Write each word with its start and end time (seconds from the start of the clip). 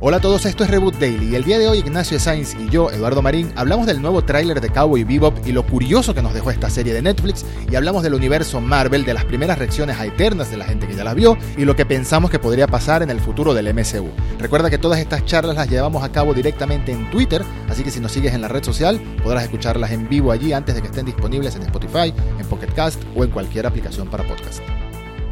Hola 0.00 0.18
a 0.18 0.20
todos, 0.20 0.46
esto 0.46 0.62
es 0.62 0.70
Reboot 0.70 0.94
Daily 1.00 1.30
y 1.30 1.34
el 1.34 1.42
día 1.42 1.58
de 1.58 1.66
hoy 1.66 1.78
Ignacio 1.78 2.20
Sainz 2.20 2.54
y 2.54 2.68
yo, 2.68 2.88
Eduardo 2.88 3.20
Marín, 3.20 3.52
hablamos 3.56 3.84
del 3.84 4.00
nuevo 4.00 4.22
tráiler 4.22 4.60
de 4.60 4.70
Cowboy 4.70 5.02
Bebop 5.02 5.44
y 5.44 5.50
lo 5.50 5.66
curioso 5.66 6.14
que 6.14 6.22
nos 6.22 6.32
dejó 6.34 6.52
esta 6.52 6.70
serie 6.70 6.94
de 6.94 7.02
Netflix 7.02 7.44
y 7.68 7.74
hablamos 7.74 8.04
del 8.04 8.14
universo 8.14 8.60
Marvel, 8.60 9.04
de 9.04 9.12
las 9.12 9.24
primeras 9.24 9.58
reacciones 9.58 9.98
a 9.98 10.06
eternas 10.06 10.52
de 10.52 10.56
la 10.56 10.66
gente 10.66 10.86
que 10.86 10.94
ya 10.94 11.02
las 11.02 11.16
vio 11.16 11.36
y 11.56 11.64
lo 11.64 11.74
que 11.74 11.84
pensamos 11.84 12.30
que 12.30 12.38
podría 12.38 12.68
pasar 12.68 13.02
en 13.02 13.10
el 13.10 13.18
futuro 13.18 13.54
del 13.54 13.74
MCU. 13.74 14.08
Recuerda 14.38 14.70
que 14.70 14.78
todas 14.78 15.00
estas 15.00 15.24
charlas 15.24 15.56
las 15.56 15.68
llevamos 15.68 16.04
a 16.04 16.12
cabo 16.12 16.32
directamente 16.32 16.92
en 16.92 17.10
Twitter, 17.10 17.42
así 17.68 17.82
que 17.82 17.90
si 17.90 17.98
nos 17.98 18.12
sigues 18.12 18.34
en 18.34 18.42
la 18.42 18.46
red 18.48 18.62
social 18.62 19.00
podrás 19.24 19.42
escucharlas 19.42 19.90
en 19.90 20.08
vivo 20.08 20.30
allí 20.30 20.52
antes 20.52 20.76
de 20.76 20.80
que 20.80 20.86
estén 20.86 21.06
disponibles 21.06 21.56
en 21.56 21.62
Spotify, 21.62 22.14
en 22.38 22.46
Pocket 22.46 22.72
Cast 22.72 23.02
o 23.16 23.24
en 23.24 23.30
cualquier 23.30 23.66
aplicación 23.66 24.06
para 24.06 24.22
podcast. 24.22 24.60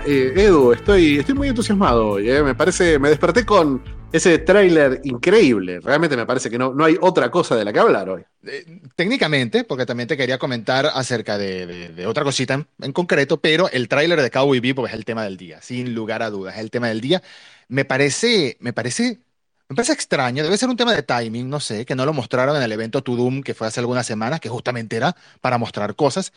Eh, 0.05 0.33
Edu, 0.37 0.73
estoy, 0.73 1.19
estoy 1.19 1.37
muy 1.37 1.49
entusiasmado 1.49 2.09
hoy. 2.09 2.31
eh. 2.31 2.43
Me 2.43 2.57
parece, 2.57 2.99
me 2.99 3.09
desperté 3.11 3.45
con 3.47 3.83
ese 4.17 4.39
tráiler 4.39 5.01
increíble. 5.05 5.81
Realmente 5.81 6.17
me 6.17 6.27
parece 6.27 6.51
que 6.51 6.59
no, 6.59 6.75
no 6.75 6.85
hay 6.85 6.97
otra 7.01 7.31
cosa 7.31 7.57
de 7.57 7.65
la 7.65 7.73
que 7.73 7.79
hablar 7.79 8.09
hoy. 8.09 8.25
Eh, 8.47 8.81
técnicamente, 8.95 9.65
porque 9.65 9.87
también 9.87 10.09
te 10.09 10.17
quería 10.17 10.39
comentar 10.39 10.87
acerca 10.95 11.39
de, 11.39 11.67
de- 11.67 11.89
de 11.91 12.07
otra 12.07 12.25
cosita 12.25 12.55
en, 12.55 12.67
en 12.81 12.93
concreto, 12.93 13.41
pero 13.41 13.69
el 13.71 13.89
tráiler 13.89 14.21
de 14.23 14.31
Cowboy 14.31 14.61
Bebop 14.61 14.87
es 14.87 14.93
el 14.95 15.05
tema 15.05 15.25
del 15.25 15.37
día, 15.37 15.61
sin 15.63 15.95
lugar 15.95 16.23
a 16.23 16.31
dudas, 16.31 16.55
es 16.57 16.61
el 16.61 16.71
tema 16.71 16.89
del 16.89 17.01
día. 17.01 17.23
Me 17.69 17.85
parece, 17.85 18.57
me 18.61 18.73
parece, 18.73 19.21
me 19.69 19.75
parece 19.77 19.93
extraño, 19.93 20.45
debe 20.45 20.57
ser 20.59 20.69
un 20.69 20.77
tema 20.77 20.95
de 20.95 21.03
timing, 21.03 21.49
no 21.51 21.59
sé, 21.61 21.85
que 21.85 21.95
no 21.97 22.07
lo 22.07 22.13
mostraron 22.13 22.57
en 22.57 22.63
el 22.63 22.73
evento 22.73 23.03
To 23.03 23.17
Doom 23.17 23.43
que 23.43 23.55
fue 23.55 23.67
hace 23.67 23.81
algunas 23.81 24.07
semanas, 24.07 24.41
que 24.41 24.49
justamente 24.49 24.97
era 24.97 25.17
para 25.41 25.59
mostrar 25.59 25.97
cosas, 25.97 26.33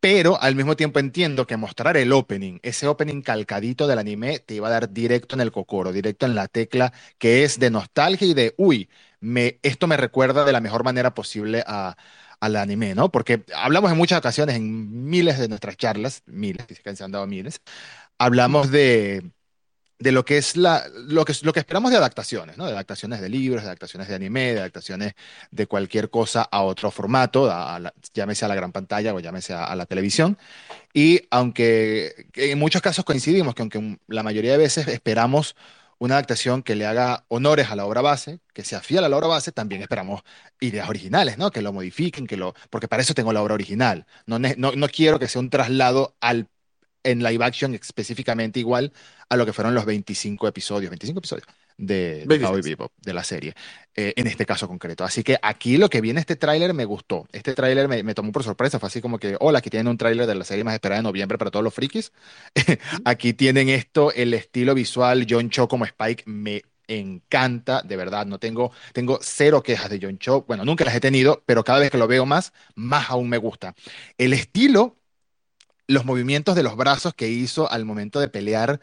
pero 0.00 0.40
al 0.40 0.54
mismo 0.54 0.76
tiempo 0.76 0.98
entiendo 1.00 1.46
que 1.46 1.56
mostrar 1.56 1.96
el 1.96 2.12
opening, 2.12 2.58
ese 2.62 2.86
opening 2.86 3.22
calcadito 3.22 3.86
del 3.86 3.98
anime, 3.98 4.38
te 4.38 4.54
iba 4.54 4.68
a 4.68 4.70
dar 4.70 4.92
directo 4.92 5.34
en 5.36 5.40
el 5.40 5.52
cocoro, 5.52 5.92
directo 5.92 6.26
en 6.26 6.34
la 6.34 6.48
tecla 6.48 6.92
que 7.18 7.44
es 7.44 7.58
de 7.58 7.70
nostalgia 7.70 8.26
y 8.28 8.34
de, 8.34 8.54
uy, 8.58 8.88
esto 9.62 9.86
me 9.86 9.96
recuerda 9.96 10.44
de 10.44 10.52
la 10.52 10.60
mejor 10.60 10.84
manera 10.84 11.14
posible 11.14 11.64
a, 11.66 11.96
al 12.40 12.56
anime, 12.56 12.94
¿no? 12.94 13.10
Porque 13.10 13.44
hablamos 13.54 13.90
en 13.90 13.96
muchas 13.98 14.18
ocasiones, 14.18 14.56
en 14.56 15.08
miles 15.08 15.38
de 15.38 15.48
nuestras 15.48 15.76
charlas, 15.76 16.22
miles, 16.26 16.66
que 16.66 16.96
se 16.96 17.04
han 17.04 17.10
dado 17.12 17.26
miles, 17.26 17.60
hablamos 18.18 18.70
de, 18.70 19.30
de 19.98 20.12
lo 20.12 20.24
que 20.24 20.38
es 20.38 20.56
la, 20.56 20.84
lo 20.94 21.24
que, 21.24 21.34
lo 21.42 21.52
que 21.52 21.60
esperamos 21.60 21.90
de 21.90 21.96
adaptaciones, 21.96 22.58
¿no? 22.58 22.66
De 22.66 22.72
adaptaciones 22.72 23.20
de 23.20 23.28
libros, 23.30 23.62
de 23.62 23.68
adaptaciones 23.68 24.08
de 24.08 24.14
anime, 24.14 24.52
de 24.54 24.60
adaptaciones 24.60 25.14
de 25.50 25.66
cualquier 25.66 26.10
cosa 26.10 26.42
a 26.42 26.62
otro 26.62 26.90
formato, 26.90 27.50
a- 27.50 27.76
a 27.76 27.80
la- 27.80 27.94
llámese 28.14 28.44
a 28.44 28.48
la 28.48 28.54
gran 28.54 28.72
pantalla 28.72 29.14
o 29.14 29.20
llámese 29.20 29.54
a, 29.54 29.64
a 29.64 29.76
la 29.76 29.86
televisión. 29.86 30.38
Y 30.92 31.22
aunque 31.30 32.28
que 32.32 32.52
en 32.52 32.58
muchos 32.58 32.82
casos 32.82 33.04
coincidimos 33.04 33.54
que 33.54 33.62
aunque 33.62 33.98
la 34.08 34.22
mayoría 34.22 34.52
de 34.52 34.58
veces 34.58 34.88
esperamos 34.88 35.56
una 35.98 36.14
adaptación 36.16 36.62
que 36.62 36.74
le 36.74 36.86
haga 36.86 37.24
honores 37.28 37.70
a 37.70 37.76
la 37.76 37.86
obra 37.86 38.02
base, 38.02 38.40
que 38.52 38.64
sea 38.64 38.80
fiel 38.82 39.04
a 39.04 39.08
la 39.08 39.16
obra 39.16 39.28
base, 39.28 39.50
también 39.52 39.80
esperamos 39.82 40.22
ideas 40.60 40.88
originales, 40.90 41.38
¿no? 41.38 41.50
Que 41.50 41.62
lo 41.62 41.72
modifiquen, 41.72 42.26
que 42.26 42.36
lo, 42.36 42.54
porque 42.70 42.88
para 42.88 43.02
eso 43.02 43.14
tengo 43.14 43.32
la 43.32 43.42
obra 43.42 43.54
original. 43.54 44.06
No, 44.26 44.38
no, 44.38 44.72
no 44.72 44.88
quiero 44.88 45.18
que 45.18 45.28
sea 45.28 45.40
un 45.40 45.48
traslado 45.50 46.14
al, 46.20 46.48
en 47.06 47.22
live 47.22 47.44
action 47.44 47.74
específicamente 47.74 48.60
igual 48.60 48.92
a 49.28 49.36
lo 49.36 49.46
que 49.46 49.52
fueron 49.52 49.74
los 49.74 49.84
25 49.84 50.48
episodios, 50.48 50.90
25 50.90 51.18
episodios 51.18 51.46
de, 51.78 52.26
de 52.26 52.26
26. 52.26 52.38
Cowboy 52.38 52.62
Bebop, 52.62 52.92
de 53.02 53.12
la 53.12 53.24
serie, 53.24 53.54
eh, 53.94 54.14
en 54.16 54.26
este 54.26 54.46
caso 54.46 54.68
concreto. 54.68 55.04
Así 55.04 55.22
que 55.22 55.38
aquí 55.42 55.76
lo 55.76 55.88
que 55.88 56.00
viene 56.00 56.20
este 56.20 56.36
tráiler 56.36 56.74
me 56.74 56.84
gustó. 56.84 57.26
Este 57.32 57.54
tráiler 57.54 57.88
me, 57.88 58.02
me 58.02 58.14
tomó 58.14 58.32
por 58.32 58.42
sorpresa. 58.44 58.78
Fue 58.78 58.88
así 58.88 59.00
como 59.00 59.18
que, 59.18 59.36
hola, 59.40 59.58
aquí 59.58 59.70
tienen 59.70 59.88
un 59.88 59.98
tráiler 59.98 60.26
de 60.26 60.34
la 60.34 60.44
serie 60.44 60.64
más 60.64 60.74
esperada 60.74 61.00
de 61.00 61.04
noviembre 61.04 61.38
para 61.38 61.50
todos 61.50 61.64
los 61.64 61.74
frikis. 61.74 62.12
Aquí 63.04 63.32
tienen 63.34 63.68
esto, 63.68 64.12
el 64.12 64.34
estilo 64.34 64.74
visual, 64.74 65.26
John 65.28 65.50
Cho 65.50 65.68
como 65.68 65.84
Spike 65.84 66.24
me 66.26 66.62
encanta, 66.88 67.82
de 67.82 67.96
verdad. 67.96 68.26
No 68.26 68.38
tengo, 68.38 68.72
tengo 68.92 69.18
cero 69.22 69.62
quejas 69.62 69.90
de 69.90 69.98
John 70.00 70.18
Cho. 70.18 70.42
Bueno, 70.42 70.64
nunca 70.64 70.84
las 70.84 70.94
he 70.94 71.00
tenido, 71.00 71.42
pero 71.46 71.64
cada 71.64 71.80
vez 71.80 71.90
que 71.90 71.98
lo 71.98 72.06
veo 72.08 72.26
más, 72.26 72.52
más 72.74 73.10
aún 73.10 73.28
me 73.28 73.38
gusta. 73.38 73.74
El 74.18 74.32
estilo, 74.32 74.96
los 75.88 76.04
movimientos 76.04 76.54
de 76.56 76.62
los 76.62 76.76
brazos 76.76 77.14
que 77.14 77.28
hizo 77.28 77.70
al 77.70 77.84
momento 77.84 78.20
de 78.20 78.28
pelear 78.28 78.80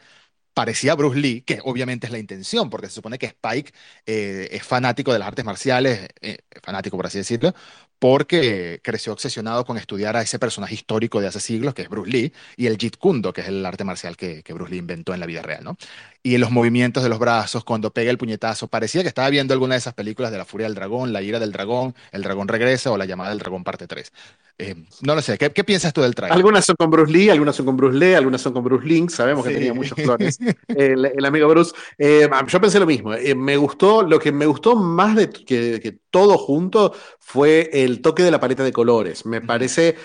parecía 0.54 0.94
Bruce 0.94 1.18
Lee, 1.18 1.42
que 1.42 1.60
obviamente 1.64 2.06
es 2.06 2.12
la 2.12 2.18
intención, 2.18 2.70
porque 2.70 2.86
se 2.88 2.94
supone 2.94 3.18
que 3.18 3.26
Spike 3.26 3.72
eh, 4.06 4.48
es 4.52 4.62
fanático 4.62 5.12
de 5.12 5.18
las 5.18 5.28
artes 5.28 5.44
marciales, 5.44 6.08
eh, 6.20 6.38
fanático 6.62 6.96
por 6.96 7.06
así 7.06 7.18
decirlo, 7.18 7.54
porque 7.98 8.80
creció 8.82 9.12
obsesionado 9.12 9.64
con 9.64 9.78
estudiar 9.78 10.16
a 10.16 10.22
ese 10.22 10.38
personaje 10.38 10.74
histórico 10.74 11.20
de 11.20 11.28
hace 11.28 11.40
siglos, 11.40 11.74
que 11.74 11.82
es 11.82 11.88
Bruce 11.88 12.10
Lee, 12.10 12.32
y 12.56 12.66
el 12.66 12.78
Jeet 12.78 12.96
Kune 12.98 13.20
Do, 13.20 13.32
que 13.32 13.40
es 13.40 13.48
el 13.48 13.64
arte 13.66 13.84
marcial 13.84 14.16
que, 14.16 14.42
Bruce 14.52 14.70
Lee 14.72 14.78
inventó 14.78 15.14
en 15.14 15.20
la 15.20 15.26
vida 15.26 15.42
real, 15.42 15.64
¿no? 15.64 15.76
Y 16.22 16.38
los 16.38 16.50
movimientos 16.50 17.02
de 17.02 17.08
los 17.08 17.18
brazos, 17.18 17.64
cuando 17.64 17.92
pega 17.92 18.10
el 18.10 18.18
puñetazo, 18.18 18.68
parecía 18.68 19.02
que 19.02 19.08
estaba 19.08 19.28
viendo 19.30 19.54
alguna 19.54 19.74
de 19.74 19.78
esas 19.78 19.94
películas 19.94 20.30
de 20.32 20.38
La 20.38 20.44
Furia 20.44 20.66
del 20.66 20.74
Dragón, 20.74 21.12
La 21.12 21.22
Ira 21.22 21.38
del 21.38 21.52
Dragón, 21.52 21.94
El 22.12 22.22
Dragón 22.22 22.48
Regresa 22.48 22.90
o 22.90 22.96
La 22.96 23.04
Llamada 23.06 23.30
del 23.30 23.38
Dragón 23.38 23.64
Parte 23.64 23.86
3. 23.86 24.12
Eh, 24.56 24.76
no 25.02 25.16
lo 25.16 25.22
sé, 25.22 25.36
¿qué, 25.36 25.50
qué 25.50 25.64
piensas 25.64 25.92
tú 25.92 26.00
del 26.00 26.14
trailer? 26.14 26.36
Algunas 26.36 26.64
son 26.64 26.76
con 26.76 26.88
Bruce 26.88 27.12
Lee, 27.12 27.28
algunas 27.28 27.56
son 27.56 27.66
con 27.66 27.76
Bruce 27.76 27.98
Lee, 27.98 28.14
algunas 28.14 28.40
son 28.40 28.52
con 28.52 28.62
Bruce 28.62 28.86
Link. 28.86 29.10
Sabemos 29.10 29.44
que 29.44 29.52
tenía 29.52 29.74
muchos 29.74 29.96
clones. 29.96 30.38
El, 30.68 31.06
el 31.06 31.24
amigo 31.24 31.48
Bruce. 31.48 31.72
Eh, 31.98 32.28
yo 32.46 32.60
pensé 32.60 32.78
lo 32.78 32.86
mismo. 32.86 33.14
Eh, 33.14 33.34
me 33.34 33.56
gustó, 33.56 34.02
lo 34.02 34.18
que 34.18 34.32
me 34.32 34.46
gustó 34.46 34.76
más 34.76 35.16
de 35.16 35.30
que, 35.30 35.80
que 35.80 35.98
todo 36.10 36.38
junto 36.38 36.94
fue 37.18 37.70
el 37.72 38.00
toque 38.00 38.22
de 38.22 38.30
la 38.30 38.40
paleta 38.40 38.62
de 38.62 38.72
colores. 38.72 39.26
Me 39.26 39.40
parece 39.40 39.96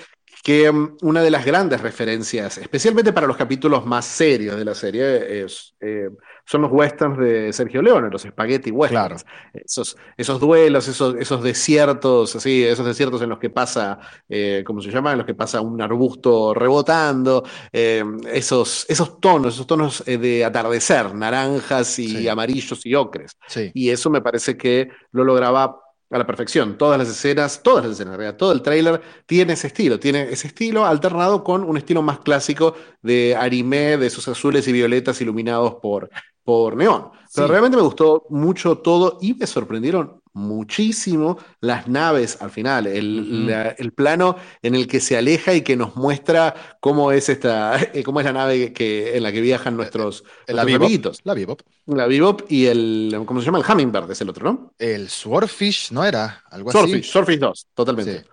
que 0.43 0.71
mm, 0.71 0.97
una 1.01 1.21
de 1.21 1.31
las 1.31 1.45
grandes 1.45 1.81
referencias, 1.81 2.57
especialmente 2.57 3.13
para 3.13 3.27
los 3.27 3.37
capítulos 3.37 3.85
más 3.85 4.05
serios 4.05 4.57
de 4.57 4.65
la 4.65 4.75
serie, 4.75 5.43
es, 5.43 5.75
eh, 5.79 6.09
son 6.49 6.61
los 6.63 6.71
westerns 6.71 7.17
de 7.19 7.53
Sergio 7.53 7.81
Leone, 7.83 8.09
los 8.09 8.23
spaghetti 8.23 8.71
westerns. 8.71 9.23
Esos, 9.53 9.95
esos 10.17 10.39
duelos, 10.39 10.87
esos, 10.87 11.15
esos 11.15 11.43
desiertos, 11.43 12.35
así, 12.35 12.63
esos 12.63 12.85
desiertos 12.87 13.21
en 13.21 13.29
los 13.29 13.37
que 13.37 13.51
pasa, 13.51 13.99
eh, 14.27 14.63
¿cómo 14.65 14.81
se 14.81 14.89
llama? 14.89 15.11
En 15.11 15.19
los 15.19 15.27
que 15.27 15.35
pasa 15.35 15.61
un 15.61 15.79
arbusto 15.79 16.55
rebotando, 16.55 17.43
eh, 17.71 18.03
esos, 18.31 18.87
esos 18.89 19.19
tonos, 19.19 19.53
esos 19.53 19.67
tonos 19.67 20.03
eh, 20.07 20.17
de 20.17 20.43
atardecer, 20.43 21.13
naranjas 21.13 21.99
y 21.99 22.07
Sí. 22.09 22.27
amarillos 22.27 22.83
y 22.85 22.95
ocres. 22.95 23.33
Sí. 23.47 23.69
Y 23.75 23.89
eso 23.91 24.09
me 24.09 24.21
parece 24.21 24.57
que 24.57 24.89
lo 25.11 25.23
lograba 25.23 25.79
a 26.11 26.17
la 26.17 26.25
perfección. 26.25 26.75
Todas 26.77 26.97
las 26.97 27.07
escenas, 27.09 27.61
todas 27.61 27.83
las 27.85 27.93
escenas, 27.93 28.13
en 28.13 28.17
realidad, 28.19 28.37
todo 28.37 28.51
el 28.51 28.63
tráiler 28.63 28.99
tiene 29.27 29.53
ese 29.53 29.67
estilo, 29.67 29.99
tiene 29.99 30.23
ese 30.31 30.47
estilo 30.47 30.85
alternado 30.85 31.43
con 31.43 31.63
un 31.63 31.77
estilo 31.77 32.01
más 32.01 32.19
clásico 32.19 32.73
de 33.03 33.35
anime, 33.39 33.97
de 33.97 34.07
esos 34.07 34.27
azules 34.27 34.67
y 34.67 34.71
violetas 34.71 35.21
iluminados 35.21 35.75
por, 35.75 36.09
por 36.49 36.75
neón. 36.75 37.11
Pero 37.33 37.47
Sí. 37.47 37.51
realmente 37.51 37.77
me 37.77 37.83
gustó 37.83 38.25
mucho 38.29 38.77
todo 38.79 39.19
y 39.21 39.35
me 39.35 39.45
sorprendieron 39.45 40.19
muchísimo 40.33 41.37
las 41.61 41.87
naves 41.87 42.37
al 42.41 42.49
final, 42.49 42.87
el, 42.87 43.45
la- 43.45 43.69
el 43.69 43.91
plano 43.93 44.35
en 44.63 44.73
el 44.75 44.87
que 44.87 44.99
se 44.99 45.15
aleja 45.17 45.53
y 45.53 45.61
que 45.61 45.75
nos 45.75 45.95
muestra 45.95 46.55
cómo 46.79 47.11
es 47.11 47.29
esta, 47.29 47.77
eh, 47.93 48.03
cómo 48.03 48.19
es 48.19 48.25
la 48.25 48.33
nave 48.33 48.73
que, 48.73 49.15
en 49.17 49.23
la 49.23 49.31
que 49.31 49.41
viajan 49.41 49.75
nuestros, 49.77 50.23
La 50.47 50.63
nuestros 50.63 50.65
Bebop. 50.65 50.81
amiguitos. 50.85 51.19
La 51.23 51.33
Bebop. 51.35 51.61
La 51.85 52.07
Bebop 52.07 52.41
y 52.49 52.65
el, 52.65 53.13
¿cómo 53.27 53.41
se 53.41 53.45
llama? 53.45 53.59
El 53.59 53.65
Hummingbird 53.71 54.09
es 54.11 54.21
el 54.21 54.29
otro, 54.29 54.43
¿no? 54.51 54.73
El 54.79 55.09
Swordfish, 55.09 55.91
¿no 55.91 56.03
era? 56.05 56.43
Algo 56.49 56.71
así. 56.71 56.77
Swordfish, 56.79 57.11
Swordfish 57.11 57.39
2, 57.39 57.67
totalmente. 57.75 58.21
Sí. 58.23 58.29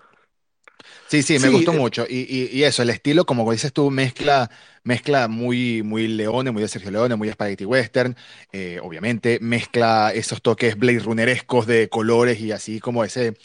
Sí, 1.08 1.22
sí, 1.22 1.38
me 1.38 1.48
Sí, 1.48 1.52
gustó 1.54 1.72
eh, 1.72 1.76
mucho. 1.78 2.04
Y, 2.08 2.20
y- 2.28 2.58
y 2.58 2.64
eso, 2.64 2.82
el 2.82 2.90
estilo, 2.90 3.24
como 3.24 3.50
dices 3.52 3.72
tú, 3.72 3.90
mezcla, 3.90 4.50
mezcla 4.86 5.28
muy, 5.28 5.82
muy 5.82 6.06
Leone, 6.08 6.52
muy 6.52 6.62
de 6.62 6.68
Sergio 6.68 6.90
Leone, 6.92 7.16
muy 7.16 7.30
Spaghetti 7.30 7.64
Western, 7.64 8.16
eh, 8.52 8.78
obviamente, 8.82 9.38
mezcla 9.40 10.12
esos 10.14 10.40
toques 10.42 10.78
Blade 10.78 11.00
Runnerescos 11.00 11.66
de 11.66 11.88
colores 11.88 12.40
y 12.40 12.52
así 12.52 12.80
como 12.80 13.04
ese, 13.04 13.36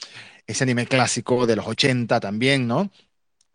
ese 0.47 0.63
anime 0.65 0.87
clásico 0.87 1.47
de 1.47 1.55
los 1.57 1.67
80 1.67 2.19
también, 2.19 2.67
¿no? 2.67 2.91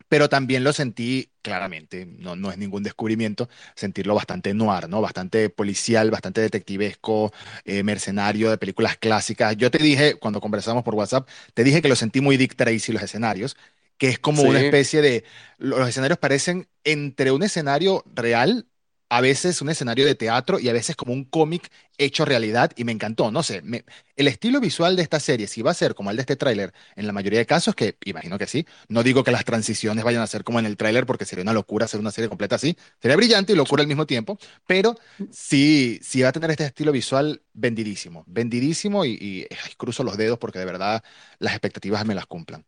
Pero 0.09 0.29
también 0.29 0.63
lo 0.63 0.73
sentí 0.73 1.31
claramente, 1.41 2.05
no, 2.05 2.35
no 2.37 2.51
es 2.51 2.57
ningún 2.57 2.83
descubrimiento, 2.83 3.49
sentirlo 3.75 4.15
bastante 4.15 4.53
noir, 4.53 4.87
¿no? 4.89 5.01
Bastante 5.01 5.49
policial, 5.49 6.11
bastante 6.11 6.41
detectivesco, 6.41 7.33
eh, 7.65 7.83
mercenario 7.83 8.49
de 8.49 8.57
películas 8.57 8.97
clásicas. 8.97 9.57
Yo 9.57 9.71
te 9.71 9.79
dije, 9.79 10.15
cuando 10.15 10.41
conversamos 10.41 10.83
por 10.83 10.95
WhatsApp, 10.95 11.27
te 11.53 11.63
dije 11.65 11.81
que 11.81 11.89
lo 11.89 11.95
sentí 11.97 12.21
muy 12.21 12.37
Dick 12.37 12.55
Tracy 12.55 12.93
los 12.93 13.03
escenarios, 13.03 13.57
que 13.97 14.09
es 14.09 14.19
como 14.19 14.43
una 14.43 14.59
especie 14.59 15.01
de, 15.01 15.23
los 15.57 15.87
escenarios 15.87 16.19
parecen 16.19 16.67
entre 16.83 17.31
un 17.31 17.43
escenario 17.43 18.03
real, 18.13 18.67
a 19.09 19.21
veces 19.21 19.61
un 19.61 19.69
escenario 19.69 20.05
de 20.05 20.15
teatro 20.15 20.59
y 20.59 20.67
a 20.67 20.73
veces 20.73 20.95
como 20.97 21.13
un 21.13 21.23
cómic 21.23 21.71
hecho 21.97 22.25
realidad 22.25 22.71
y 22.75 22.83
me 22.83 22.91
encantó, 22.91 23.31
no 23.31 23.41
sé, 23.41 23.61
me- 23.61 23.85
el 24.17 24.27
estilo 24.27 24.59
visual 24.59 24.95
de 24.97 25.01
esta 25.03 25.19
serie, 25.21 25.47
si 25.47 25.61
va 25.61 25.71
a 25.71 25.73
ser 25.73 25.95
como 25.95 26.11
el 26.11 26.17
de 26.17 26.21
este 26.21 26.35
tráiler, 26.35 26.73
en 26.95 27.07
la 27.07 27.13
mayoría 27.13 27.39
de 27.39 27.45
casos, 27.45 27.73
que 27.73 27.97
imagino 28.05 28.37
que 28.37 28.47
sí, 28.47 28.65
no 28.89 29.03
digo 29.03 29.23
que 29.23 29.31
las 29.31 29.45
transiciones 29.45 30.03
vayan 30.03 30.21
a 30.21 30.27
ser 30.27 30.43
como 30.43 30.59
en 30.59 30.65
el 30.65 30.75
tráiler 30.77 31.05
porque 31.05 31.23
sería 31.25 31.43
una 31.43 31.53
locura 31.53 31.85
hacer 31.85 31.99
una 32.01 32.11
serie 32.11 32.27
completa 32.29 32.55
así, 32.55 32.75
sería 33.01 33.15
brillante 33.17 33.53
y 33.53 33.55
locura 33.55 33.81
al 33.81 33.87
mismo 33.87 34.05
tiempo, 34.05 34.37
pero 34.65 34.95
sí, 35.29 35.99
sí 36.03 36.21
va 36.21 36.29
a 36.29 36.31
tener 36.33 36.51
este 36.51 36.65
estilo 36.65 36.91
visual 36.91 37.41
vendidísimo, 37.53 38.23
vendidísimo 38.27 39.05
y, 39.05 39.11
y, 39.13 39.41
ay, 39.65 39.73
cruzo 39.77 40.03
los 40.03 40.17
dedos 40.17 40.37
porque 40.37 40.59
de 40.59 40.65
verdad 40.65 41.03
las 41.39 41.53
expectativas 41.53 42.05
me 42.05 42.15
las 42.15 42.25
cumplan. 42.25 42.65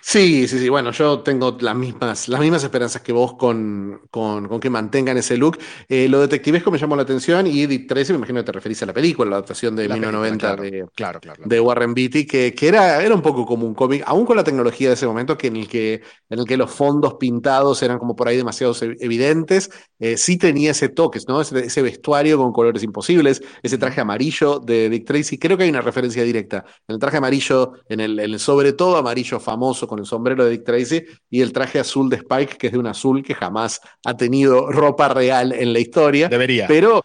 Sí, 0.00 0.48
sí, 0.48 0.58
sí. 0.58 0.68
Bueno, 0.70 0.90
yo 0.92 1.20
tengo 1.20 1.58
las 1.60 1.74
mismas, 1.76 2.28
las 2.28 2.40
mismas 2.40 2.64
esperanzas 2.64 3.02
que 3.02 3.12
vos 3.12 3.34
con, 3.34 4.00
con, 4.10 4.58
que 4.58 4.70
mantengan 4.70 5.18
ese 5.18 5.36
look. 5.36 5.58
Eh, 5.86 6.08
lo 6.08 6.20
detectivesco 6.20 6.70
me 6.70 6.78
llamó 6.78 6.96
la 6.96 7.02
atención 7.02 7.46
y 7.46 7.66
Dick 7.66 7.86
Tracy, 7.86 8.12
me 8.12 8.16
imagino 8.16 8.40
que 8.40 8.46
te 8.46 8.52
referís 8.52 8.82
a 8.82 8.86
la 8.86 8.94
película, 8.94 9.28
la 9.28 9.36
adaptación 9.36 9.76
de 9.76 9.86
1990 9.86 10.56
de, 10.56 10.86
claro, 10.94 11.20
claro, 11.20 11.42
de, 11.44 11.60
Warren 11.60 11.92
Beatty, 11.92 12.26
que, 12.26 12.54
que, 12.54 12.68
era, 12.68 13.02
era 13.02 13.14
un 13.14 13.20
poco 13.20 13.44
como 13.44 13.66
un 13.66 13.74
cómic, 13.74 14.02
aún 14.06 14.24
con 14.24 14.36
la 14.38 14.44
tecnología 14.44 14.88
de 14.88 14.94
ese 14.94 15.06
momento, 15.06 15.36
que 15.36 15.48
en, 15.48 15.56
el 15.56 15.68
que, 15.68 16.00
en 16.30 16.38
el 16.38 16.46
que 16.46 16.56
los 16.56 16.70
fondos 16.70 17.16
pintados 17.20 17.82
eran 17.82 17.98
como 17.98 18.16
por 18.16 18.28
ahí 18.28 18.38
demasiado 18.38 18.74
evidentes. 18.80 19.70
Eh, 19.98 20.16
sí 20.16 20.38
tenía 20.38 20.70
ese 20.70 20.88
toque, 20.88 21.18
¿no? 21.28 21.42
Ese, 21.42 21.82
vestuario 21.82 22.38
con 22.38 22.52
colores 22.52 22.82
imposibles, 22.82 23.42
ese 23.62 23.76
traje 23.76 24.00
amarillo 24.00 24.58
de 24.58 24.88
Dick 24.88 25.06
Tracy. 25.06 25.38
Creo 25.38 25.58
que 25.58 25.64
hay 25.64 25.70
una 25.70 25.80
referencia 25.80 26.22
directa. 26.22 26.64
En 26.86 26.94
el 26.94 26.98
traje 26.98 27.18
amarillo, 27.18 27.72
en 27.88 28.00
el, 28.00 28.18
en 28.18 28.32
el 28.32 28.38
sobre 28.38 28.72
todo 28.72 28.96
amarillo 28.96 29.38
famoso 29.38 29.57
con 29.86 29.98
el 29.98 30.06
sombrero 30.06 30.44
de 30.44 30.50
Dick 30.50 30.64
Tracy 30.64 31.04
y 31.30 31.40
el 31.40 31.52
traje 31.52 31.78
azul 31.78 32.08
de 32.08 32.16
Spike, 32.16 32.56
que 32.56 32.68
es 32.68 32.72
de 32.72 32.78
un 32.78 32.86
azul 32.86 33.22
que 33.22 33.34
jamás 33.34 33.80
ha 34.04 34.16
tenido 34.16 34.70
ropa 34.70 35.08
real 35.08 35.52
en 35.52 35.72
la 35.72 35.78
historia. 35.78 36.28
Debería. 36.28 36.66
Pero 36.66 37.02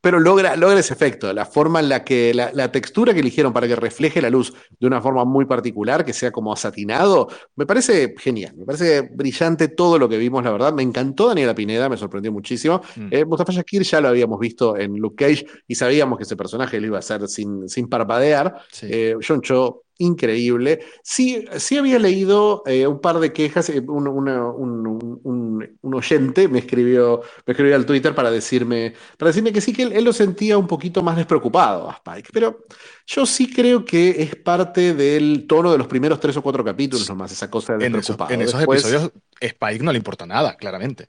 pero 0.00 0.20
logra, 0.20 0.56
logra 0.56 0.78
ese 0.78 0.94
efecto, 0.94 1.32
la 1.32 1.44
forma 1.44 1.80
en 1.80 1.88
la 1.88 2.04
que, 2.04 2.32
la, 2.34 2.72
textura 2.72 3.12
que 3.12 3.20
eligieron 3.20 3.52
para 3.52 3.66
que 3.66 3.76
refleje 3.76 4.22
la 4.22 4.30
luz 4.30 4.52
de 4.78 4.86
una 4.86 5.00
forma 5.00 5.24
muy 5.24 5.44
particular, 5.46 6.04
que 6.04 6.12
sea 6.12 6.30
como 6.30 6.54
satinado, 6.56 7.28
me 7.56 7.66
parece 7.66 8.14
genial, 8.18 8.54
me 8.56 8.64
parece 8.64 9.02
brillante 9.12 9.68
todo 9.68 9.98
lo 9.98 10.08
que 10.08 10.18
vimos, 10.18 10.44
la 10.44 10.50
verdad, 10.50 10.72
me 10.72 10.82
encantó 10.82 11.28
Daniela 11.28 11.54
Pineda, 11.54 11.88
me 11.88 11.96
sorprendió 11.96 12.32
muchísimo. 12.32 12.80
Mm. 12.96 13.08
Eh, 13.10 13.24
Mustafa 13.24 13.52
Shakir 13.52 13.82
ya 13.82 14.00
lo 14.00 14.08
habíamos 14.08 14.38
visto 14.38 14.76
en 14.76 14.96
Luke 14.96 15.24
Cage 15.24 15.46
y 15.66 15.74
sabíamos 15.74 16.18
que 16.18 16.24
ese 16.24 16.36
personaje 16.36 16.80
lo 16.80 16.86
iba 16.86 16.96
a 16.96 17.00
hacer 17.00 17.26
sin, 17.28 17.68
sin 17.68 17.88
parpadear. 17.88 18.62
Eh, 18.82 19.16
John 19.26 19.40
Cho 19.40 19.84
increíble. 19.98 20.80
Sí, 21.02 21.44
sí 21.58 21.76
había 21.76 21.98
leído 21.98 22.62
eh, 22.66 22.86
un 22.86 23.00
par 23.00 23.18
de 23.18 23.32
quejas, 23.32 23.68
eh, 23.68 23.80
un, 23.80 24.08
un, 24.08 25.94
oyente 25.94 26.48
me 26.48 26.60
escribió, 26.60 27.22
me 27.44 27.52
escribió 27.52 27.74
al 27.74 27.84
Twitter 27.84 28.14
para 28.14 28.30
decirme, 28.30 28.94
para 29.16 29.30
decirme 29.30 29.52
que 29.52 29.60
sí, 29.60 29.72
que 29.72 29.82
él, 29.82 30.04
lo 30.04 30.12
sentía 30.12 30.56
un 30.56 30.66
poquito 30.66 31.02
más 31.02 31.16
despreocupado 31.16 31.90
a 31.90 31.94
Spike, 31.94 32.30
pero 32.32 32.64
yo 33.06 33.26
sí 33.26 33.52
creo 33.52 33.84
que 33.84 34.22
es 34.22 34.36
parte 34.36 34.94
del 34.94 35.46
tono 35.46 35.72
de 35.72 35.78
los 35.78 35.88
primeros 35.88 36.20
tres 36.20 36.36
o 36.36 36.42
cuatro 36.42 36.64
capítulos 36.64 37.08
nomás, 37.08 37.32
esa 37.32 37.50
cosa 37.50 37.76
de 37.76 37.90
despreocupado. 37.90 38.32
en 38.32 38.42
esos 38.42 38.62
episodios 38.62 39.10
Spike 39.40 39.84
no 39.84 39.92
le 39.92 39.98
importa 39.98 40.26
nada, 40.26 40.56
claramente. 40.56 41.08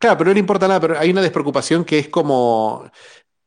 Claro, 0.00 0.16
pero 0.16 0.30
no 0.30 0.34
le 0.34 0.40
importa 0.40 0.66
nada, 0.66 0.80
pero 0.80 0.98
hay 0.98 1.10
una 1.10 1.20
despreocupación 1.20 1.84
que 1.84 1.98
es 1.98 2.08
como, 2.08 2.90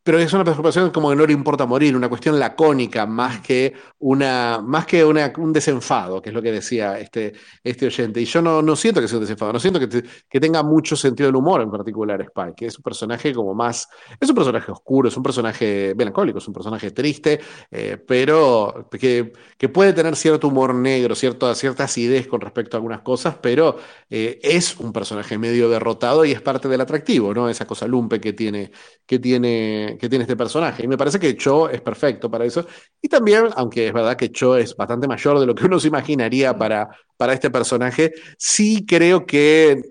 pero 0.08 0.20
es 0.20 0.32
una 0.32 0.46
preocupación 0.46 0.90
como 0.92 1.10
que 1.10 1.18
no 1.18 1.28
le 1.28 1.34
importa 1.34 1.66
morir, 1.66 1.94
una 1.94 2.08
cuestión 2.08 2.40
lacónica 2.40 3.06
más 3.06 3.42
que, 3.42 3.74
una, 4.00 4.62
más 4.66 4.86
que 4.86 5.04
una, 5.04 5.34
un 5.38 5.52
desenfado, 5.52 6.22
que 6.22 6.30
es 6.30 6.34
lo 6.34 6.42
que 6.42 6.54
decía 6.54 6.98
este, 6.98 7.34
este 7.62 7.88
oyente. 7.88 8.22
Y 8.22 8.24
yo 8.24 8.42
no, 8.42 8.62
no 8.62 8.78
siento 8.78 9.02
que 9.02 9.10
sea 9.10 9.18
un 9.18 9.26
desenfado, 9.26 9.52
no 9.52 9.60
siento 9.60 9.82
que, 9.82 10.06
que 10.30 10.40
tenga 10.40 10.64
mucho 10.64 10.96
sentido 10.96 11.28
del 11.28 11.36
humor 11.36 11.60
en 11.62 11.70
particular 11.70 12.22
Spike, 12.22 12.54
que 12.56 12.66
es 12.68 12.78
un 12.78 12.84
personaje 12.84 13.34
como 13.34 13.54
más, 13.54 13.90
es 14.18 14.30
un 14.30 14.36
personaje 14.36 14.72
oscuro, 14.72 15.10
es 15.10 15.18
un 15.18 15.24
personaje 15.24 15.94
melancólico, 15.98 16.38
es 16.38 16.48
un 16.48 16.54
personaje 16.54 16.92
triste, 16.92 17.42
eh, 17.70 17.98
pero 17.98 18.88
que, 18.90 19.34
que, 19.58 19.68
puede 19.68 19.92
tener 19.92 20.16
cierto 20.16 20.48
humor 20.48 20.74
negro, 20.74 21.16
cierto, 21.16 21.54
ciertas 21.54 21.98
ideas 21.98 22.28
con 22.28 22.40
respecto 22.40 22.78
a 22.78 22.80
algunas 22.80 23.02
cosas, 23.02 23.36
pero 23.42 23.76
eh, 24.10 24.40
es 24.42 24.78
un 24.78 24.94
personaje 24.94 25.38
medio 25.38 25.68
derrotado 25.68 26.24
y 26.24 26.32
es 26.32 26.42
parte 26.42 26.70
del 26.70 26.80
atractivo, 26.80 27.34
¿no? 27.34 27.50
Esa 27.50 27.68
cosa 27.68 27.86
lumpe 27.88 28.22
que 28.22 28.32
tiene, 28.32 28.72
que 29.06 29.20
tiene 29.20 29.97
que, 29.98 30.10
tiene 30.10 30.24
este 30.24 30.36
personaje. 30.36 30.84
Y 30.84 30.88
me 30.88 30.98
parece 30.98 31.20
que 31.20 31.36
Cho 31.36 31.70
es 31.70 31.82
perfecto 31.82 32.30
para 32.30 32.46
eso. 32.46 32.66
Y 33.02 33.08
también, 33.08 33.48
aunque 33.56 33.88
es 33.88 33.94
verdad 33.94 34.16
que 34.16 34.32
Cho 34.32 34.56
es 34.56 34.76
bastante 34.76 35.08
mayor 35.08 35.40
de 35.40 35.46
lo 35.46 35.56
que 35.56 35.66
uno 35.66 35.80
se 35.80 35.88
imaginaría 35.88 36.58
para, 36.58 36.90
para 37.18 37.34
este 37.34 37.50
personaje, 37.50 38.14
sí 38.38 38.86
creo 38.86 39.26
que 39.26 39.82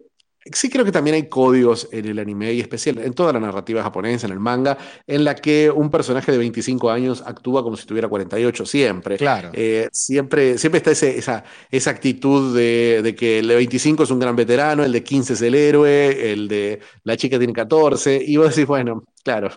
Sí 0.53 0.69
creo 0.69 0.85
que 0.85 0.93
también 0.93 1.17
hay 1.17 1.29
códigos 1.29 1.89
en 1.91 2.07
el 2.07 2.19
anime 2.19 2.53
y 2.53 2.61
especial 2.61 2.99
en 2.99 3.13
toda 3.15 3.33
la 3.33 3.41
narrativa 3.41 3.83
japonesa, 3.83 4.27
en 4.27 4.33
el 4.33 4.39
manga, 4.39 4.79
en 5.07 5.25
la 5.25 5.35
que 5.35 5.71
un 5.71 5.91
personaje 5.91 6.31
de 6.31 6.39
25 6.39 6.91
años 6.91 7.23
actúa 7.27 7.63
como 7.63 7.77
si 7.77 7.85
tuviera 7.85 8.09
48 8.09 8.65
siempre. 8.65 9.17
Claro. 9.17 9.51
Eh, 9.53 9.89
siempre, 9.91 10.57
siempre 10.59 10.79
está 10.79 10.93
esa, 10.93 11.45
esa 11.71 11.91
actitud 11.91 12.57
de, 12.57 13.15
que 13.19 13.41
el 13.41 13.49
de 13.49 13.57
25 13.57 14.05
es 14.05 14.11
un 14.11 14.21
gran 14.21 14.37
veterano, 14.37 14.85
el 14.85 14.93
de 14.93 15.03
15 15.03 15.33
es 15.33 15.43
el 15.43 15.55
héroe, 15.55 16.33
el 16.33 16.47
de 16.47 16.81
la 17.03 17.17
chica 17.17 17.39
tiene 17.39 17.53
14, 17.53 18.23
y 18.25 18.37
vos 18.37 18.51
decís, 18.51 18.67
bueno, 18.67 19.05
claro, 19.27 19.49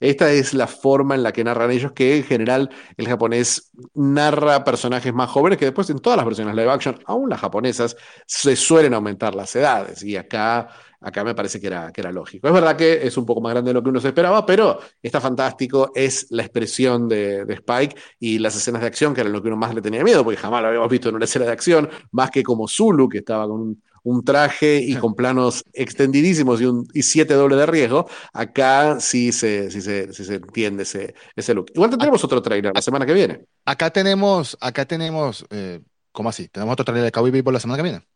esta 0.00 0.32
es 0.32 0.54
la 0.54 0.66
forma 0.66 1.14
en 1.14 1.22
la 1.22 1.32
que 1.32 1.44
narran 1.44 1.70
ellos, 1.70 1.92
que 1.92 2.16
en 2.16 2.24
general 2.24 2.70
el 2.96 3.06
japonés 3.06 3.70
narra 3.92 4.64
personajes 4.64 5.12
más 5.12 5.28
jóvenes, 5.28 5.58
que 5.58 5.66
después 5.66 5.90
en 5.90 5.98
todas 5.98 6.16
las 6.16 6.24
versiones 6.24 6.54
live 6.54 6.70
action, 6.70 6.98
aún 7.04 7.28
las 7.28 7.38
japonesas, 7.38 7.94
se 8.24 8.56
suelen 8.56 8.94
aumentar 8.94 9.34
las 9.34 9.54
edades, 9.54 10.02
y 10.02 10.16
acá 10.16 10.70
acá, 11.00 11.24
me 11.24 11.34
parece 11.34 11.60
que 11.60 11.68
era, 11.68 11.92
que 11.92 12.00
era 12.00 12.12
lógico. 12.12 12.48
Es 12.48 12.54
verdad 12.54 12.76
que 12.76 13.06
es 13.06 13.16
un 13.16 13.26
poco 13.26 13.40
más 13.40 13.52
grande 13.52 13.70
de 13.70 13.74
lo 13.74 13.82
que 13.82 13.90
uno 13.90 14.00
se 14.00 14.08
esperaba, 14.08 14.44
pero 14.44 14.78
está 15.02 15.20
fantástico, 15.20 15.92
es 15.94 16.26
la 16.30 16.42
expresión 16.42 17.08
de, 17.08 17.46
Spike 17.48 17.96
y 18.18 18.38
las 18.38 18.56
escenas 18.56 18.82
de 18.82 18.88
acción, 18.88 19.14
que 19.14 19.20
era 19.20 19.30
lo 19.30 19.42
que 19.42 19.48
uno 19.48 19.56
más 19.56 19.74
le 19.74 19.82
tenía 19.82 20.04
miedo, 20.04 20.24
porque 20.24 20.38
jamás 20.38 20.62
lo 20.62 20.68
habíamos 20.68 20.88
visto 20.88 21.08
en 21.08 21.16
una 21.16 21.24
escena 21.24 21.46
de 21.46 21.52
acción, 21.52 21.88
más 22.10 22.30
que 22.30 22.42
como 22.42 22.68
Zulu, 22.68 23.08
que 23.08 23.18
estaba 23.18 23.46
con 23.46 23.80
un, 24.04 24.24
traje 24.24 24.78
y 24.78 24.96
con 24.96 25.14
planos 25.14 25.62
extendidísimos 25.74 26.62
y, 26.62 26.64
un, 26.64 26.88
y 26.94 27.02
siete 27.02 27.34
doble 27.34 27.56
de 27.56 27.66
riesgo, 27.66 28.08
acá 28.32 29.00
sí 29.00 29.32
se, 29.32 29.70
sí 29.70 29.82
se, 29.82 30.12
se 30.14 30.34
entiende 30.36 30.84
ese, 30.84 31.14
ese 31.36 31.52
look. 31.52 31.70
Igual 31.74 31.90
tendremos 31.90 32.24
otro 32.24 32.40
trailer 32.40 32.72
la 32.74 32.80
semana 32.80 33.04
que 33.04 33.12
viene. 33.12 33.44
Acá 33.66 33.90
tenemos, 33.90 34.56
acá 34.62 34.86
tenemos, 34.86 35.44
eh, 35.50 35.80
¿cómo 36.10 36.30
así? 36.30 36.48
¿Tenemos 36.48 36.72
otro 36.72 36.86
trailer 36.86 37.04
de 37.04 37.12
Cowboy 37.12 37.30
Bebop 37.30 37.52
la 37.52 37.60
semana 37.60 37.76
que 37.76 37.82
viene? 37.82 38.06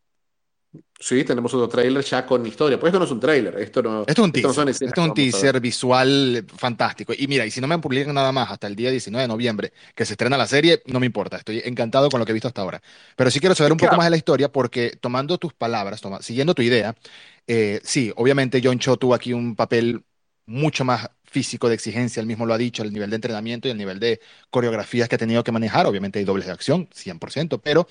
Sí, 1.02 1.24
tenemos 1.24 1.52
otro 1.52 1.68
tráiler 1.68 2.04
ya 2.04 2.24
con 2.24 2.46
historia. 2.46 2.78
Pues 2.78 2.90
esto 2.90 3.00
no 3.00 3.06
es 3.06 3.10
un 3.10 3.18
tráiler, 3.18 3.58
esto 3.58 3.82
no, 3.82 4.02
esto 4.06 4.12
es 4.12 4.18
un 4.20 4.30
teaser, 4.30 4.68
esto 4.68 4.84
es 4.86 5.08
un 5.08 5.14
teaser 5.14 5.60
visual 5.60 6.46
fantástico. 6.56 7.12
Y 7.18 7.26
mira, 7.26 7.44
y 7.44 7.50
si 7.50 7.60
no 7.60 7.66
me 7.66 7.76
publican 7.78 8.14
nada 8.14 8.30
más 8.30 8.52
hasta 8.52 8.68
el 8.68 8.76
día 8.76 8.88
19 8.88 9.22
de 9.22 9.26
noviembre 9.26 9.72
que 9.96 10.04
se 10.04 10.12
estrena 10.12 10.36
la 10.36 10.46
serie, 10.46 10.80
no 10.86 11.00
me 11.00 11.06
importa, 11.06 11.38
estoy 11.38 11.60
encantado 11.64 12.08
con 12.08 12.20
lo 12.20 12.24
que 12.24 12.30
he 12.30 12.34
visto 12.34 12.46
hasta 12.46 12.62
ahora. 12.62 12.80
Pero 13.16 13.32
sí 13.32 13.40
quiero 13.40 13.56
saber 13.56 13.72
un 13.72 13.78
poco 13.78 13.96
más 13.96 14.06
de 14.06 14.10
la 14.10 14.16
historia 14.16 14.52
porque 14.52 14.96
tomando 15.00 15.38
tus 15.38 15.52
palabras, 15.54 16.00
siguiendo 16.20 16.54
tu 16.54 16.62
idea, 16.62 16.94
eh, 17.48 17.80
sí, 17.82 18.12
obviamente 18.14 18.60
John 18.62 18.78
Cho 18.78 18.96
tuvo 18.96 19.14
aquí 19.14 19.32
un 19.32 19.56
papel 19.56 20.04
mucho 20.46 20.84
más 20.84 21.10
físico 21.24 21.68
de 21.68 21.74
exigencia, 21.74 22.20
él 22.20 22.26
mismo 22.26 22.46
lo 22.46 22.54
ha 22.54 22.58
dicho, 22.58 22.84
el 22.84 22.92
nivel 22.92 23.10
de 23.10 23.16
entrenamiento 23.16 23.66
y 23.66 23.72
el 23.72 23.78
nivel 23.78 23.98
de 23.98 24.20
coreografías 24.50 25.08
que 25.08 25.16
ha 25.16 25.18
tenido 25.18 25.42
que 25.42 25.50
manejar, 25.50 25.86
obviamente 25.86 26.20
hay 26.20 26.24
dobles 26.24 26.46
de 26.46 26.52
acción, 26.52 26.88
100%, 26.94 27.60
pero 27.60 27.88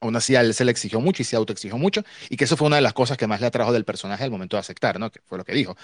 aún 0.00 0.16
así 0.16 0.36
a 0.36 0.40
él 0.42 0.54
se 0.54 0.64
le 0.64 0.70
exigió 0.72 1.00
mucho 1.00 1.22
y 1.22 1.24
se 1.24 1.36
autoexigió 1.36 1.78
mucho, 1.78 2.02
y 2.30 2.36
que 2.36 2.44
eso 2.44 2.56
fue 2.56 2.66
una 2.66 2.76
de 2.76 2.82
las 2.82 2.92
cosas 2.94 3.16
que 3.18 3.26
más 3.26 3.40
le 3.40 3.46
atrajo 3.46 3.72
del 3.72 3.84
personaje 3.84 4.24
al 4.24 4.30
momento 4.30 4.56
de 4.56 4.60
aceptar, 4.60 4.98
¿no? 5.00 5.10
Que 5.10 5.20
fue 5.24 5.38
lo 5.38 5.44
que 5.44 5.52
dijo. 5.54 5.76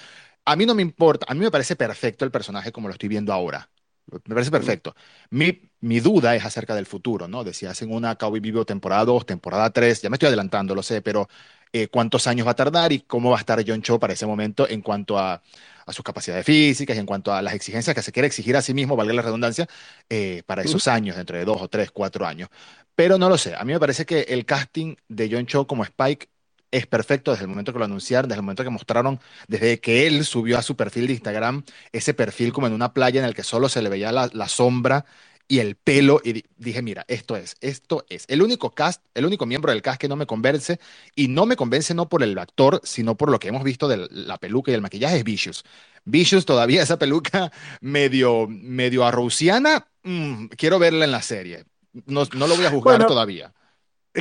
A 0.45 0.57
mí 0.57 0.67
no 0.67 0.75
me 0.75 0.83
importa, 0.83 1.27
a 1.29 1.35
mí 1.35 1.41
me 1.41 1.51
parece 1.51 1.77
perfecto 1.77 2.25
el 2.25 2.31
personaje 2.31 2.73
como 2.73 2.89
lo 2.89 2.93
estoy 2.95 3.09
viendo 3.09 3.33
ahora. 3.33 3.71
Me 4.11 4.35
parece 4.35 4.51
perfecto. 4.51 4.95
Mi, 5.31 5.61
mi 5.81 6.01
duda 6.01 6.35
es 6.35 6.45
acerca 6.45 6.75
del 6.75 6.87
futuro, 6.87 7.29
¿no? 7.29 7.45
De 7.45 7.55
si 7.55 7.67
hacen 7.67 7.93
una 7.93 8.17
Cowboy 8.17 8.41
Vivo 8.41 8.65
temporada 8.67 9.05
2, 9.05 9.25
temporada 9.25 9.71
3, 9.71 10.03
ya 10.03 10.11
me 10.11 10.17
estoy 10.17 10.27
adelantando, 10.27 10.75
lo 10.75 10.83
sé, 10.83 11.01
pero 11.03 11.29
eh, 11.73 11.89
cuántos 11.89 12.27
años 12.27 12.47
va 12.47 12.51
a 12.53 12.55
tardar 12.57 12.93
y 12.93 13.01
cómo 13.01 13.31
va 13.31 13.37
a 13.39 13.41
estar 13.41 13.63
John 13.67 13.81
Cho 13.81 13.99
para 13.99 14.13
ese 14.13 14.27
momento 14.27 14.69
en 14.69 14.83
cuanto 14.83 15.19
a, 15.19 15.41
a 15.87 15.93
sus 15.93 16.05
capacidades 16.05 16.45
físicas 16.45 16.97
y 16.97 17.01
en 17.01 17.07
cuanto 17.07 17.33
a 17.33 17.41
las 17.43 17.55
exigencias 17.55 17.95
que 17.95 18.03
se 18.03 18.13
quiere 18.13 18.27
exigir 18.27 18.57
a 18.57 18.63
sí 18.63 18.75
mismo, 18.75 18.97
valga 18.97 19.15
la 19.15 19.23
redundancia, 19.23 19.67
eh, 20.11 20.43
para 20.47 20.63
esos 20.63 20.89
años, 20.89 21.17
dentro 21.17 21.37
de 21.39 21.45
dos 21.45 21.63
o 21.63 21.69
tres, 21.69 21.91
cuatro 21.91 22.27
años. 22.27 22.49
Pero 22.95 23.19
no 23.19 23.29
lo 23.29 23.39
sé. 23.39 23.55
A 23.57 23.65
mí 23.65 23.73
me 23.73 23.81
parece 23.81 24.07
que 24.07 24.21
el 24.23 24.45
casting 24.45 24.97
de 25.09 25.29
John 25.31 25.47
Cho 25.47 25.67
como 25.67 25.85
Spike 25.85 26.29
es 26.73 26.87
perfecto 26.87 27.31
desde 27.31 27.45
el 27.45 27.49
momento 27.49 27.73
que 27.73 27.79
lo 27.79 27.85
anunciaron, 27.85 28.29
desde 28.29 28.39
el 28.41 28.45
momento 28.45 28.65
que 28.65 28.71
mostraron, 28.71 29.21
desde 29.47 29.79
que 29.81 30.07
él 30.07 30.25
subió 30.25 30.59
a 30.59 30.63
su 30.63 30.77
perfil 30.77 31.07
de 31.07 31.13
Instagram, 31.15 31.65
ese 31.93 32.15
perfil 32.15 32.53
como 32.53 32.67
en 32.67 32.73
una 32.73 32.95
playa 32.95 33.21
en 33.21 33.27
el 33.27 33.35
que 33.35 33.45
solo 33.45 33.69
se 33.69 33.83
le 33.83 33.91
veía 33.91 34.11
la, 34.11 34.49
sombra 34.49 35.05
y 35.49 35.59
el 35.59 35.77
pelo 35.77 36.21
y 36.25 36.45
dije, 36.57 36.83
mira, 36.83 37.05
esto 37.09 37.37
es, 37.37 37.57
esto 37.61 38.07
es. 38.09 38.25
El 38.29 38.43
único 38.43 38.71
cast, 38.71 39.05
el 39.15 39.27
único 39.27 39.45
miembro 39.45 39.71
del 39.71 39.83
cast 39.83 40.01
que 40.01 40.09
no 40.09 40.17
me 40.17 40.27
convence 40.27 40.81
y 41.15 41.29
no 41.29 41.45
me 41.45 41.57
convence 41.57 41.95
no 41.95 42.09
por 42.09 42.23
el 42.23 42.39
actor, 42.39 42.81
sino 42.85 43.17
por 43.17 43.31
lo 43.31 43.39
que 43.39 43.49
hemos 43.49 43.65
visto 43.65 43.87
de 43.87 44.09
la 44.11 44.39
peluca 44.39 44.71
y 44.71 44.75
el 44.75 44.81
maquillaje 44.81 45.19
es 45.19 45.25
Vicious. 45.25 45.65
Vicious 46.05 46.47
todavía 46.47 46.83
esa 46.83 46.99
peluca 46.99 47.53
medio 47.83 48.47
medio 48.49 49.05
arrusiana, 49.05 49.89
mm, 50.05 50.47
quiero 50.57 50.79
verla 50.79 51.05
en 51.05 51.11
la 51.13 51.23
serie. 51.23 51.67
No, 52.07 52.25
lo 52.35 52.57
voy 52.57 52.65
a 52.65 52.71
juzgar 52.71 53.07
todavía. 53.07 53.53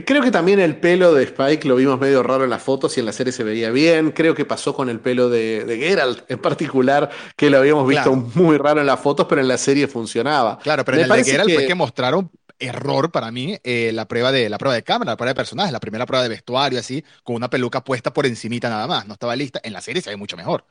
Creo 0.05 0.21
que 0.21 0.31
también 0.31 0.61
el 0.61 0.77
pelo 0.77 1.13
de 1.13 1.23
Spike 1.23 1.67
lo 1.67 1.75
vimos 1.75 1.99
medio 1.99 2.23
raro 2.23 2.45
en 2.45 2.49
las 2.49 2.63
fotos 2.63 2.95
y 2.95 3.01
en 3.01 3.05
la 3.05 3.11
serie 3.11 3.33
se 3.33 3.43
veía 3.43 3.71
bien. 3.71 4.11
Creo 4.11 4.33
que 4.33 4.45
pasó 4.45 4.73
con 4.73 4.87
el 4.87 5.01
pelo 5.01 5.29
de, 5.29 5.65
Geralt 5.67 6.31
en 6.31 6.39
particular, 6.39 7.09
que 7.35 7.49
lo 7.49 7.57
habíamos 7.57 7.85
visto 7.85 8.15
muy 8.15 8.57
raro 8.57 8.79
en 8.79 8.87
las 8.87 9.01
fotos, 9.01 9.25
pero 9.27 9.41
en 9.41 9.49
la 9.49 9.57
serie 9.57 9.87
funcionaba. 9.87 10.59
Claro, 10.59 10.85
pero 10.85 10.97
en 10.97 11.03
el 11.03 11.09
de 11.09 11.23
Geralt 11.25 11.53
fue 11.53 11.65
que 11.65 11.75
mostraron 11.75 12.31
error 12.57 13.11
para 13.11 13.31
mí 13.31 13.57
eh, 13.63 13.91
la 13.93 14.07
prueba 14.07 14.31
de 14.31 14.47
la 14.47 14.57
prueba 14.57 14.75
de 14.75 14.83
cámara, 14.83 15.11
la 15.11 15.17
prueba 15.17 15.31
de 15.31 15.35
personajes, 15.35 15.73
la 15.73 15.79
primera 15.79 16.05
prueba 16.05 16.23
de 16.23 16.29
vestuario 16.29 16.79
así, 16.79 17.03
con 17.23 17.35
una 17.35 17.49
peluca 17.49 17.83
puesta 17.83 18.13
por 18.13 18.25
encimita 18.25 18.69
nada 18.69 18.87
más, 18.87 19.07
no 19.07 19.13
estaba 19.13 19.35
lista. 19.35 19.59
En 19.63 19.73
la 19.73 19.81
serie 19.81 20.01
se 20.01 20.09
ve 20.09 20.15
mucho 20.15 20.37
mejor. 20.37 20.63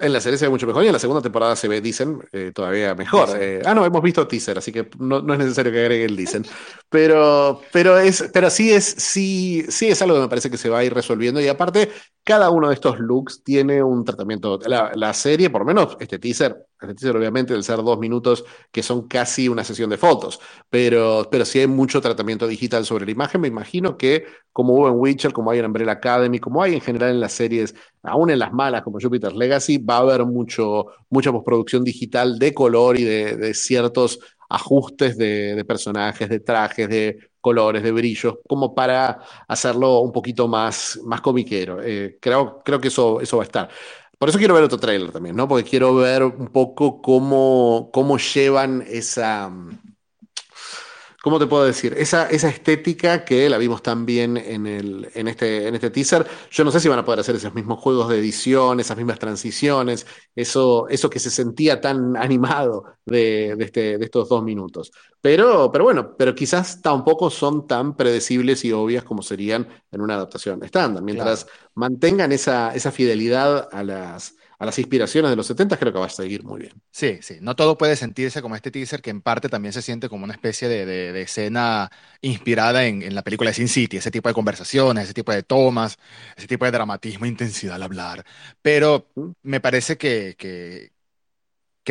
En 0.00 0.12
la 0.12 0.20
serie 0.20 0.38
se 0.38 0.44
ve 0.44 0.50
mucho 0.50 0.66
mejor 0.66 0.84
y 0.84 0.86
en 0.86 0.92
la 0.92 0.98
segunda 1.00 1.20
temporada 1.20 1.56
se 1.56 1.66
ve, 1.66 1.80
dicen, 1.80 2.20
eh, 2.30 2.52
todavía 2.54 2.94
mejor. 2.94 3.30
Eh, 3.40 3.62
ah, 3.64 3.74
no, 3.74 3.84
hemos 3.84 4.00
visto 4.00 4.28
teaser, 4.28 4.56
así 4.56 4.70
que 4.70 4.88
no, 4.98 5.18
es 5.18 5.38
necesario 5.38 5.72
que 5.72 5.80
agregue 5.80 6.04
el 6.04 6.16
dicen. 6.16 6.44
Pero, 6.88 7.60
pero, 7.72 7.98
es, 7.98 8.30
pero 8.32 8.48
sí, 8.48 8.70
es, 8.70 8.84
sí, 8.84 9.64
sí 9.68 9.88
es 9.88 10.00
algo 10.00 10.14
que 10.14 10.20
me 10.20 10.28
parece 10.28 10.50
que 10.50 10.56
se 10.56 10.68
va 10.68 10.78
a 10.78 10.84
ir 10.84 10.94
resolviendo. 10.94 11.40
Y 11.40 11.48
aparte, 11.48 11.90
cada 12.22 12.50
uno 12.50 12.68
de 12.68 12.74
estos 12.74 13.00
looks 13.00 13.42
tiene 13.42 13.82
un 13.82 14.04
tratamiento. 14.04 14.60
La, 14.66 14.92
la 14.94 15.12
serie, 15.14 15.50
por 15.50 15.62
lo 15.62 15.66
menos 15.66 15.96
este 15.98 16.20
teaser 16.20 16.67
obviamente 16.80 17.52
del 17.52 17.64
ser 17.64 17.78
dos 17.78 17.98
minutos, 17.98 18.44
que 18.70 18.82
son 18.82 19.08
casi 19.08 19.48
una 19.48 19.64
sesión 19.64 19.90
de 19.90 19.96
fotos. 19.96 20.40
Pero, 20.70 21.28
pero 21.30 21.44
sí 21.44 21.60
hay 21.60 21.66
mucho 21.66 22.00
tratamiento 22.00 22.46
digital 22.46 22.84
sobre 22.84 23.04
la 23.06 23.12
imagen. 23.12 23.40
Me 23.40 23.48
imagino 23.48 23.96
que 23.96 24.24
como 24.52 24.74
hubo 24.74 24.88
en 24.88 24.94
Witcher, 24.96 25.32
como 25.32 25.50
hay 25.50 25.60
en 25.60 25.66
Umbrella 25.66 25.92
Academy, 25.92 26.38
como 26.40 26.62
hay 26.62 26.74
en 26.74 26.80
general 26.80 27.10
en 27.10 27.20
las 27.20 27.32
series, 27.32 27.74
aún 28.02 28.30
en 28.30 28.40
las 28.40 28.52
malas 28.52 28.82
como 28.82 28.98
Jupiter's 29.00 29.36
Legacy, 29.36 29.78
va 29.78 29.96
a 29.96 30.00
haber 30.00 30.24
mucho, 30.24 30.86
mucha 31.10 31.30
postproducción 31.30 31.84
digital 31.84 32.38
de 32.38 32.52
color 32.52 32.98
y 32.98 33.04
de, 33.04 33.54
ciertos 33.54 34.18
ajustes 34.48 35.16
de, 35.16 35.64
personajes, 35.64 36.28
de 36.28 36.40
trajes, 36.40 36.88
de 36.88 37.30
colores, 37.40 37.82
de 37.82 37.92
brillos, 37.92 38.38
como 38.48 38.74
para 38.74 39.20
hacerlo 39.46 40.00
un 40.00 40.10
poquito 40.10 40.48
más, 40.48 40.98
más 41.04 41.20
comiquero. 41.20 41.80
Eh, 41.82 42.18
creo, 42.20 42.60
creo 42.64 42.80
que 42.80 42.88
eso, 42.88 43.20
eso 43.20 43.36
va 43.36 43.44
a 43.44 43.46
estar. 43.46 43.68
Por 44.18 44.28
eso 44.28 44.38
quiero 44.38 44.54
ver 44.54 44.64
otro 44.64 44.78
trailer 44.78 45.12
también, 45.12 45.36
¿no? 45.36 45.46
Porque 45.46 45.68
quiero 45.68 45.94
ver 45.94 46.24
un 46.24 46.48
poco 46.48 47.00
cómo, 47.00 47.90
cómo 47.92 48.18
llevan 48.18 48.84
esa, 48.88 49.50
¿cómo 51.22 51.38
te 51.38 51.46
puedo 51.46 51.64
decir? 51.64 51.94
Esa, 51.96 52.28
esa 52.30 52.48
estética 52.48 53.24
que 53.24 53.48
la 53.48 53.58
vimos 53.58 53.82
también 53.82 54.36
en, 54.36 54.66
el, 54.66 55.10
en, 55.14 55.28
este, 55.28 55.68
en 55.68 55.74
este 55.74 55.90
teaser. 55.90 56.26
Yo 56.50 56.64
no 56.64 56.70
sé 56.70 56.80
si 56.80 56.88
van 56.88 56.98
a 56.98 57.04
poder 57.04 57.20
hacer 57.20 57.36
esos 57.36 57.54
mismos 57.54 57.80
juegos 57.80 58.08
de 58.08 58.18
edición, 58.18 58.80
esas 58.80 58.96
mismas 58.96 59.18
transiciones, 59.18 60.06
eso, 60.34 60.88
eso 60.88 61.10
que 61.10 61.18
se 61.18 61.30
sentía 61.30 61.80
tan 61.80 62.16
animado 62.16 62.84
de, 63.04 63.52
este, 63.58 63.98
de 63.98 64.04
estos 64.04 64.28
dos 64.28 64.42
minutos. 64.42 64.92
Pero, 65.20 65.70
pero 65.72 65.84
bueno, 65.84 66.16
pero 66.16 66.34
quizás 66.34 66.80
tampoco 66.80 67.30
son 67.30 67.66
tan 67.66 67.96
predecibles 67.96 68.64
y 68.64 68.72
obvias 68.72 69.04
como 69.04 69.22
serían 69.22 69.68
en 69.90 70.00
una 70.00 70.14
adaptación 70.14 70.62
estándar. 70.62 71.02
Mientras 71.02 71.46
mantengan 71.74 72.32
esa, 72.32 72.74
esa 72.74 72.92
fidelidad 72.92 73.68
a 73.72 73.82
las 73.82 74.37
a 74.58 74.66
las 74.66 74.78
inspiraciones 74.78 75.30
de 75.30 75.36
los 75.36 75.46
70, 75.46 75.76
creo 75.76 75.92
que 75.92 75.98
va 76.00 76.06
a 76.06 76.10
seguir 76.10 76.42
muy 76.42 76.60
bien. 76.60 76.72
Sí, 76.90 77.18
sí, 77.22 77.36
no 77.40 77.54
todo 77.54 77.78
puede 77.78 77.94
sentirse 77.94 78.42
como 78.42 78.56
este 78.56 78.72
teaser, 78.72 79.00
que 79.00 79.10
en 79.10 79.22
parte 79.22 79.48
también 79.48 79.72
se 79.72 79.82
siente 79.82 80.08
como 80.08 80.24
una 80.24 80.34
especie 80.34 80.68
de, 80.68 81.20
escena 81.22 81.90
inspirada 82.20 82.84
en, 82.84 83.14
la 83.14 83.22
película 83.22 83.50
de 83.50 83.54
Sin 83.54 83.68
City, 83.68 83.98
ese 83.98 84.10
tipo 84.10 84.28
de 84.28 84.34
conversaciones, 84.34 85.04
ese 85.04 85.14
tipo 85.14 85.32
de 85.32 85.44
tomas, 85.44 85.96
ese 86.36 86.48
tipo 86.48 86.64
de 86.64 86.72
dramatismo, 86.72 87.26
intensidad 87.26 87.76
al 87.76 87.84
hablar. 87.84 88.24
Pero 88.60 89.08
mm. 89.14 89.30
me 89.42 89.60
parece 89.60 89.96
que, 89.96 90.34
que, 90.36 90.90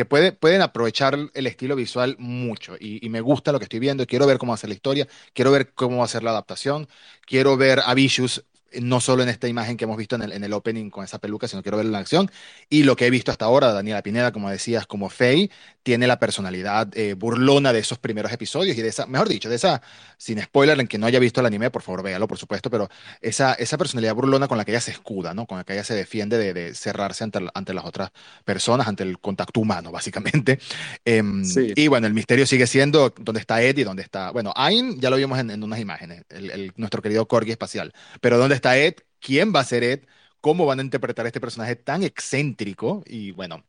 pueden 0.04 0.62
aprovechar 0.62 1.18
el 1.34 1.46
estilo 1.46 1.74
visual 1.74 2.16
mucho 2.18 2.76
y, 2.78 3.08
me 3.08 3.20
gusta 3.20 3.50
lo 3.50 3.58
que 3.58 3.64
estoy 3.64 3.80
viendo, 3.80 4.06
quiero 4.06 4.26
ver 4.26 4.38
cómo 4.38 4.50
va 4.50 4.54
a 4.54 4.58
ser 4.58 4.68
la 4.68 4.74
historia, 4.74 5.08
quiero 5.32 5.50
ver 5.50 5.72
cómo 5.74 5.98
va 5.98 6.04
a 6.04 6.08
ser 6.08 6.22
la 6.22 6.30
adaptación, 6.30 6.86
quiero 7.26 7.56
ver 7.56 7.80
a 7.84 7.94
Vicious 7.94 8.44
no 8.80 9.00
solo 9.00 9.22
en 9.22 9.28
esta 9.28 9.48
imagen 9.48 9.76
que 9.76 9.84
hemos 9.84 9.96
visto 9.96 10.16
en 10.16 10.22
el, 10.22 10.32
en 10.32 10.44
el 10.44 10.52
opening 10.52 10.90
con 10.90 11.04
esa 11.04 11.18
peluca, 11.18 11.48
sino 11.48 11.62
quiero 11.62 11.76
verlo 11.76 11.90
en 11.90 11.96
acción. 11.96 12.30
Y 12.68 12.82
lo 12.82 12.96
que 12.96 13.06
he 13.06 13.10
visto 13.10 13.30
hasta 13.30 13.44
ahora, 13.44 13.72
Daniela 13.72 14.02
Pineda, 14.02 14.32
como 14.32 14.50
decías, 14.50 14.86
como 14.86 15.10
Faye, 15.10 15.50
tiene 15.88 16.06
la 16.06 16.18
personalidad 16.18 16.88
eh, 16.98 17.14
burlona 17.14 17.72
de 17.72 17.78
esos 17.78 17.98
primeros 17.98 18.30
episodios 18.30 18.76
y 18.76 18.82
de 18.82 18.88
esa, 18.88 19.06
mejor 19.06 19.28
dicho, 19.28 19.48
de 19.48 19.56
esa, 19.56 19.80
sin 20.18 20.38
spoiler, 20.42 20.78
en 20.80 20.86
que 20.86 20.98
no 20.98 21.06
haya 21.06 21.18
visto 21.18 21.40
el 21.40 21.46
anime, 21.46 21.70
por 21.70 21.80
favor 21.80 22.02
véalo, 22.02 22.28
por 22.28 22.36
supuesto, 22.36 22.68
pero 22.68 22.90
esa, 23.22 23.54
esa 23.54 23.78
personalidad 23.78 24.14
burlona 24.14 24.48
con 24.48 24.58
la 24.58 24.66
que 24.66 24.72
ella 24.72 24.82
se 24.82 24.90
escuda, 24.90 25.32
¿no? 25.32 25.46
Con 25.46 25.56
la 25.56 25.64
que 25.64 25.72
ella 25.72 25.84
se 25.84 25.94
defiende 25.94 26.36
de, 26.52 26.74
cerrarse 26.74 27.24
ante, 27.24 27.40
ante, 27.54 27.72
las 27.72 27.86
otras 27.86 28.10
personas, 28.44 28.86
ante 28.86 29.02
el 29.02 29.18
contacto 29.18 29.60
humano, 29.60 29.90
básicamente. 29.90 30.58
Em, 31.04 31.42
y 31.74 31.88
bueno, 31.88 32.06
el 32.06 32.12
misterio 32.12 32.44
sigue 32.44 32.66
siendo 32.66 33.14
dónde 33.18 33.40
está 33.40 33.62
Ed 33.62 33.78
y 33.78 33.84
dónde 33.84 34.02
está, 34.02 34.30
bueno, 34.30 34.52
Ain 34.56 35.00
ya 35.00 35.08
lo 35.08 35.16
vimos 35.16 35.38
en, 35.38 35.62
unas 35.62 35.80
imágenes, 35.80 36.24
el, 36.28 36.72
nuestro 36.76 37.00
querido 37.00 37.26
Corgi 37.26 37.52
espacial, 37.52 37.94
pero 38.20 38.36
dónde 38.36 38.56
está 38.58 38.76
Ed, 38.78 38.94
quién 39.20 39.52
va 39.54 39.60
a 39.60 39.64
ser 39.64 39.82
Ed, 39.82 40.00
cómo 40.40 40.66
van 40.66 40.80
a 40.80 40.82
interpretar 40.82 41.24
a 41.26 41.28
este 41.28 41.40
personaje 41.40 41.76
tan 41.76 42.02
excéntrico 42.02 43.02
y 43.06 43.32
bueno, 43.32 43.64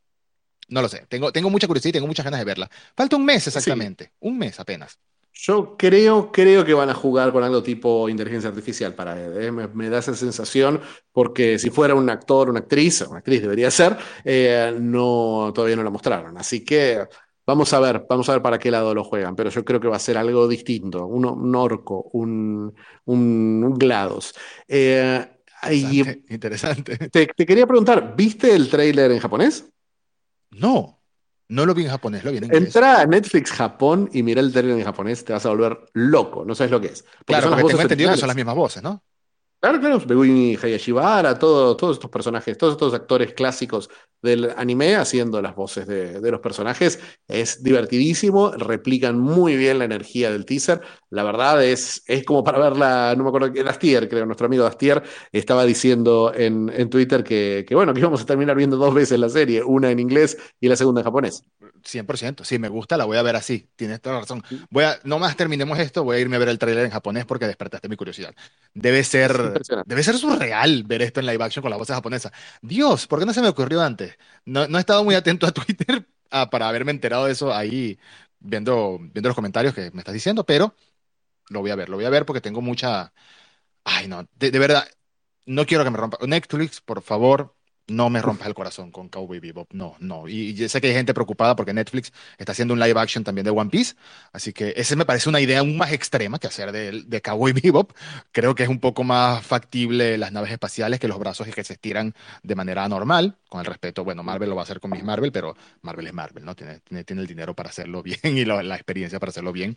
no 0.67 0.81
lo 0.81 0.89
sé. 0.89 1.05
Tengo, 1.09 1.31
tengo 1.31 1.49
mucha 1.49 1.67
curiosidad 1.67 1.89
y 1.89 1.93
tengo 1.93 2.07
muchas 2.07 2.25
ganas 2.25 2.39
de 2.39 2.45
verla. 2.45 2.69
Falta 2.95 3.15
un 3.15 3.25
mes 3.25 3.47
exactamente, 3.47 4.11
un 4.19 4.37
mes 4.37 4.59
apenas. 4.59 4.99
Yo 5.41 5.77
creo, 5.77 6.31
creo 6.31 6.65
que 6.65 6.73
van 6.73 6.89
a 6.89 6.93
jugar 6.93 7.31
con 7.31 7.43
algo 7.43 7.63
tipo 7.63 8.09
inteligencia 8.09 8.49
artificial 8.49 8.93
para 8.93 9.17
Ed. 9.19 9.41
¿eh? 9.41 9.51
Me, 9.51 9.89
da 9.89 9.99
esa 9.99 10.13
sensación 10.13 10.81
porque 11.11 11.57
si 11.57 11.69
fuera 11.69 11.95
un 11.95 12.09
actor, 12.09 12.49
una 12.49 12.59
actriz, 12.59 13.01
una 13.01 13.19
actriz 13.19 13.41
debería 13.41 13.71
ser, 13.71 13.97
eh, 14.25 14.75
no, 14.79 15.51
todavía 15.55 15.77
no 15.77 15.83
la 15.83 15.91
mostraron. 15.91 16.37
Así 16.37 16.65
que 16.65 17.07
vamos 17.49 17.73
a 17.73 17.79
ver, 17.79 18.05
vamos 18.07 18.29
a 18.29 18.33
ver 18.33 18.41
para 18.43 18.59
qué 18.59 18.69
lado 18.69 18.93
lo 18.93 19.03
juegan. 19.03 19.35
Pero 19.35 19.49
yo 19.49 19.65
creo 19.65 19.79
que 19.79 19.87
va 19.87 19.95
a 19.95 19.99
ser 19.99 20.17
algo 20.17 20.47
distinto, 20.47 21.07
un, 21.07 21.55
orco, 21.55 22.09
un, 22.13 22.75
un, 23.05 23.73
GLaDOS. 23.73 24.35
Eh, 24.67 25.27
interesante. 26.29 27.09
Te, 27.09 27.25
te, 27.25 27.45
quería 27.45 27.65
preguntar, 27.65 28.13
¿viste 28.15 28.53
el 28.53 28.69
tráiler 28.69 29.11
en 29.11 29.19
japonés? 29.19 29.67
No, 30.51 31.01
no 31.47 31.65
lo 31.65 31.73
vi 31.73 31.85
en 31.85 31.89
japonés, 31.89 32.23
lo 32.23 32.31
vi 32.31 32.37
en 32.37 32.43
inglés. 32.43 32.65
Entra 32.65 33.01
a 33.01 33.05
Netflix 33.07 33.51
Japón 33.51 34.09
y 34.13 34.21
mira 34.21 34.41
el 34.41 34.53
término 34.53 34.77
en 34.77 34.83
japonés, 34.83 35.25
te 35.25 35.33
vas 35.33 35.45
a 35.47 35.49
volver 35.49 35.79
loco, 35.93 36.45
no 36.45 36.53
sabes 36.53 36.71
lo 36.71 36.79
que 36.79 36.87
es. 36.87 37.03
claro, 37.25 37.49
porque 37.49 37.63
tengo 37.63 37.81
entendido 37.81 38.11
que 38.11 38.17
son 38.17 38.27
las 38.27 38.35
mismas 38.35 38.55
voces, 38.55 38.83
¿no? 38.83 39.03
Claro, 39.61 39.81
claro, 39.81 39.99
Megumi 40.07 40.55
Hayashibara, 40.55 41.37
todo, 41.37 41.75
todos 41.75 41.97
estos 41.97 42.09
personajes, 42.09 42.57
todos 42.57 42.73
estos 42.75 42.93
actores 42.93 43.33
clásicos 43.33 43.89
del 44.21 44.53
anime 44.55 44.95
haciendo 44.95 45.41
las 45.41 45.53
voces 45.53 45.85
de, 45.85 46.31
los 46.31 46.39
personajes. 46.39 46.97
Es 47.27 47.61
divertidísimo, 47.61 48.51
replican 48.51 49.19
muy 49.19 49.57
bien 49.57 49.79
la 49.79 49.83
energía 49.83 50.31
del 50.31 50.45
teaser. 50.45 50.79
La 51.09 51.23
verdad 51.23 51.61
es, 51.61 52.03
es 52.07 52.23
como 52.23 52.41
para 52.41 52.57
verla, 52.57 53.13
no 53.17 53.23
me 53.23 53.29
acuerdo, 53.29 53.49
Dastier, 53.63 54.07
creo, 54.07 54.25
nuestro 54.25 54.47
amigo 54.47 54.63
Dastier, 54.63 55.03
estaba 55.33 55.65
diciendo 55.65 56.31
en, 56.33 56.71
en 56.73 56.89
Twitter 56.89 57.21
que, 57.25 57.65
que, 57.67 57.75
bueno, 57.75 57.93
que 57.93 57.99
íbamos 57.99 58.21
a 58.21 58.25
terminar 58.25 58.55
viendo 58.55 58.77
dos 58.77 58.93
veces 58.93 59.19
la 59.19 59.27
serie, 59.27 59.61
una 59.61 59.91
en 59.91 59.99
inglés 59.99 60.37
y 60.61 60.69
la 60.69 60.77
segunda 60.77 61.01
en 61.01 61.05
japonés. 61.05 61.43
100%, 61.83 62.43
sí, 62.43 62.59
me 62.59 62.69
gusta, 62.69 62.97
la 62.97 63.05
voy 63.05 63.17
a 63.17 63.21
ver 63.21 63.35
así, 63.35 63.69
tienes 63.75 64.01
toda 64.01 64.15
la 64.15 64.21
razón. 64.21 64.43
Voy 64.69 64.83
a, 64.83 64.99
no 65.03 65.19
más 65.19 65.35
terminemos 65.35 65.79
esto, 65.79 66.03
voy 66.03 66.17
a 66.17 66.19
irme 66.19 66.35
a 66.35 66.39
ver 66.39 66.49
el 66.49 66.59
trailer 66.59 66.85
en 66.85 66.91
japonés 66.91 67.25
porque 67.25 67.47
despertaste 67.47 67.89
mi 67.89 67.95
curiosidad. 67.95 68.33
Debe 68.73 69.03
ser, 69.03 69.48
debe 69.85 70.03
ser 70.03 70.17
surreal 70.17 70.83
ver 70.83 71.01
esto 71.01 71.19
en 71.19 71.25
live 71.27 71.43
action 71.43 71.61
con 71.61 71.71
la 71.71 71.77
voz 71.77 71.87
japonesa. 71.87 72.31
Dios, 72.61 73.07
¿por 73.07 73.19
qué 73.19 73.25
no 73.25 73.33
se 73.33 73.41
me 73.41 73.49
ocurrió 73.49 73.81
antes? 73.81 74.17
No, 74.45 74.63
he 74.65 74.79
estado 74.79 75.03
muy 75.03 75.15
atento 75.15 75.47
a 75.47 75.51
Twitter 75.51 76.07
ah, 76.31 76.49
para 76.49 76.67
haberme 76.69 76.91
enterado 76.91 77.25
de 77.25 77.33
eso 77.33 77.53
ahí 77.53 77.99
viendo, 78.39 78.97
viendo 78.99 79.29
los 79.29 79.35
comentarios 79.35 79.73
que 79.73 79.91
me 79.91 79.99
estás 79.99 80.13
diciendo, 80.13 80.45
pero 80.45 80.75
lo 81.49 81.61
voy 81.61 81.71
a 81.71 81.75
ver, 81.75 81.89
lo 81.89 81.97
voy 81.97 82.05
a 82.05 82.09
ver 82.09 82.25
porque 82.25 82.41
tengo 82.41 82.61
mucha... 82.61 83.13
Ay, 83.83 84.07
no, 84.07 84.27
de 84.35 84.51
verdad, 84.59 84.87
no 85.45 85.65
quiero 85.65 85.83
que 85.83 85.91
me 85.91 85.97
rompa. 85.97 86.17
Netflix, 86.27 86.81
por 86.81 87.01
favor, 87.01 87.55
no 87.89 88.09
me 88.09 88.21
rompas 88.21 88.47
el 88.47 88.53
corazón 88.53 88.91
con 88.91 89.09
Cowboy 89.09 89.39
Bebop, 89.39 89.71
no, 89.73 89.95
no. 89.99 90.27
Y, 90.27 90.53
yo 90.53 90.67
sé 90.69 90.81
que 90.81 90.87
hay 90.87 90.93
gente 90.93 91.13
preocupada 91.13 91.55
porque 91.55 91.73
Netflix 91.73 92.11
está 92.37 92.51
haciendo 92.51 92.73
un 92.73 92.79
live 92.79 92.99
action 92.99 93.23
también 93.23 93.45
de 93.45 93.51
One 93.51 93.69
Piece, 93.69 93.95
así 94.33 94.53
que 94.53 94.73
ese 94.75 94.95
me 94.95 95.05
parece 95.05 95.29
una 95.29 95.39
idea 95.39 95.59
aún 95.59 95.77
más 95.77 95.91
extrema 95.91 96.39
que 96.39 96.47
hacer 96.47 96.71
de, 96.71 97.21
Cowboy 97.21 97.53
Bebop. 97.63 97.91
Creo 98.31 98.55
que 98.55 98.63
es 98.63 98.69
un 98.69 98.79
poco 98.79 99.03
más 99.03 99.45
factible 99.45 100.17
las 100.17 100.31
naves 100.31 100.51
espaciales 100.51 100.99
que 100.99 101.07
los 101.07 101.19
brazos 101.19 101.47
que 101.47 101.63
se 101.63 101.73
estiran 101.73 102.13
de 102.43 102.55
manera 102.55 102.87
normal, 102.87 103.37
con 103.47 103.59
el 103.59 103.65
respeto, 103.65 104.03
bueno, 104.03 104.23
Marvel 104.23 104.49
lo 104.49 104.55
va 104.55 104.61
a 104.61 104.63
hacer 104.63 104.79
con 104.79 104.91
Miss 104.91 105.03
Marvel, 105.03 105.31
pero 105.31 105.55
Marvel 105.81 106.07
es 106.07 106.13
Marvel, 106.13 106.45
¿no? 106.45 106.55
Tiene, 106.55 106.81
tiene, 107.03 107.21
el 107.21 107.27
dinero 107.27 107.53
para 107.53 107.69
hacerlo 107.69 108.03
bien 108.03 108.19
y 108.23 108.45
la 108.45 108.75
experiencia 108.75 109.19
para 109.19 109.31
hacerlo 109.31 109.51
bien. 109.51 109.75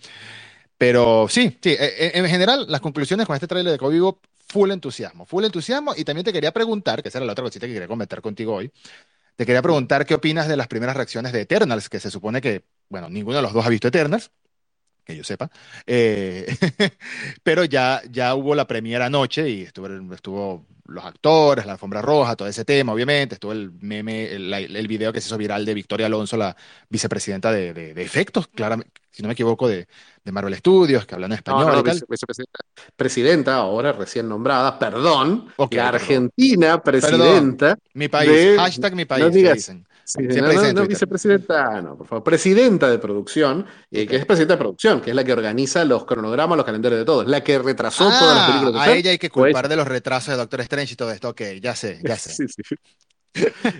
Pero 0.83 1.29
sí, 1.29 1.57
sí, 1.63 1.77
e, 1.79 2.11
e, 2.13 2.19
en 2.19 2.27
general, 2.27 2.67
las 2.69 2.81
conclusiones 2.81 3.25
con 3.25 3.37
este 3.37 3.47
trailer 3.47 3.79
de 3.79 3.89
Bebop 3.89 4.19
full 4.49 4.69
entusiasmo, 4.73 5.25
full 5.25 5.45
entusiasmo. 5.45 5.95
Y 5.97 6.03
también 6.03 6.25
te 6.25 6.33
quería 6.33 6.51
preguntar, 6.51 7.05
que 7.05 7.09
esa 7.09 7.19
era 7.19 7.25
la 7.27 7.35
otra 7.35 7.45
cosita 7.45 7.69
que 7.69 7.73
quería 7.73 7.87
comentar 7.87 8.21
contigo 8.21 8.53
hoy, 8.53 8.73
te 9.37 9.47
quería 9.47 9.63
preguntar 9.63 10.05
qué 10.05 10.15
opinas 10.15 10.49
de 10.49 10.57
las 10.57 10.67
primeras 10.67 10.97
reacciones 10.97 11.31
de 11.31 11.43
Eternals, 11.43 11.89
que 11.89 12.01
se 12.01 12.11
supone 12.11 12.41
que, 12.41 12.65
bueno, 12.89 13.09
ninguno 13.09 13.37
de 13.37 13.43
los 13.43 13.53
dos 13.53 13.65
ha 13.65 13.69
visto 13.69 13.87
Eternals, 13.87 14.33
que 15.05 15.17
yo 15.17 15.23
sepa, 15.23 15.53
eh, 15.87 16.53
pero 17.45 17.63
ya, 17.65 18.03
ya 18.11 18.35
hubo 18.35 18.57
la 18.57 18.67
premiera 18.67 19.07
anoche 19.07 19.49
y 19.49 19.63
estuvo, 19.63 19.87
estuvo 20.13 20.67
los 20.93 21.05
actores, 21.05 21.67
la 21.67 21.73
alfombra 21.73 22.03
roja, 22.03 22.37
todo 22.37 22.49
ese 22.49 22.65
tema, 22.65 22.93
obviamente, 22.93 23.35
estuvo 23.35 23.53
el 23.53 23.71
meme, 23.81 24.33
el, 24.33 24.53
el 24.53 24.89
video 24.89 25.13
que 25.13 25.21
se 25.21 25.29
hizo 25.29 25.39
viral 25.39 25.65
de 25.65 25.75
Victoria 25.75 26.07
Alonso, 26.07 26.37
la 26.37 26.57
vicepresidenta 26.89 27.51
de, 27.51 27.73
de, 27.73 27.95
de 27.95 28.03
efectos, 28.03 28.47
claramente, 28.49 28.93
si 29.11 29.23
no 29.23 29.29
me 29.29 29.35
equivoco, 29.35 29.69
de, 29.69 29.89
de 30.25 30.33
Marvel 30.33 30.55
Studios, 30.55 31.05
que 31.05 31.15
hablan 31.15 31.33
español. 31.33 31.83
No, 31.85 31.85
presidenta, 32.97 33.57
ahora 33.57 33.93
recién 33.93 34.29
nombrada, 34.29 34.79
perdón, 34.79 35.49
la 35.71 35.89
Argentina 35.89 36.83
presidenta. 36.83 37.77
Mi 37.95 38.09
país, 38.09 38.57
hashtag 38.57 38.95
mi 38.95 39.05
país, 39.05 39.33
dicen. 39.33 39.87
No, 40.19 40.87
vicepresidenta, 40.87 41.81
no, 41.81 41.97
por 41.97 42.07
favor, 42.07 42.25
presidenta 42.25 42.91
de 42.91 42.99
producción, 42.99 43.67
eh, 43.91 44.07
que 44.07 44.17
es 44.17 44.27
presidenta 44.27 44.55
de 44.55 44.59
producción, 44.59 45.01
que 45.01 45.11
es 45.11 45.17
la 45.17 45.25
que 45.25 45.33
organiza 45.33 45.85
los 45.85 46.05
cronogramas, 46.05 46.57
los 46.57 46.67
calendarios 46.67 47.01
de 47.01 47.05
todos, 47.05 47.27
la 47.27 47.43
que 47.43 47.59
retrasó 47.59 48.05
todas 48.05 48.37
las 48.37 48.51
películas. 48.51 48.87
De 48.87 48.93
a 48.93 48.97
ella 48.97 49.11
hay 49.11 49.19
que 49.19 49.31
culpar 49.31 49.69
de 49.69 49.77
los 49.77 49.89
retrasos 49.89 50.33
de 50.33 50.39
Doctor 50.39 50.61
Strange 50.63 50.95
y 50.95 50.97
todo 50.97 51.11
esto, 51.11 51.31
ok, 51.31 51.43
ya 51.61 51.75
sé, 51.75 52.01
ya 52.05 52.17
sé. 52.17 52.31
sí, 52.31 52.47
sí. 52.49 52.75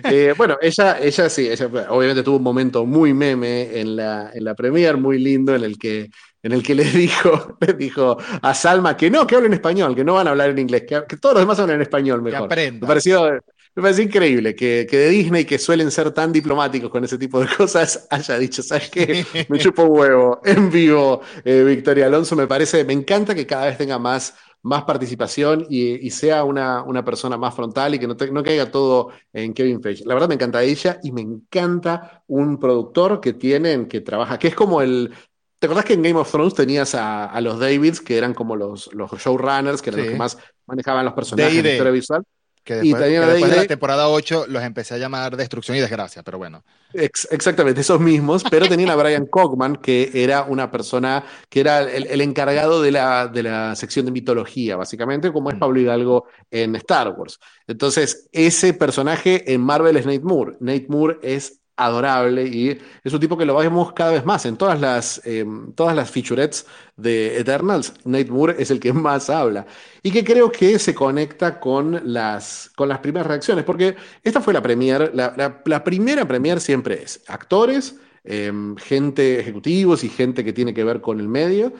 Eh, 0.05 0.33
bueno, 0.35 0.57
ella, 0.61 0.97
ella 0.99 1.29
sí, 1.29 1.47
ella 1.47 1.67
obviamente 1.89 2.23
tuvo 2.23 2.37
un 2.37 2.43
momento 2.43 2.85
muy 2.85 3.13
meme 3.13 3.79
en 3.79 3.95
la, 3.95 4.31
en 4.33 4.43
la 4.43 4.55
premier, 4.55 4.97
muy 4.97 5.19
lindo, 5.19 5.55
en 5.55 5.63
el 5.63 5.77
que, 5.77 6.09
en 6.41 6.51
el 6.51 6.63
que 6.63 6.73
le 6.73 6.83
dijo, 6.85 7.57
le 7.61 7.73
dijo 7.73 8.17
a 8.41 8.53
Salma 8.53 8.97
que 8.97 9.11
no, 9.11 9.27
que 9.27 9.35
hablen 9.35 9.53
español, 9.53 9.95
que 9.95 10.03
no 10.03 10.15
van 10.15 10.27
a 10.27 10.31
hablar 10.31 10.49
en 10.49 10.59
inglés, 10.59 10.83
que, 10.87 11.17
todos 11.17 11.35
los 11.35 11.43
demás 11.43 11.59
hablan 11.59 11.75
en 11.75 11.81
español 11.83 12.21
mejor. 12.21 12.49
Que 12.49 12.71
me 12.71 12.79
pareció, 12.79 13.39
me 13.75 13.81
parece 13.81 14.03
increíble 14.03 14.55
que, 14.55 14.85
que, 14.89 14.97
de 14.97 15.09
Disney, 15.09 15.45
que 15.45 15.57
suelen 15.57 15.89
ser 15.89 16.11
tan 16.11 16.31
diplomáticos 16.31 16.89
con 16.89 17.03
ese 17.03 17.17
tipo 17.17 17.39
de 17.39 17.47
cosas, 17.57 18.07
haya 18.09 18.37
dicho, 18.37 18.61
¿sabes 18.61 18.89
qué? 18.89 19.25
Me 19.49 19.57
chupo 19.59 19.83
huevo 19.83 20.41
en 20.43 20.69
vivo, 20.69 21.21
eh, 21.43 21.63
Victoria 21.63 22.05
Alonso. 22.05 22.35
Me 22.35 22.47
parece, 22.47 22.85
me 22.85 22.93
encanta 22.93 23.33
que 23.33 23.47
cada 23.47 23.65
vez 23.65 23.77
tenga 23.77 23.97
más 23.97 24.35
más 24.63 24.85
participación 24.85 25.67
y, 25.69 26.09
sea 26.09 26.45
una, 26.45 26.83
una, 26.83 27.03
persona 27.03 27.37
más 27.37 27.53
frontal 27.53 27.95
y 27.95 27.99
que 27.99 28.07
no, 28.07 28.15
no 28.31 28.43
caiga 28.43 28.71
todo 28.71 29.09
en 29.33 29.53
Kevin 29.53 29.81
Feige. 29.81 30.05
La 30.05 30.13
verdad 30.13 30.29
me 30.29 30.35
encanta 30.35 30.63
ella 30.63 30.99
y 31.03 31.11
me 31.11 31.19
encanta 31.19 32.23
un 32.27 32.57
productor 32.57 33.19
que 33.19 33.33
tienen, 33.33 33.87
que 33.87 33.99
trabaja, 33.99 34.39
que 34.39 34.47
es 34.47 34.55
como 34.55 34.81
el... 34.81 35.13
¿Te 35.59 35.67
acordás 35.67 35.85
que 35.85 35.93
en 35.93 36.01
Game 36.01 36.19
of 36.19 36.31
Thrones 36.31 36.53
tenías 36.53 36.95
a, 36.95 37.39
los 37.41 37.59
Davids, 37.59 37.99
que 37.99 38.17
eran 38.17 38.33
como 38.33 38.55
los, 38.55 38.93
los 38.93 39.11
showrunners, 39.11 39.81
que 39.81 39.89
eran 39.89 40.01
los 40.01 40.09
que 40.11 40.17
más 40.17 40.37
manejaban 40.65 41.05
los 41.05 41.13
personajes 41.13 41.61
de 41.61 41.71
historia 41.71 41.91
visual? 41.91 42.23
Que 42.63 42.75
después, 42.75 43.01
de 43.01 43.55
la 43.55 43.67
temporada 43.67 44.07
8 44.07 44.45
los 44.47 44.63
empecé 44.63 44.93
a 44.93 44.97
llamar 44.97 45.35
Destrucción 45.35 45.75
y 45.75 45.81
Desgracia, 45.81 46.23
pero 46.23 46.37
bueno. 46.37 46.63
exactamente, 46.93 47.81
esos 47.81 47.99
mismos, 47.99 48.43
pero 48.49 48.67
tenían 48.67 48.89
a 48.91 48.95
Brian 48.95 49.25
Cogman, 49.25 49.75
que 49.75 50.11
era 50.13 50.43
una 50.43 50.71
persona 50.71 51.25
que 51.49 51.59
era 51.59 51.81
el, 51.81 52.21
encargado 52.21 52.81
de 52.81 52.91
la, 52.91 53.27
de 53.27 53.43
la, 53.43 53.75
sección 53.75 54.05
de 54.05 54.11
mitología, 54.11 54.77
básicamente, 54.77 55.31
como 55.33 55.49
es 55.49 55.57
mm. 55.57 55.59
Pablo 55.59 55.79
Hidalgo 55.79 56.27
en 56.49 56.75
Star 56.77 57.09
Wars. 57.09 57.39
Entonces, 57.67 58.29
ese 58.31 58.73
personaje 58.73 59.53
en 59.53 59.59
Marvel 59.61 59.97
es 59.97 60.05
Nate 60.05 60.21
Moore. 60.21 60.55
Nate 60.59 60.85
Moore 60.87 61.17
es 61.21 61.62
adorable 61.75 62.45
y 62.45 62.79
es 63.03 63.13
un 63.13 63.19
tipo 63.19 63.37
que 63.37 63.45
lo 63.45 63.55
vemos 63.57 63.93
cada 63.93 64.11
vez 64.11 64.25
más 64.25 64.45
en 64.45 64.57
todas 64.57 64.79
las, 64.79 65.21
em, 65.25 65.73
todas 65.73 65.95
las 65.95 66.09
featurettes 66.11 66.65
de 66.95 67.39
Eternals. 67.39 67.93
Nate 68.05 68.31
Moore 68.31 68.55
es 68.59 68.71
el 68.71 68.79
que 68.79 68.93
más 68.93 69.29
habla 69.29 69.65
y 70.01 70.11
que 70.11 70.23
creo 70.23 70.51
que 70.51 70.77
se 70.79 70.93
conecta 70.93 71.59
con 71.59 72.01
las, 72.05 72.71
con 72.75 72.89
las 72.89 72.99
primeras 72.99 73.27
reacciones, 73.27 73.63
porque 73.65 73.95
esta 74.23 74.41
fue 74.41 74.53
la 74.53 74.61
premier, 74.61 75.11
la, 75.13 75.83
primera 75.83 76.27
premier 76.27 76.59
siempre 76.59 77.03
es 77.03 77.23
actores, 77.27 77.97
em, 78.23 78.75
gente 78.77 79.39
ejecutivos 79.39 80.03
y 80.03 80.09
gente 80.09 80.43
que 80.43 80.53
tiene 80.53 80.73
que 80.73 80.83
ver 80.83 81.01
con 81.01 81.19
el 81.19 81.27
medio 81.27 81.73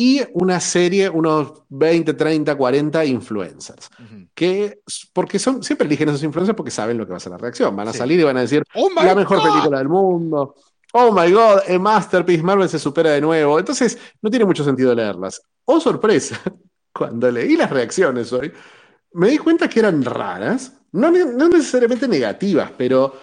y 0.00 0.22
una 0.32 0.60
serie, 0.60 1.10
unos 1.10 1.62
20, 1.68 2.14
30, 2.14 2.56
40 2.56 3.04
influencers. 3.04 3.90
que, 4.34 4.80
porque 5.12 5.38
son, 5.38 5.62
siempre 5.62 5.86
eligen 5.86 6.08
esos 6.08 6.22
influencers 6.22 6.56
porque 6.56 6.70
saben 6.70 6.96
lo 6.96 7.04
que 7.04 7.10
va 7.10 7.18
a 7.18 7.20
ser 7.20 7.32
la 7.32 7.36
reacción. 7.36 7.76
Van 7.76 7.88
a 7.88 7.92
salir 7.92 8.18
y 8.18 8.22
van 8.22 8.38
a 8.38 8.40
decir, 8.40 8.62
oh 8.76 8.88
la 8.94 9.14
mejor 9.14 9.42
película 9.42 9.76
del 9.76 9.90
mundo. 9.90 10.54
Oh 10.94 11.12
my 11.12 11.30
God, 11.30 11.68
a 11.68 11.78
masterpiece, 11.78 12.42
Marvel 12.42 12.70
se 12.70 12.78
supera 12.78 13.10
de 13.10 13.20
nuevo. 13.20 13.58
Entonces, 13.58 13.98
no 14.22 14.30
tiene 14.30 14.46
mucho 14.46 14.64
sentido 14.64 14.94
leerlas. 14.94 15.42
Oh, 15.66 15.78
sorpresa, 15.78 16.40
cuando 16.94 17.30
leí 17.30 17.54
las 17.54 17.68
reacciones 17.68 18.32
hoy, 18.32 18.50
me 19.12 19.28
di 19.28 19.36
cuenta 19.36 19.68
que 19.68 19.80
eran 19.80 20.02
raras, 20.02 20.78
no, 20.92 21.10
no 21.10 21.48
necesariamente 21.50 22.08
negativas, 22.08 22.72
pero 22.74 23.16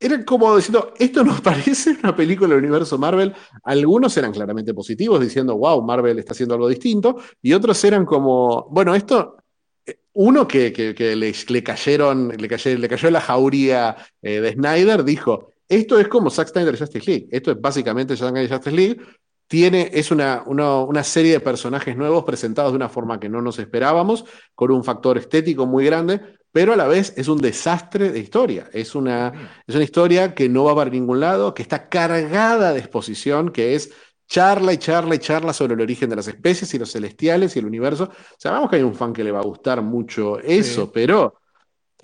era 0.00 0.24
como 0.24 0.56
diciendo, 0.56 0.94
esto 0.98 1.24
nos 1.24 1.40
parece 1.42 1.96
una 2.02 2.14
película 2.14 2.54
del 2.54 2.64
universo 2.64 2.98
Marvel. 2.98 3.34
Algunos 3.64 4.16
eran 4.16 4.32
claramente 4.32 4.74
positivos, 4.74 5.20
diciendo, 5.20 5.56
wow, 5.56 5.82
Marvel 5.82 6.18
está 6.18 6.32
haciendo 6.32 6.54
algo 6.54 6.68
distinto, 6.68 7.16
y 7.42 7.52
otros 7.52 7.82
eran 7.84 8.04
como, 8.04 8.68
bueno, 8.70 8.94
esto, 8.94 9.36
eh, 9.84 9.98
uno 10.14 10.46
que, 10.46 10.94
le, 11.16 11.62
cayeron, 11.62 12.28
le, 12.28 12.48
cayó, 12.48 12.78
le 12.78 12.88
cayó 12.88 13.10
la 13.10 13.20
jauría 13.20 13.96
eh, 14.22 14.40
de 14.40 14.52
Snyder, 14.52 15.04
dijo, 15.04 15.52
esto 15.68 15.98
es 15.98 16.08
como 16.08 16.30
Zack 16.30 16.48
Snyder 16.48 16.78
Justice 16.78 17.10
League, 17.10 17.28
esto 17.30 17.52
es 17.52 17.60
básicamente 17.60 18.16
Zack 18.16 18.30
Snyder 18.30 18.50
Justice 18.50 18.76
League, 18.76 19.00
tiene, 19.48 19.90
es 19.94 20.10
una, 20.10 20.44
una, 20.46 21.02
serie 21.02 21.32
de 21.32 21.40
personajes 21.40 21.96
nuevos 21.96 22.22
presentados 22.24 22.72
de 22.72 22.76
una 22.76 22.90
forma 22.90 23.18
que 23.18 23.30
no 23.30 23.40
nos 23.40 23.58
esperábamos, 23.58 24.26
con 24.54 24.70
un 24.70 24.84
factor 24.84 25.16
estético 25.16 25.66
muy 25.66 25.86
grande, 25.86 26.20
pero 26.52 26.74
a 26.74 26.76
la 26.76 26.86
vez 26.86 27.14
es 27.16 27.28
un 27.28 27.38
desastre 27.38 28.12
de 28.12 28.18
historia. 28.18 28.68
Es 28.72 28.94
una, 28.94 29.62
es 29.66 29.74
una 29.74 29.84
historia 29.84 30.34
que 30.34 30.50
no 30.50 30.64
va 30.64 30.74
para 30.74 30.90
ningún 30.90 31.20
lado, 31.20 31.54
que 31.54 31.62
está 31.62 31.88
cargada 31.88 32.74
de 32.74 32.78
exposición, 32.78 33.50
que 33.50 33.74
es 33.74 33.90
charla 34.26 34.74
y 34.74 34.76
charla 34.76 35.14
y 35.14 35.18
charla 35.18 35.54
sobre 35.54 35.74
el 35.74 35.80
origen 35.80 36.10
de 36.10 36.16
las 36.16 36.28
especies 36.28 36.72
y 36.74 36.78
los 36.78 36.92
celestiales 36.92 37.56
y 37.56 37.58
el 37.58 37.66
universo. 37.66 38.10
Sabemos 38.36 38.68
que 38.68 38.76
hay 38.76 38.82
un 38.82 38.94
fan 38.94 39.14
que 39.14 39.24
le 39.24 39.32
va 39.32 39.40
a 39.40 39.44
gustar 39.44 39.80
mucho 39.80 40.38
eso, 40.40 40.92
pero, 40.92 41.40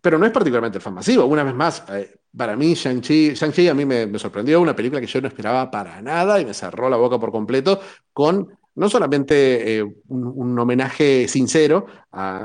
pero 0.05 0.19
no 0.19 0.27
es 0.27 0.33
particularmente 0.33 0.77
el 0.77 0.83
fan 0.83 0.93
masivo. 0.93 1.25
Una 1.25 1.43
vez 1.43 1.55
más, 1.55 1.83
eh, 1.89 2.17
para 2.37 2.55
mí, 2.57 2.75
Shang-Chi, 2.75 3.33
Shang 3.33 3.69
a 3.71 3.73
mí 3.73 3.87
me, 3.87 4.19
sorprendió, 4.19 4.61
una 4.61 4.77
película 4.77 5.01
que 5.01 5.07
yo 5.07 5.19
no 5.23 5.29
esperaba 5.29 5.71
para 5.71 6.03
nada 6.03 6.39
y 6.39 6.45
me 6.45 6.53
cerró 6.53 6.91
la 6.91 6.99
boca 6.99 7.19
por 7.19 7.33
completo 7.33 7.81
con 8.13 8.51
no 8.75 8.91
solamente 8.91 9.79
eh, 9.79 9.83
un, 10.09 10.59
homenaje 10.59 11.27
sincero, 11.27 11.87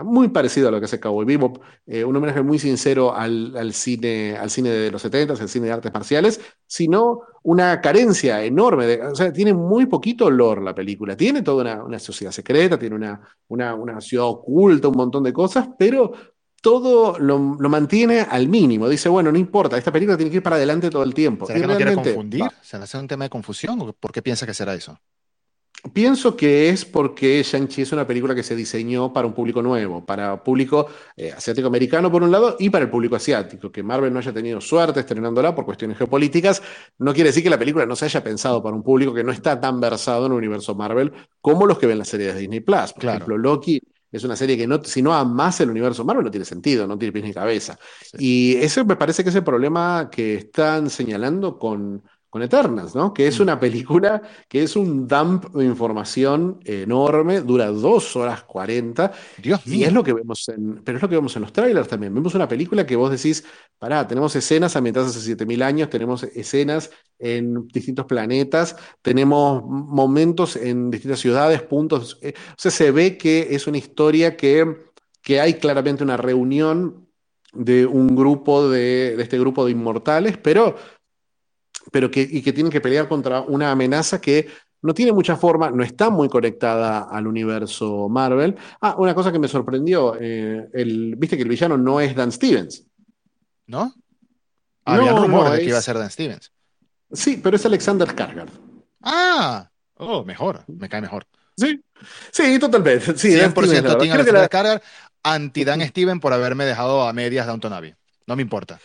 muy 0.06 0.30
parecido 0.30 0.70
a 0.70 0.72
lo 0.72 0.80
que 0.80 0.86
hace 0.86 1.02
Cowboy 1.02 1.26
Bebop, 1.26 1.58
eh, 1.86 2.06
un 2.06 2.16
homenaje 2.16 2.44
muy 2.44 2.60
sincero 2.60 3.14
al, 3.14 3.74
cine, 3.74 4.38
al 4.38 4.50
cine 4.50 4.70
de 4.70 4.92
los 4.92 5.02
70, 5.02 5.34
al 5.34 5.50
cine 5.50 5.66
de 5.66 5.74
artes 5.74 5.94
marciales, 5.94 6.40
sino 6.66 7.24
una 7.44 7.82
carencia 7.82 8.42
enorme. 8.42 9.02
O 9.02 9.16
sea, 9.16 9.34
tiene 9.34 9.54
muy 9.54 9.86
poquito 9.88 10.28
olor 10.28 10.62
la 10.62 10.74
película. 10.74 11.18
Tiene 11.18 11.42
toda 11.42 11.84
una, 11.84 12.00
sociedad 12.00 12.32
secreta, 12.32 12.80
tiene 12.80 12.96
una, 12.96 13.20
una, 13.50 14.00
ciudad 14.00 14.28
oculta, 14.28 14.88
un 14.88 14.98
montón 14.98 15.24
de 15.24 15.34
cosas, 15.34 15.68
pero 15.78 16.14
todo 16.62 17.18
lo, 17.20 17.40
mantiene 17.40 18.22
al 18.22 18.48
mínimo. 18.48 18.90
Dice, 18.90 19.10
bueno, 19.10 19.32
no 19.32 19.38
importa, 19.38 19.78
esta 19.78 19.92
película 19.92 20.18
tiene 20.18 20.30
que 20.30 20.38
ir 20.38 20.44
para 20.44 20.56
adelante 20.56 20.90
todo 20.90 21.04
el 21.04 21.14
tiempo. 21.14 21.46
¿Será 21.46 21.62
que 21.62 21.68
no 21.68 21.76
quiere 21.76 21.96
confundir? 21.96 22.44
¿Se 22.62 22.78
hace 22.78 22.98
un 22.98 23.08
tema 23.08 23.26
de 23.26 23.30
confusión? 23.30 23.94
¿Por 24.00 24.12
qué 24.12 24.22
piensa 24.22 24.46
que 24.46 24.54
será 24.54 24.74
eso? 24.74 25.00
Pienso 25.94 26.36
que 26.36 26.68
es 26.68 26.84
porque 26.84 27.42
Shang-Chi 27.42 27.84
es 27.84 27.94
una 27.94 28.06
película 28.06 28.36
que 28.36 28.44
se 28.44 28.54
diseñó 28.54 29.14
para 29.14 29.26
un 29.26 29.34
público 29.34 29.62
nuevo, 29.62 30.06
para 30.06 30.44
público 30.44 30.88
eh, 31.16 31.32
asiático-americano 31.32 32.12
por 32.12 32.22
un 32.22 32.32
lado 32.32 32.58
y 32.60 32.70
para 32.70 32.84
el 32.84 32.92
público 32.92 33.16
asiático. 33.16 33.72
Que 33.72 33.82
Marvel 33.82 34.12
no 34.12 34.20
haya 34.20 34.34
tenido 34.34 34.60
suerte 34.60 35.00
estrenándola 35.00 35.56
por 35.56 35.64
cuestiones 35.64 35.98
geopolíticas 35.98 36.62
no 36.98 37.14
quiere 37.14 37.30
decir 37.30 37.44
que 37.44 37.50
la 37.50 37.58
película 37.58 37.86
no 37.86 37.96
se 37.96 38.06
haya 38.06 38.22
pensado 38.22 38.62
para 38.62 38.76
un 38.76 38.84
público 38.84 39.14
que 39.14 39.24
no 39.24 39.32
está 39.32 39.58
tan 39.62 39.80
versado 39.80 40.26
en 40.26 40.34
el 40.34 40.38
universo 40.40 40.76
Marvel 40.76 41.14
como 41.40 41.66
los 41.66 41.80
que 41.80 41.88
ven 41.88 41.98
las 41.98 42.10
series 42.10 42.34
de 42.34 42.42
Disney 42.42 42.60
Plus. 42.60 42.92
Por 42.92 43.06
ejemplo, 43.06 43.38
Loki 43.38 43.82
es 44.12 44.24
una 44.24 44.36
serie 44.36 44.58
que 44.58 44.68
no, 44.68 44.84
si 44.84 45.02
no 45.02 45.14
amas 45.14 45.60
el 45.62 45.70
universo 45.70 46.04
Marvel 46.04 46.26
no 46.26 46.32
tiene 46.32 46.46
sentido, 46.46 46.88
no 46.88 46.98
tiene 46.98 47.12
pies 47.12 47.26
ni 47.26 47.34
cabeza. 47.34 47.78
Y 48.18 48.56
ese 48.56 48.84
me 48.84 48.96
parece 48.96 49.24
que 49.24 49.30
es 49.30 49.36
el 49.36 49.44
problema 49.44 50.10
que 50.12 50.36
están 50.36 50.90
señalando 50.90 51.58
con 51.58 52.04
con 52.30 52.44
Eternals, 52.44 52.96
¿no? 52.96 53.14
Que 53.14 53.28
es 53.28 53.40
mm. 53.40 53.44
una 53.44 53.60
película 53.60 54.22
que 54.48 54.64
es 54.64 54.76
un 54.76 55.08
dump 55.08 55.46
de 55.56 55.66
información 55.66 56.60
enorme, 56.64 57.42
dura 57.42 57.68
dos 57.68 58.16
horas 58.16 58.44
cuarenta. 58.44 59.12
Dios 59.42 59.66
y 59.66 59.84
es 59.84 59.92
lo 59.92 60.04
que 60.04 60.14
vemos 60.14 60.48
en, 60.50 60.82
pero 60.84 60.98
es 60.98 61.02
lo 61.02 61.10
que 61.10 61.16
vemos 61.16 61.36
en 61.36 61.42
los 61.42 61.54
trailers 61.54 61.88
también. 61.88 62.14
Vemos 62.14 62.36
una 62.36 62.48
película 62.48 62.86
que 62.86 62.96
vos 62.96 63.10
decís, 63.10 63.44
pará, 63.80 64.08
tenemos 64.08 64.36
escenas 64.36 64.76
ambientadas 64.76 65.10
hace 65.10 65.26
7000 65.26 65.64
años, 65.64 65.90
tenemos 65.90 66.24
escenas 66.24 66.92
en 67.18 67.68
distintos 67.68 68.06
planetas, 68.06 68.76
tenemos 69.02 69.64
momentos 69.66 70.56
en 70.56 70.92
distintas 70.92 71.20
ciudades, 71.20 71.64
puntos. 71.64 72.20
Eh, 72.22 72.34
o 72.38 72.56
sea, 72.58 72.72
se 72.72 72.92
ve 72.92 73.18
que 73.18 73.48
es 73.52 73.66
una 73.66 73.80
historia 73.80 74.38
que, 74.38 74.92
que 75.24 75.42
hay 75.42 75.56
claramente 75.56 76.04
una 76.04 76.18
reunión 76.18 77.08
de 77.54 77.88
un 77.88 78.16
grupo 78.16 78.70
de, 78.70 79.16
de 79.18 79.24
este 79.24 79.40
grupo 79.40 79.66
de 79.66 79.72
inmortales, 79.72 80.38
pero 80.38 80.76
pero 81.92 82.10
que, 82.10 82.22
y 82.22 82.42
que 82.42 82.54
tienen 82.54 82.72
que 82.72 82.82
pelear 82.82 83.08
contra 83.08 83.42
una 83.42 83.72
amenaza 83.72 84.20
que 84.22 84.48
no 84.82 84.94
tiene 84.94 85.12
mucha 85.12 85.36
forma, 85.36 85.70
no 85.72 85.84
está 85.84 86.10
muy 86.10 86.30
conectada 86.30 87.02
al 87.10 87.28
universo 87.28 88.08
Marvel. 88.10 88.56
Ah, 88.82 88.96
una 88.98 89.14
cosa 89.14 89.32
que 89.32 89.40
me 89.40 89.48
sorprendió, 89.48 90.16
eh, 90.20 90.70
el, 90.74 91.16
viste 91.18 91.36
que 91.36 91.44
el 91.44 91.50
villano 91.50 91.78
no 91.78 92.00
es 92.00 92.16
Dan 92.16 92.32
Stevens. 92.32 92.86
¿No? 93.68 93.94
Había 94.86 95.12
rumores 95.12 95.54
de 95.54 95.60
que 95.60 95.66
iba 95.66 95.78
a 95.78 95.82
ser 95.82 95.98
Dan 95.98 96.10
Stevens. 96.10 96.52
Sí, 97.12 97.40
pero 97.44 97.56
es 97.56 97.66
Alexander 97.66 98.08
Skarsgård. 98.08 98.50
Ah, 99.02 99.70
oh, 99.96 100.24
mejor, 100.24 100.64
me 100.68 100.88
cae 100.88 101.02
mejor. 101.02 101.26
Sí, 101.58 101.84
sí, 102.32 102.58
totalmente. 102.58 103.18
Sí, 103.18 103.30
100% 103.32 104.00
Team 104.00 104.14
Alexander 104.14 104.82
anti 105.24 105.66
Dan 105.66 105.82
Stevens 105.82 106.22
por 106.22 106.32
haberme 106.32 106.66
dejado 106.66 107.08
a 107.08 107.14
medias 107.14 107.46
Downton 107.46 107.74
Abbey. 107.74 107.94
No 108.26 108.36
me 108.36 108.42
importa. 108.42 108.80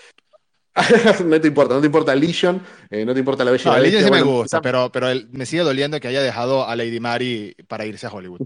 no 1.25 1.41
te 1.41 1.49
importa, 1.49 1.75
no 1.75 1.81
te 1.81 1.87
importa 1.87 2.15
Legion, 2.17 2.61
eh, 2.91 3.05
no 3.05 3.13
te 3.13 3.21
importa 3.21 3.45
la 3.45 3.53
bella. 3.53 3.71
No, 3.71 3.79
Legion 3.79 4.05
sí 4.05 4.11
me 4.11 4.23
gusta, 4.23 4.61
pero, 4.61 4.91
pero 4.91 5.07
me 5.31 5.47
sigue 5.47 5.63
doliendo 5.63 6.01
que 6.01 6.09
haya 6.09 6.21
dejado 6.21 6.67
a 6.67 6.75
Lady 6.75 6.99
Mary 6.99 7.55
para 7.69 7.87
irse 7.87 8.07
a 8.07 8.11
Hollywood. 8.11 8.43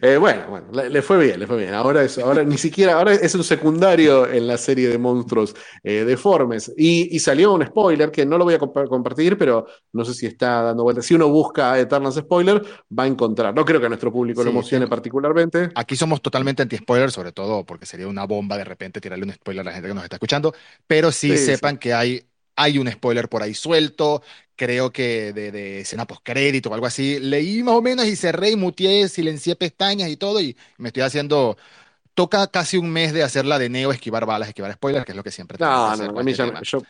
Eh, 0.00 0.16
bueno, 0.16 0.46
bueno, 0.48 0.66
le, 0.72 1.02
fue 1.02 1.18
bien, 1.18 1.40
le 1.40 1.46
fue 1.46 1.56
bien. 1.56 1.74
Ahora, 1.74 2.02
es, 2.02 2.18
ahora 2.18 2.44
ni 2.44 2.58
siquiera, 2.58 2.94
ahora 2.94 3.14
es 3.14 3.34
un 3.34 3.44
secundario 3.44 4.28
en 4.28 4.46
la 4.46 4.56
serie 4.58 4.88
de 4.88 4.98
monstruos 4.98 5.54
eh, 5.82 6.04
deformes. 6.04 6.72
Y, 6.76 7.18
salió 7.20 7.52
un 7.52 7.64
spoiler 7.64 8.10
que 8.10 8.24
no 8.24 8.38
lo 8.38 8.44
voy 8.44 8.54
a 8.54 8.58
compartir, 8.58 9.36
pero 9.36 9.66
no 9.92 10.04
sé 10.04 10.14
si 10.14 10.26
está 10.26 10.62
dando 10.62 10.82
vuelta. 10.82 11.02
Si 11.02 11.14
uno 11.14 11.28
busca 11.28 11.78
Eternals 11.78 12.16
Spoiler, 12.16 12.62
va 12.96 13.04
a 13.04 13.06
encontrar. 13.06 13.54
No 13.54 13.64
creo 13.64 13.78
que 13.78 13.86
a 13.86 13.90
nuestro 13.90 14.10
público 14.10 14.42
lo 14.42 14.50
emocione 14.50 14.86
particularmente. 14.86 15.70
Aquí 15.74 15.96
somos 15.96 16.22
totalmente 16.22 16.62
anti-spoiler, 16.62 17.10
sobre 17.10 17.32
todo 17.32 17.64
porque 17.64 17.86
sería 17.86 18.08
una 18.08 18.24
bomba 18.24 18.56
de 18.56 18.64
repente 18.64 19.00
tirarle 19.00 19.24
un 19.24 19.32
spoiler 19.32 19.60
a 19.60 19.64
la 19.64 19.72
gente 19.72 19.88
que 19.88 19.94
nos 19.94 20.04
está 20.04 20.16
escuchando. 20.16 20.54
Pero 20.86 21.12
sí, 21.12 21.36
sepan 21.36 21.76
que 21.76 21.92
hay 21.92 22.24
hay 22.60 22.78
un 22.78 22.90
spoiler 22.90 23.28
por 23.28 23.42
ahí 23.42 23.54
suelto, 23.54 24.22
creo 24.60 24.92
que 24.92 25.32
de, 25.32 25.50
de 25.50 25.80
escena 25.80 26.06
postcrédito 26.06 26.68
o 26.68 26.74
algo 26.74 26.84
así. 26.86 27.18
Leí 27.18 27.62
más 27.62 27.74
o 27.74 27.80
menos 27.82 28.04
y 28.06 28.14
cerré 28.14 28.50
y 28.50 28.56
muteé, 28.56 29.08
silencié 29.08 29.56
pestañas 29.56 30.10
y 30.10 30.16
todo 30.18 30.40
y 30.40 30.56
me 30.76 30.88
estoy 30.88 31.02
haciendo... 31.02 31.56
Toca 32.14 32.48
casi 32.48 32.76
un 32.76 32.90
mes 32.90 33.14
de 33.14 33.22
hacerla 33.22 33.58
de 33.58 33.70
Neo, 33.70 33.92
esquivar 33.92 34.26
balas, 34.26 34.48
esquivar 34.48 34.72
spoilers, 34.74 35.06
que 35.06 35.12
es 35.12 35.16
lo 35.16 35.22
que 35.22 35.30
siempre 35.30 35.56
tengo 35.56 35.70
no, 35.72 35.86
que 35.86 35.92
hacer. 35.92 36.12
No, 36.12 36.20
a 36.20 36.22
mí 36.22 36.32
este 36.32 36.44
yo, 36.62 36.82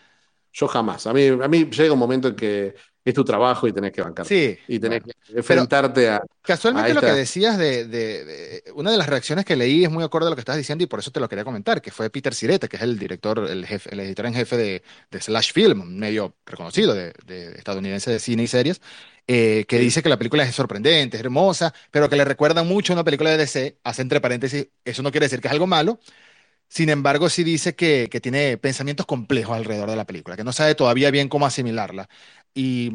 yo, 0.52 0.68
jamás. 0.68 1.06
A 1.06 1.12
mí, 1.12 1.26
a 1.28 1.48
mí 1.48 1.64
llega 1.70 1.92
un 1.92 1.98
momento 1.98 2.28
en 2.28 2.36
que 2.36 2.74
es 3.10 3.14
tu 3.14 3.24
trabajo 3.24 3.66
y 3.66 3.72
tenés 3.72 3.92
que 3.92 4.02
bancar. 4.02 4.26
Sí. 4.26 4.58
Y 4.68 4.78
tenés 4.78 5.02
que 5.02 5.12
enfrentarte 5.34 6.08
a. 6.08 6.22
Casualmente 6.42 6.94
lo 6.94 7.00
que 7.00 7.12
decías 7.12 7.58
de, 7.58 8.62
Una 8.74 8.90
de 8.90 8.96
las 8.96 9.08
reacciones 9.08 9.44
que 9.44 9.56
leí 9.56 9.84
es 9.84 9.90
muy 9.90 10.04
acorde 10.04 10.26
a 10.26 10.30
lo 10.30 10.36
que 10.36 10.40
estás 10.40 10.56
diciendo 10.56 10.84
y 10.84 10.86
por 10.86 10.98
eso 11.00 11.10
te 11.10 11.20
lo 11.20 11.28
quería 11.28 11.44
comentar, 11.44 11.80
que 11.80 11.90
fue 11.90 12.10
Peter 12.10 12.34
Sirete, 12.34 12.68
que 12.68 12.76
es 12.76 12.82
el 12.82 12.98
director, 12.98 13.46
el, 13.48 13.66
jefe, 13.66 13.92
el 13.92 14.00
editor 14.00 14.26
en 14.26 14.34
jefe 14.34 14.56
de, 14.56 14.82
Slash 15.18 15.52
Film, 15.52 15.80
un 15.82 15.98
medio 15.98 16.34
reconocido 16.44 16.94
de, 16.94 17.12
estadounidense 17.56 18.10
de 18.10 18.18
cine 18.18 18.44
y 18.44 18.46
series, 18.46 18.80
eh, 19.26 19.64
que 19.68 19.78
dice 19.78 20.02
que 20.02 20.08
la 20.08 20.16
película 20.16 20.42
es 20.42 20.54
sorprendente, 20.54 21.16
es 21.16 21.22
hermosa, 21.22 21.72
pero 21.90 22.08
que 22.08 22.16
le 22.16 22.24
recuerda 22.24 22.62
mucho 22.62 22.92
a 22.92 22.96
una 22.96 23.04
película 23.04 23.30
de 23.30 23.36
DC, 23.36 23.78
hace 23.84 24.02
entre 24.02 24.20
paréntesis, 24.20 24.68
eso 24.84 25.02
no 25.02 25.10
quiere 25.10 25.26
decir 25.26 25.40
que 25.40 25.48
es 25.48 25.52
algo 25.52 25.66
malo. 25.66 26.00
Sin 26.70 26.88
embargo, 26.88 27.28
sí 27.28 27.42
dice 27.44 27.74
que, 27.74 28.08
tiene 28.22 28.56
pensamientos 28.56 29.04
complejos 29.06 29.56
alrededor 29.56 29.90
de 29.90 29.96
la 29.96 30.06
película, 30.06 30.36
que 30.36 30.44
no 30.44 30.52
sabe 30.52 30.76
todavía 30.76 31.10
bien 31.10 31.28
cómo 31.28 31.46
asimilarla. 31.46 32.08
Y, 32.54 32.92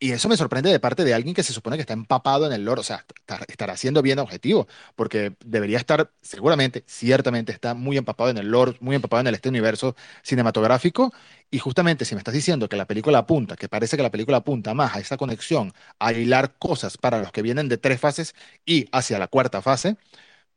eso 0.00 0.28
me 0.28 0.36
sorprende 0.36 0.70
de 0.70 0.80
parte 0.80 1.04
de 1.04 1.14
alguien 1.14 1.34
que 1.34 1.42
se 1.42 1.52
supone 1.52 1.76
que 1.76 1.82
está 1.82 1.92
empapado 1.94 2.46
en 2.46 2.52
el 2.52 2.64
lore, 2.64 2.80
o 2.80 2.84
sea, 2.84 3.04
estará 3.48 3.76
siendo 3.76 4.02
bien 4.02 4.18
objetivo, 4.18 4.66
porque 4.96 5.36
debería 5.44 5.78
estar, 5.78 6.12
seguramente, 6.22 6.84
ciertamente 6.86 7.52
está 7.52 7.74
muy 7.74 7.98
empapado 7.98 8.30
en 8.30 8.38
el 8.38 8.48
lore, 8.48 8.76
muy 8.80 8.96
empapado 8.96 9.28
en 9.28 9.34
este 9.34 9.50
universo 9.50 9.96
cinematográfico, 10.22 11.12
y 11.50 11.58
justamente 11.58 12.04
si 12.06 12.14
me 12.14 12.20
estás 12.20 12.34
diciendo 12.34 12.68
que 12.68 12.76
la 12.76 12.86
película 12.86 13.18
apunta, 13.18 13.56
que 13.56 13.68
parece 13.68 13.96
que 13.96 14.02
la 14.02 14.10
película 14.10 14.38
apunta 14.38 14.74
más 14.74 14.96
a 14.96 15.00
esa 15.00 15.16
conexión, 15.18 15.72
a 15.98 16.12
hilar 16.12 16.54
cosas 16.58 16.96
para 16.98 17.20
los 17.20 17.32
que 17.32 17.42
vienen 17.42 17.68
de 17.68 17.78
tres 17.78 18.00
fases 18.00 18.34
y 18.64 18.88
hacia 18.92 19.18
la 19.18 19.28
cuarta 19.28 19.62
fase, 19.62 19.96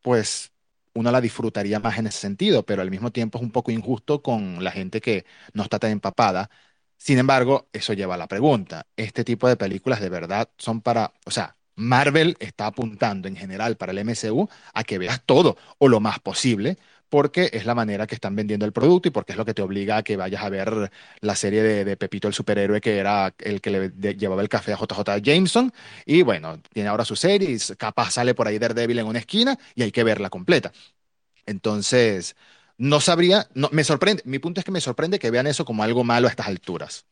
pues 0.01 0.52
uno 0.93 1.11
la 1.11 1.21
disfrutaría 1.21 1.79
más 1.79 1.97
en 1.97 2.07
ese 2.07 2.19
sentido, 2.19 2.65
pero 2.65 2.81
al 2.81 2.91
mismo 2.91 3.11
tiempo 3.11 3.37
es 3.37 3.43
un 3.43 3.51
poco 3.51 3.71
injusto 3.71 4.21
con 4.21 4.63
la 4.63 4.71
gente 4.71 5.01
que 5.01 5.25
no 5.53 5.63
está 5.63 5.79
tan 5.79 5.91
empapada. 5.91 6.49
Sin 6.97 7.17
embargo, 7.17 7.67
eso 7.73 7.93
lleva 7.93 8.15
a 8.15 8.17
la 8.17 8.27
pregunta, 8.27 8.87
¿este 8.95 9.23
tipo 9.23 9.47
de 9.47 9.57
películas 9.57 9.99
de 10.01 10.09
verdad 10.09 10.49
son 10.57 10.81
para, 10.81 11.13
o 11.25 11.31
sea, 11.31 11.57
Marvel 11.75 12.37
está 12.39 12.67
apuntando 12.67 13.27
en 13.27 13.35
general 13.35 13.77
para 13.77 13.91
el 13.91 13.97
MCU 13.99 14.47
a 14.73 14.83
que 14.83 14.97
veas 14.99 15.21
todo 15.25 15.57
o 15.79 15.87
lo 15.89 15.99
más 15.99 16.19
posible, 16.19 16.77
porque 17.13 17.51
es 17.53 17.67
la 17.67 17.75
manera 17.75 18.07
que 18.07 18.15
están 18.15 18.35
vendiendo 18.35 18.65
el 18.65 18.71
producto 18.71 19.07
y 19.07 19.11
porque 19.11 19.33
es 19.33 19.37
lo 19.37 19.45
que 19.45 19.53
te 19.53 19.61
obliga 19.61 19.97
a 19.97 20.03
que 20.03 20.17
vayas 20.17 20.41
a 20.41 20.49
ver 20.49 20.91
la 21.21 21.35
serie 21.35 21.61
de, 21.61 21.95
Pepito 21.95 22.27
el 22.27 22.33
superhéroe 22.33 22.81
que 22.81 22.97
era 22.97 23.35
el 23.37 23.61
que 23.61 23.69
le 23.69 24.15
llevaba 24.15 24.41
el 24.41 24.49
café 24.49 24.73
a 24.73 24.77
JJ 24.77 25.21
Jameson 25.21 25.71
y 26.07 26.23
bueno, 26.23 26.59
tiene 26.73 26.89
ahora 26.89 27.05
su 27.05 27.15
serie 27.15 27.51
y 27.51 27.75
capaz 27.75 28.13
sale 28.13 28.33
por 28.33 28.47
ahí 28.47 28.57
Daredevil 28.57 28.97
en 28.97 29.05
una 29.05 29.19
esquina 29.19 29.59
y 29.75 29.83
hay 29.83 29.91
que 29.91 30.03
verla 30.03 30.31
completa. 30.31 30.71
Entonces, 31.45 32.35
no 32.79 32.99
sabría, 32.99 33.47
no, 33.53 33.69
me 33.71 33.83
sorprende, 33.83 34.23
mi 34.25 34.39
punto 34.39 34.61
es 34.61 34.65
que 34.65 34.71
me 34.71 34.81
sorprende 34.81 35.19
que 35.19 35.29
vean 35.29 35.45
eso 35.45 35.65
como 35.65 35.83
algo 35.83 36.03
malo 36.03 36.27
a 36.27 36.31
estas 36.31 36.47
alturas. 36.47 37.05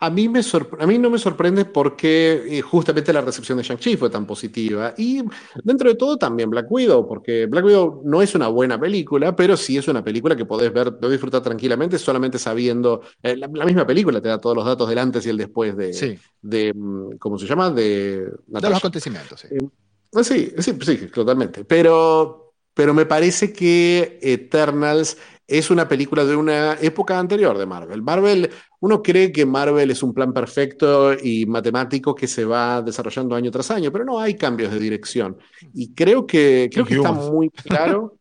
A 0.00 0.10
mí, 0.10 0.28
me 0.28 0.40
a 0.78 0.86
mí 0.86 0.96
no 0.96 1.10
me 1.10 1.18
sorprende 1.18 1.64
porque 1.64 2.58
eh, 2.58 2.62
justamente 2.62 3.12
la 3.12 3.20
recepción 3.20 3.58
de 3.58 3.64
Shang-Chi 3.64 3.96
fue 3.96 4.08
tan 4.08 4.26
positiva. 4.26 4.94
Y 4.96 5.22
dentro 5.64 5.88
de 5.88 5.96
todo 5.96 6.16
también 6.16 6.50
Black 6.50 6.70
Widow, 6.70 7.06
porque 7.08 7.46
Black 7.46 7.64
Widow 7.64 8.02
no 8.04 8.22
es 8.22 8.32
una 8.36 8.46
buena 8.46 8.78
película, 8.78 9.34
pero 9.34 9.56
sí 9.56 9.76
es 9.76 9.88
una 9.88 10.04
película 10.04 10.36
que 10.36 10.44
podés 10.44 10.72
ver, 10.72 10.96
podés 10.96 11.12
disfrutar 11.12 11.42
tranquilamente 11.42 11.98
solamente 11.98 12.38
sabiendo. 12.38 13.02
Eh, 13.24 13.36
la, 13.36 13.48
misma 13.48 13.84
película 13.84 14.20
te 14.20 14.28
da 14.28 14.40
todos 14.40 14.54
los 14.54 14.64
datos 14.64 14.88
del 14.88 14.98
antes 14.98 15.26
y 15.26 15.30
el 15.30 15.36
después 15.36 15.76
de. 15.76 16.18
de 16.42 16.72
mm, 16.72 17.16
¿Cómo 17.18 17.36
se 17.36 17.46
llama? 17.46 17.70
De, 17.70 18.20
de 18.46 18.70
los 18.70 18.78
acontecimientos, 18.78 19.40
sí. 19.40 19.48
Eh, 19.50 20.22
sí, 20.22 20.52
sí, 20.58 20.78
sí, 20.80 20.96
totalmente. 21.12 21.64
Pero 21.64 22.47
pero 22.78 22.94
me 22.94 23.06
parece 23.06 23.52
que 23.52 24.20
Eternals 24.22 25.18
es 25.48 25.68
una 25.68 25.88
película 25.88 26.24
de 26.24 26.36
una 26.36 26.74
época 26.80 27.18
anterior 27.18 27.58
de 27.58 27.66
Marvel. 27.66 28.02
Marvel, 28.02 28.50
uno 28.78 29.02
cree 29.02 29.32
que 29.32 29.44
Marvel 29.44 29.90
es 29.90 30.00
un 30.04 30.14
plan 30.14 30.32
perfecto 30.32 31.12
y 31.12 31.44
matemático 31.46 32.14
que 32.14 32.28
se 32.28 32.44
va 32.44 32.80
desarrollando 32.80 33.34
año 33.34 33.50
tras 33.50 33.72
año, 33.72 33.90
pero 33.90 34.04
no 34.04 34.20
hay 34.20 34.34
cambios 34.34 34.72
de 34.72 34.78
dirección. 34.78 35.36
Y 35.74 35.92
creo 35.92 36.24
que, 36.24 36.70
creo 36.72 36.84
que 36.84 36.94
está 36.94 37.10
muy 37.10 37.50
claro. 37.50 38.17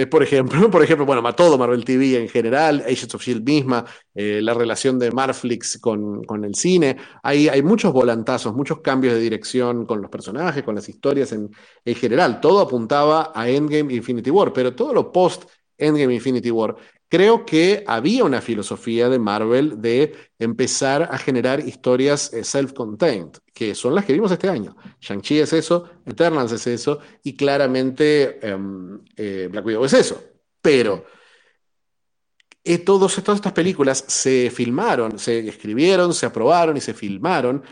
Eh, 0.00 0.06
por 0.06 0.22
ejemplo, 0.22 0.70
por 0.70 0.80
ejemplo, 0.82 1.04
bueno, 1.04 1.34
todo 1.34 1.58
Marvel 1.58 1.84
TV 1.84 2.22
en 2.22 2.28
general, 2.28 2.84
Agents 2.86 3.16
of 3.16 3.22
Shield 3.22 3.44
misma, 3.44 3.84
eh, 4.14 4.38
la 4.40 4.54
relación 4.54 4.96
de 4.96 5.10
Marflix 5.10 5.78
con, 5.80 6.22
con 6.22 6.44
el 6.44 6.54
cine. 6.54 6.96
Hay, 7.24 7.48
hay, 7.48 7.62
muchos 7.62 7.92
volantazos, 7.92 8.54
muchos 8.54 8.80
cambios 8.80 9.14
de 9.14 9.20
dirección 9.20 9.86
con 9.86 10.00
los 10.00 10.08
personajes, 10.08 10.62
con 10.62 10.76
las 10.76 10.88
historias 10.88 11.32
en, 11.32 11.50
en 11.84 11.94
general. 11.96 12.40
Todo 12.40 12.60
apuntaba 12.60 13.32
a 13.34 13.48
Endgame 13.48 13.92
Infinity 13.92 14.30
War, 14.30 14.52
pero 14.52 14.72
todo 14.72 14.94
lo 14.94 15.10
post 15.10 15.50
Endgame 15.76 16.14
Infinity 16.14 16.50
War 16.52 16.76
Creo 17.08 17.46
que 17.46 17.84
había 17.86 18.24
una 18.24 18.42
filosofía 18.42 19.08
de 19.08 19.18
Marvel 19.18 19.80
de 19.80 20.14
empezar 20.38 21.08
a 21.10 21.16
generar 21.16 21.60
historias 21.60 22.32
eh, 22.34 22.44
self-contained, 22.44 23.38
que 23.54 23.74
son 23.74 23.94
las 23.94 24.04
que 24.04 24.12
vimos 24.12 24.30
este 24.30 24.48
año. 24.48 24.76
Shang-Chi 25.00 25.38
es 25.38 25.54
eso, 25.54 25.88
Eternals 26.04 26.52
es 26.52 26.66
eso, 26.66 26.98
y 27.22 27.34
claramente 27.34 28.46
em, 28.46 29.00
eh, 29.16 29.48
Black 29.50 29.64
Widow 29.64 29.86
es 29.86 29.94
eso. 29.94 30.22
Pero 30.60 31.06
eh, 32.62 32.78
todas 32.78 33.16
estas 33.16 33.52
películas 33.52 34.04
se 34.06 34.50
filmaron, 34.50 35.18
se 35.18 35.48
escribieron, 35.48 36.12
se 36.12 36.26
aprobaron 36.26 36.76
y 36.76 36.82
se 36.82 36.92
filmaron 36.92 37.62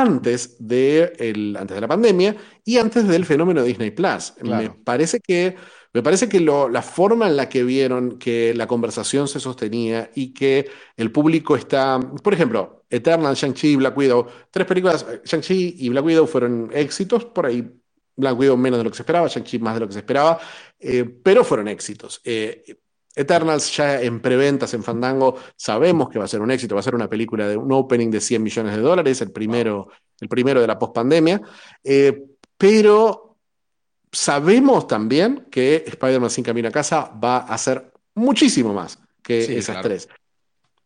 antes 0.00 0.56
de, 0.58 1.54
antes 1.58 1.74
de 1.74 1.80
la 1.80 1.88
pandemia 1.88 2.36
y 2.64 2.78
antes 2.78 3.06
del 3.06 3.24
fenómeno 3.24 3.62
Disney 3.62 3.90
Plus. 3.90 4.34
Me 4.42 4.70
parece 4.70 5.20
que 5.20 5.56
me 5.96 6.02
parece 6.02 6.28
que 6.28 6.40
la 6.40 6.82
forma 6.82 7.26
en 7.26 7.36
la 7.36 7.48
que 7.48 7.64
vieron 7.64 8.18
que 8.18 8.52
la 8.52 8.66
conversación 8.66 9.28
se 9.28 9.40
sostenía 9.40 10.10
y 10.14 10.34
que 10.34 10.68
el 10.94 11.10
público 11.10 11.56
está, 11.56 11.98
por 12.22 12.34
ejemplo, 12.34 12.84
Eternal, 12.90 13.34
Shang-Chi 13.34 13.68
y 13.68 13.76
Black 13.76 13.96
Widow, 13.96 14.26
tres 14.50 14.66
películas, 14.66 15.06
eh, 15.10 15.22
Shang-Chi 15.24 15.76
y 15.78 15.88
Black 15.88 16.04
Widow 16.04 16.26
fueron 16.26 16.70
éxitos, 16.74 17.24
por 17.24 17.46
ahí 17.46 17.66
Black 18.14 18.38
Widow 18.38 18.58
menos 18.58 18.78
de 18.78 18.84
lo 18.84 18.90
que 18.90 18.96
se 18.96 19.02
esperaba, 19.04 19.26
Shang-Chi 19.26 19.58
más 19.58 19.72
de 19.72 19.80
lo 19.80 19.86
que 19.86 19.94
se 19.94 20.00
esperaba, 20.00 20.38
eh, 20.78 21.04
pero 21.04 21.42
fueron 21.44 21.68
éxitos. 21.68 22.20
Eh, 22.24 22.76
Eternals 23.16 23.74
ya 23.74 24.00
en 24.00 24.20
preventas 24.20 24.74
en 24.74 24.84
Fandango 24.84 25.36
sabemos 25.56 26.10
que 26.10 26.18
va 26.18 26.26
a 26.26 26.28
ser 26.28 26.42
un 26.42 26.50
éxito, 26.50 26.74
va 26.74 26.80
a 26.80 26.84
ser 26.84 26.94
una 26.94 27.08
película 27.08 27.48
de 27.48 27.56
un 27.56 27.72
opening 27.72 28.10
de 28.10 28.20
100 28.20 28.42
millones 28.42 28.76
de 28.76 28.82
dólares, 28.82 29.20
el 29.22 29.32
primero, 29.32 29.88
el 30.20 30.28
primero 30.28 30.60
de 30.60 30.66
la 30.66 30.78
pospandemia, 30.78 31.40
pero 32.58 33.36
sabemos 34.12 34.86
también 34.86 35.46
que 35.50 35.84
Spider-Man 35.86 36.30
sin 36.30 36.44
camino 36.44 36.68
a 36.68 36.72
casa 36.72 37.10
va 37.22 37.38
a 37.38 37.54
hacer 37.54 37.90
muchísimo 38.14 38.74
más 38.74 38.98
que 39.22 39.58
esas 39.58 39.80
tres. 39.80 40.08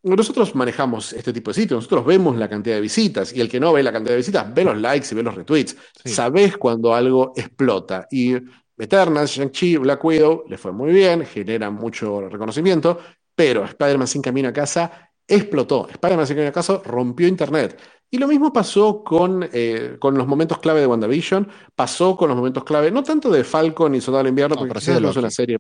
Nosotros 0.03 0.55
manejamos 0.55 1.13
este 1.13 1.33
tipo 1.33 1.51
de 1.51 1.55
sitios, 1.57 1.79
nosotros 1.79 2.07
vemos 2.07 2.35
la 2.37 2.49
cantidad 2.49 2.77
de 2.77 2.81
visitas 2.81 3.35
y 3.35 3.41
el 3.41 3.51
que 3.51 3.61
no 3.61 3.73
ve 3.73 3.83
la 3.83 3.93
cantidad 3.93 4.15
de 4.15 4.19
visitas 4.19 4.55
ve 4.55 4.65
los 4.65 4.81
likes 4.81 5.09
y 5.11 5.15
ve 5.15 5.23
los 5.23 5.35
retweets. 5.35 5.77
Sabes 6.07 6.57
cuando 6.57 6.95
algo 6.95 7.35
explota 7.37 8.09
y 8.11 8.35
Eternals, 8.81 9.31
Shang-Chi, 9.33 9.77
Black 9.77 10.05
Widow 10.05 10.45
le 10.49 10.59
fue 10.59 10.73
muy 10.73 10.93
bien, 10.93 11.25
genera 11.27 11.71
mucho 11.71 12.29
reconocimiento, 12.29 12.99
pero 13.35 13.65
Spider-Man 13.65 14.09
sin 14.09 14.23
camino 14.23 14.49
a 14.49 14.53
casa 14.53 15.11
explotó. 15.27 15.89
Spider-Man 15.91 16.27
sin 16.27 16.37
camino 16.37 16.51
a 16.51 16.53
casa 16.53 16.81
rompió 16.85 17.29
internet. 17.29 17.79
Y 18.11 18.19
lo 18.19 18.27
mismo 18.27 18.53
pasó 18.53 19.05
con, 19.05 19.49
eh, 19.53 19.97
con 20.01 20.19
los 20.19 20.27
momentos 20.27 20.59
clave 20.59 20.81
de 20.81 20.87
WandaVision, 20.87 21.49
pasó 21.77 22.17
con 22.17 22.29
los 22.29 22.37
momentos 22.37 22.65
clave, 22.65 22.91
no 22.91 23.05
tanto 23.05 23.31
de 23.31 23.45
Falcon 23.45 23.95
y 23.95 24.01
Soldado 24.01 24.25
del 24.25 24.31
Invierno, 24.31 24.57
porque 24.57 24.81
sí 24.81 24.91
no 25.01 25.11
es 25.11 25.17
una 25.17 25.31
serie, 25.31 25.59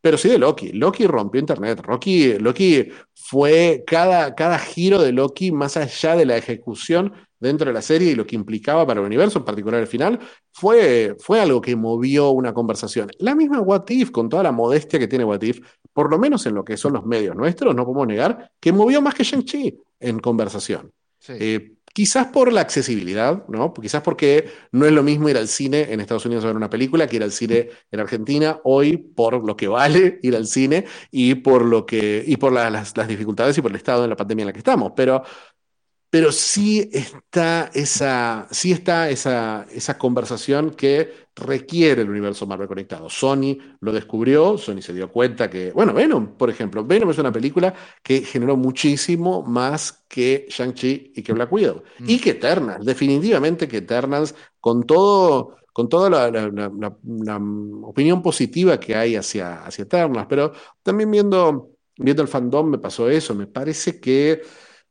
pero 0.00 0.16
sí 0.16 0.28
de 0.28 0.38
Loki. 0.38 0.72
Loki 0.72 1.06
rompió 1.06 1.40
Internet. 1.40 1.82
Loki, 1.86 2.34
Loki 2.38 2.88
fue 3.12 3.82
cada, 3.84 4.34
cada 4.36 4.58
giro 4.58 5.02
de 5.02 5.12
Loki, 5.12 5.50
más 5.50 5.76
allá 5.76 6.14
de 6.14 6.26
la 6.26 6.36
ejecución 6.36 7.12
dentro 7.40 7.66
de 7.66 7.72
la 7.72 7.82
serie 7.82 8.12
y 8.12 8.14
lo 8.14 8.26
que 8.26 8.36
implicaba 8.36 8.86
para 8.86 9.00
el 9.00 9.06
universo, 9.06 9.38
en 9.38 9.44
particular 9.44 9.80
el 9.80 9.86
final, 9.86 10.20
fue, 10.52 11.16
fue 11.18 11.40
algo 11.40 11.60
que 11.60 11.74
movió 11.74 12.30
una 12.30 12.52
conversación. 12.52 13.10
La 13.18 13.34
misma 13.34 13.60
What 13.60 13.88
If, 13.88 14.10
con 14.10 14.28
toda 14.28 14.42
la 14.42 14.52
modestia 14.52 14.98
que 14.98 15.08
tiene 15.08 15.24
What 15.24 15.42
If, 15.42 15.60
por 15.92 16.10
lo 16.10 16.18
menos 16.18 16.46
en 16.46 16.54
lo 16.54 16.64
que 16.64 16.76
son 16.76 16.92
los 16.92 17.04
medios 17.04 17.34
nuestros, 17.34 17.74
no 17.74 17.84
podemos 17.84 18.06
negar 18.06 18.52
que 18.60 18.72
movió 18.72 19.02
más 19.02 19.14
que 19.14 19.24
Shang-Chi 19.24 19.78
en 19.98 20.20
conversación. 20.20 20.92
Eh, 21.28 21.72
Quizás 21.92 22.28
por 22.28 22.52
la 22.52 22.60
accesibilidad, 22.60 23.44
¿no? 23.48 23.74
Quizás 23.74 24.00
porque 24.02 24.48
no 24.70 24.86
es 24.86 24.92
lo 24.92 25.02
mismo 25.02 25.28
ir 25.28 25.36
al 25.36 25.48
cine 25.48 25.88
en 25.90 25.98
Estados 25.98 26.24
Unidos 26.24 26.44
a 26.44 26.46
ver 26.46 26.56
una 26.56 26.70
película 26.70 27.08
que 27.08 27.16
ir 27.16 27.22
al 27.24 27.32
cine 27.32 27.68
en 27.90 27.98
Argentina 27.98 28.60
hoy 28.62 28.96
por 28.96 29.44
lo 29.44 29.56
que 29.56 29.66
vale 29.66 30.20
ir 30.22 30.36
al 30.36 30.46
cine 30.46 30.84
y 31.10 31.34
por 31.34 31.64
lo 31.64 31.84
que 31.84 32.22
y 32.24 32.36
por 32.36 32.52
las, 32.52 32.96
las 32.96 33.08
dificultades 33.08 33.58
y 33.58 33.60
por 33.60 33.72
el 33.72 33.76
estado 33.76 34.02
de 34.02 34.08
la 34.08 34.14
pandemia 34.14 34.44
en 34.44 34.46
la 34.46 34.52
que 34.52 34.60
estamos. 34.60 34.92
Pero 34.94 35.24
pero 36.10 36.32
sí 36.32 36.90
está 36.92 37.70
esa, 37.72 38.48
sí 38.50 38.72
está 38.72 39.08
esa, 39.08 39.64
esa 39.70 39.96
conversación 39.96 40.70
que 40.70 41.30
requiere 41.36 42.02
el 42.02 42.10
universo 42.10 42.46
Marvel 42.46 42.66
conectado. 42.66 43.08
Sony 43.08 43.56
lo 43.80 43.92
descubrió, 43.92 44.58
Sony 44.58 44.82
se 44.82 44.92
dio 44.92 45.10
cuenta 45.10 45.48
que, 45.48 45.70
bueno, 45.70 45.94
Venom, 45.94 46.36
por 46.36 46.50
ejemplo, 46.50 46.84
Venom 46.84 47.10
es 47.10 47.18
una 47.18 47.30
película 47.30 47.72
que 48.02 48.22
generó 48.22 48.56
muchísimo 48.56 49.42
más 49.42 50.04
que 50.08 50.46
Shang-Chi 50.50 51.12
y 51.14 51.22
que 51.22 51.32
Black 51.32 51.52
Widow. 51.52 51.84
Mm. 52.00 52.10
Y 52.10 52.18
que 52.18 52.30
Eternals, 52.30 52.84
definitivamente 52.84 53.68
que 53.68 53.78
Eternals, 53.78 54.34
con 54.58 54.82
todo, 54.82 55.58
con 55.72 55.88
toda 55.88 56.10
la, 56.10 57.40
opinión 57.82 58.20
positiva 58.20 58.80
que 58.80 58.96
hay 58.96 59.14
hacia, 59.14 59.62
hacia 59.62 59.82
Eternals, 59.82 60.26
pero 60.28 60.52
también 60.82 61.08
viendo, 61.08 61.70
viendo 61.96 62.22
el 62.22 62.28
fandom 62.28 62.68
me 62.68 62.78
pasó 62.78 63.08
eso, 63.08 63.32
me 63.36 63.46
parece 63.46 64.00
que 64.00 64.42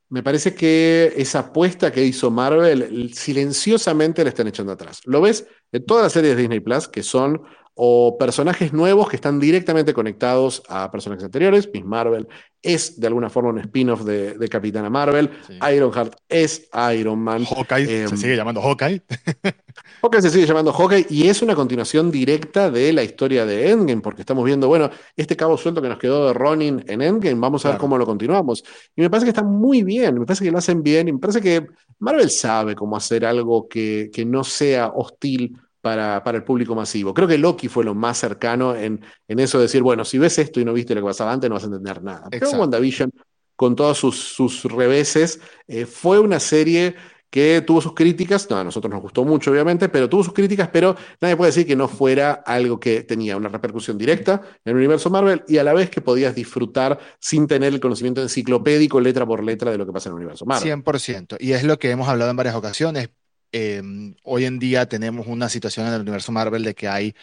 me 0.10 0.24
parece 0.24 0.56
que 0.56 1.14
esa 1.16 1.40
apuesta 1.40 1.92
que 1.92 2.04
hizo 2.04 2.32
Marvel 2.32 3.14
silenciosamente 3.14 4.24
la 4.24 4.30
están 4.30 4.48
echando 4.48 4.72
atrás. 4.72 5.02
Lo 5.06 5.22
ves 5.22 5.48
en 5.72 5.86
todas 5.86 6.04
las 6.04 6.14
series 6.14 6.36
de 6.36 6.42
Disney 6.42 6.60
Plus, 6.60 6.88
que 6.88 7.04
son 7.04 7.42
o 7.76 8.18
personajes 8.18 8.74
nuevos 8.74 9.08
que 9.08 9.16
están 9.16 9.40
directamente 9.40 9.94
conectados 9.94 10.64
a 10.68 10.92
personajes 10.92 11.24
anteriores. 11.24 11.70
Miss 11.74 11.86
Marvel 11.86 12.28
es 12.62 13.00
de 13.00 13.08
alguna 13.08 13.30
forma 13.30 13.50
un 13.50 13.60
spin-off 13.60 14.04
de, 14.04 14.50
Capitana 14.50 14.90
Marvel. 14.90 15.30
Ironheart 15.74 16.16
es 16.28 16.70
Iron 16.96 17.20
Man. 17.20 17.46
Hawkeye 17.46 17.86
se 17.86 18.04
em, 18.04 18.18
sigue 18.18 18.36
llamando 18.36 18.62
Hawkeye. 18.62 19.02
Hawkeye 20.02 20.22
se 20.22 20.30
sigue 20.30 20.46
llamando 20.46 20.74
Hawkeye 20.74 21.08
y 21.10 21.28
es 21.28 21.42
una 21.42 21.56
continuación 21.56 22.12
directa 22.12 22.70
de 22.70 22.92
la 22.94 23.04
historia 23.04 23.46
de 23.46 23.70
Endgame, 23.70 24.02
porque 24.02 24.22
estamos 24.22 24.44
viendo, 24.46 24.68
bueno, 24.68 24.90
este 25.16 25.36
cabo 25.36 25.58
suelto 25.58 25.82
que 25.82 25.90
nos 25.90 26.00
quedó 26.00 26.28
de 26.28 26.34
Ronin 26.34 26.84
en 26.88 27.02
Endgame, 27.02 27.40
vamos 27.40 27.66
a 27.66 27.70
ver 27.70 27.78
cómo 27.78 27.98
lo 27.98 28.06
continuamos. 28.06 28.64
Y 28.96 29.02
me 29.02 29.10
parece 29.10 29.26
que 29.26 29.32
está 29.32 29.44
muy 29.44 29.84
bien, 29.84 30.20
me 30.20 30.26
parece 30.26 30.44
que 30.44 30.52
lo 30.52 30.58
hacen 30.58 30.84
bien 30.84 31.08
y 31.08 31.14
me 31.14 31.20
parece 31.20 31.42
que 31.42 31.68
Marvel 32.00 32.30
sabe 32.30 32.76
cómo 32.76 32.98
hacer 32.98 33.26
algo 33.26 33.68
que, 33.68 34.10
que 34.14 34.26
no 34.26 34.44
sea 34.44 34.88
hostil 34.88 35.58
para, 35.82 36.24
para, 36.24 36.38
el 36.38 36.44
público 36.44 36.76
masivo. 36.76 37.14
Creo 37.14 37.28
que 37.28 37.38
Loki 37.38 37.68
fue 37.68 37.84
lo 37.84 37.96
más 37.96 38.18
cercano 38.18 38.76
en, 38.76 39.02
en, 39.28 39.40
eso 39.40 39.58
de 39.58 39.64
decir, 39.64 39.82
bueno, 39.82 40.04
si 40.06 40.18
ves 40.18 40.38
esto 40.40 40.60
y 40.60 40.66
no 40.66 40.74
viste 40.74 40.96
lo 40.96 41.02
que 41.02 41.08
pasaba 41.08 41.32
antes, 41.32 41.50
no 41.50 41.56
vas 41.56 41.64
a 41.64 41.68
entender 41.68 42.04
nada. 42.04 42.28
Pero 42.30 42.50
WandaVision, 42.52 43.12
con 43.56 43.76
todos 43.76 43.98
sus, 43.98 44.18
sus 44.18 44.64
reveses, 44.66 45.40
eh, 45.68 45.86
fue 45.86 46.20
una 46.20 46.40
serie 46.40 46.96
que 47.30 47.62
tuvo 47.62 47.80
sus 47.80 47.94
críticas, 47.94 48.50
no, 48.50 48.58
a 48.58 48.64
nosotros 48.64 48.92
nos 48.92 49.02
gustó 49.02 49.24
mucho, 49.24 49.52
obviamente, 49.52 49.88
pero 49.90 50.10
tuvo 50.10 50.24
sus 50.24 50.34
críticas, 50.34 50.70
pero 50.74 50.96
nadie 51.22 51.36
puede 51.38 51.50
decir 51.50 51.68
que 51.68 51.76
no 51.76 51.88
fuera 51.88 52.32
algo 52.46 52.80
que 52.80 53.04
tenía 53.04 53.38
una 53.38 53.50
repercusión 53.50 53.98
directa 53.98 54.42
en 54.66 54.72
el 54.72 54.76
universo 54.76 55.10
Marvel 55.10 55.44
y 55.48 55.58
a 55.58 55.64
la 55.64 55.74
vez 55.74 55.90
que 55.90 56.02
podías 56.02 56.34
disfrutar 56.34 57.00
sin 57.20 57.48
tener 57.48 57.74
el 57.74 57.80
conocimiento 57.80 58.22
enciclopédico, 58.22 59.00
letra 59.00 59.26
por 59.26 59.44
letra, 59.44 59.72
de 59.72 59.78
lo 59.78 59.86
que 59.86 59.92
pasa 59.92 60.10
en 60.10 60.14
el 60.14 60.18
universo 60.18 60.46
Marvel. 60.46 60.84
100%. 60.84 61.38
Y 61.40 61.52
es 61.52 61.64
lo 61.64 61.78
que 61.78 61.92
hemos 61.92 62.08
hablado 62.08 62.32
en 62.32 62.38
varias 62.38 62.56
ocasiones. 62.56 63.10
Em, 63.52 64.16
hoy 64.24 64.46
en 64.46 64.60
día 64.60 64.88
tenemos 64.88 65.28
una 65.28 65.50
situación 65.50 65.88
en 65.88 65.94
el 65.94 66.02
universo 66.02 66.32
Marvel 66.32 66.64
de 66.64 66.76
que 66.76 66.88
hay, 66.88 67.16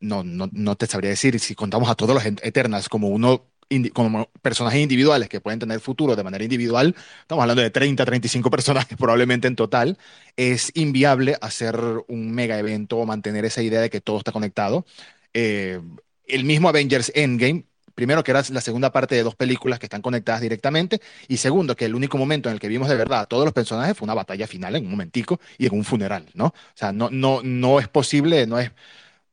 no, 0.00 0.24
no, 0.24 0.48
no 0.52 0.76
te 0.76 0.86
sabría 0.86 1.10
decir, 1.10 1.38
si 1.40 1.54
contamos 1.54 1.90
a 1.90 1.94
todos 1.96 2.14
los 2.14 2.24
Eternas 2.24 2.88
como 2.88 3.08
uno 3.08 3.46
como 3.92 4.30
personajes 4.40 4.80
individuales 4.80 5.28
que 5.28 5.40
pueden 5.40 5.58
tener 5.58 5.80
futuro 5.80 6.16
de 6.16 6.24
manera 6.24 6.42
individual, 6.44 6.94
estamos 7.20 7.42
hablando 7.42 7.62
de 7.62 7.70
30, 7.70 8.04
35 8.04 8.50
personajes 8.52 8.96
probablemente 8.96 9.46
en 9.48 9.56
total, 9.56 9.98
es 10.36 10.70
inviable 10.74 11.36
hacer 11.40 11.78
un 12.08 12.32
mega 12.32 12.58
evento 12.58 12.96
o 12.98 13.06
mantener 13.06 13.44
esa 13.44 13.62
idea 13.62 13.80
de 13.80 13.90
que 13.90 14.00
todo 14.00 14.18
está 14.18 14.32
conectado. 14.32 14.86
Eh, 15.34 15.80
el 16.26 16.44
mismo 16.44 16.68
Avengers 16.68 17.12
Endgame 17.14 17.66
primero 17.98 18.22
que 18.22 18.30
era 18.30 18.44
la 18.50 18.60
segunda 18.60 18.92
parte 18.92 19.16
de 19.16 19.24
dos 19.24 19.34
películas 19.34 19.80
que 19.80 19.86
están 19.86 20.02
conectadas 20.02 20.40
directamente, 20.40 21.00
y 21.26 21.38
segundo 21.38 21.74
que 21.74 21.84
el 21.84 21.96
único 21.96 22.16
momento 22.16 22.48
en 22.48 22.52
el 22.52 22.60
que 22.60 22.68
vimos 22.68 22.88
de 22.88 22.94
verdad 22.94 23.22
a 23.22 23.26
todos 23.26 23.44
los 23.44 23.52
personajes 23.52 23.96
fue 23.96 24.06
una 24.06 24.14
batalla 24.14 24.46
final 24.46 24.76
en 24.76 24.84
un 24.84 24.92
momentico 24.92 25.40
y 25.58 25.66
en 25.66 25.74
un 25.74 25.82
funeral, 25.82 26.24
¿no? 26.34 26.44
O 26.46 26.54
sea, 26.76 26.92
no, 26.92 27.10
no, 27.10 27.40
no 27.42 27.80
es 27.80 27.88
posible, 27.88 28.46
no 28.46 28.60
es, 28.60 28.70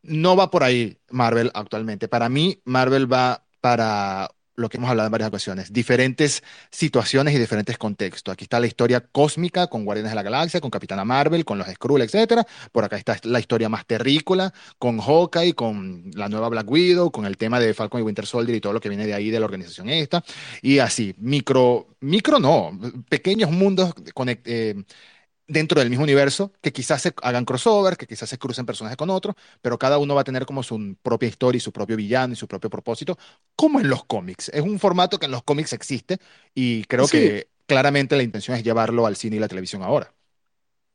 no 0.01 0.35
va 0.35 0.49
por 0.49 0.63
ahí 0.63 0.97
Marvel 1.11 1.51
actualmente. 1.53 2.07
Para 2.07 2.27
mí, 2.27 2.59
Marvel 2.65 3.11
va 3.11 3.43
para 3.61 4.31
lo 4.55 4.69
que 4.69 4.77
hemos 4.77 4.89
hablado 4.89 5.07
en 5.07 5.11
varias 5.11 5.27
ocasiones, 5.27 5.73
diferentes 5.73 6.43
situaciones 6.69 7.33
y 7.33 7.39
diferentes 7.39 7.77
contextos. 7.77 8.31
Aquí 8.31 8.45
está 8.45 8.59
la 8.59 8.67
historia 8.67 9.01
cósmica 9.01 9.67
con 9.67 9.85
Guardianes 9.85 10.11
de 10.11 10.15
la 10.15 10.23
Galaxia, 10.23 10.61
con 10.61 10.71
Capitana 10.71 11.03
Marvel, 11.03 11.45
con 11.45 11.57
los 11.57 11.67
Skrull, 11.67 12.01
etc. 12.01 12.43
Por 12.71 12.83
acá 12.83 12.97
está 12.97 13.17
la 13.23 13.39
historia 13.39 13.69
más 13.69 13.85
terrícola 13.85 14.53
con 14.79 14.99
Hawkeye, 14.99 15.53
con 15.53 16.11
la 16.13 16.29
nueva 16.29 16.49
Black 16.49 16.69
Widow, 16.69 17.11
con 17.11 17.25
el 17.25 17.37
tema 17.37 17.59
de 17.59 17.73
Falcon 17.73 18.01
y 18.01 18.03
Winter 18.03 18.25
Soldier 18.25 18.57
y 18.57 18.61
todo 18.61 18.73
lo 18.73 18.79
que 18.79 18.89
viene 18.89 19.05
de 19.05 19.13
ahí 19.13 19.29
de 19.29 19.39
la 19.39 19.45
organización 19.45 19.89
esta. 19.89 20.23
Y 20.61 20.79
así, 20.79 21.13
micro, 21.17 21.87
micro 21.99 22.39
no, 22.39 22.77
pequeños 23.09 23.51
mundos 23.51 23.93
eh, 24.45 24.83
dentro 25.47 25.79
del 25.79 25.89
mismo 25.89 26.03
universo, 26.03 26.51
que 26.61 26.73
quizás 26.73 27.01
se 27.03 27.13
hagan 27.21 27.45
crossover, 27.45 27.97
que 27.97 28.07
quizás 28.07 28.29
se 28.29 28.37
crucen 28.39 28.65
personajes 28.65 28.97
con 28.97 29.09
otros, 29.11 29.35
pero 29.61 29.77
cada 29.79 29.97
uno 29.99 30.15
va 30.15 30.21
a 30.21 30.23
tener 30.23 30.45
como 30.45 30.63
su 30.63 30.97
propia 31.03 31.29
historia 31.29 31.57
y 31.57 31.61
su 31.61 31.71
propio 31.71 31.97
villano 31.97 32.33
y 32.33 32.37
su 32.37 32.47
propio 32.47 32.69
propósito, 32.69 33.17
como 33.55 33.79
en 33.79 33.89
los 33.89 34.05
cómics. 34.05 34.49
Es 34.49 34.61
un 34.61 34.79
formato 34.79 35.19
que 35.19 35.27
en 35.27 35.31
los 35.33 35.43
cómics 35.43 35.73
existe 35.73 36.17
y 36.55 36.85
creo 36.85 37.09
que 37.09 37.49
claramente 37.67 38.17
la 38.17 38.23
intención 38.23 38.57
es 38.57 38.63
llevarlo 38.63 39.05
al 39.05 39.15
cine 39.17 39.37
y 39.37 39.39
la 39.39 39.47
televisión 39.47 39.83
ahora. 39.83 40.14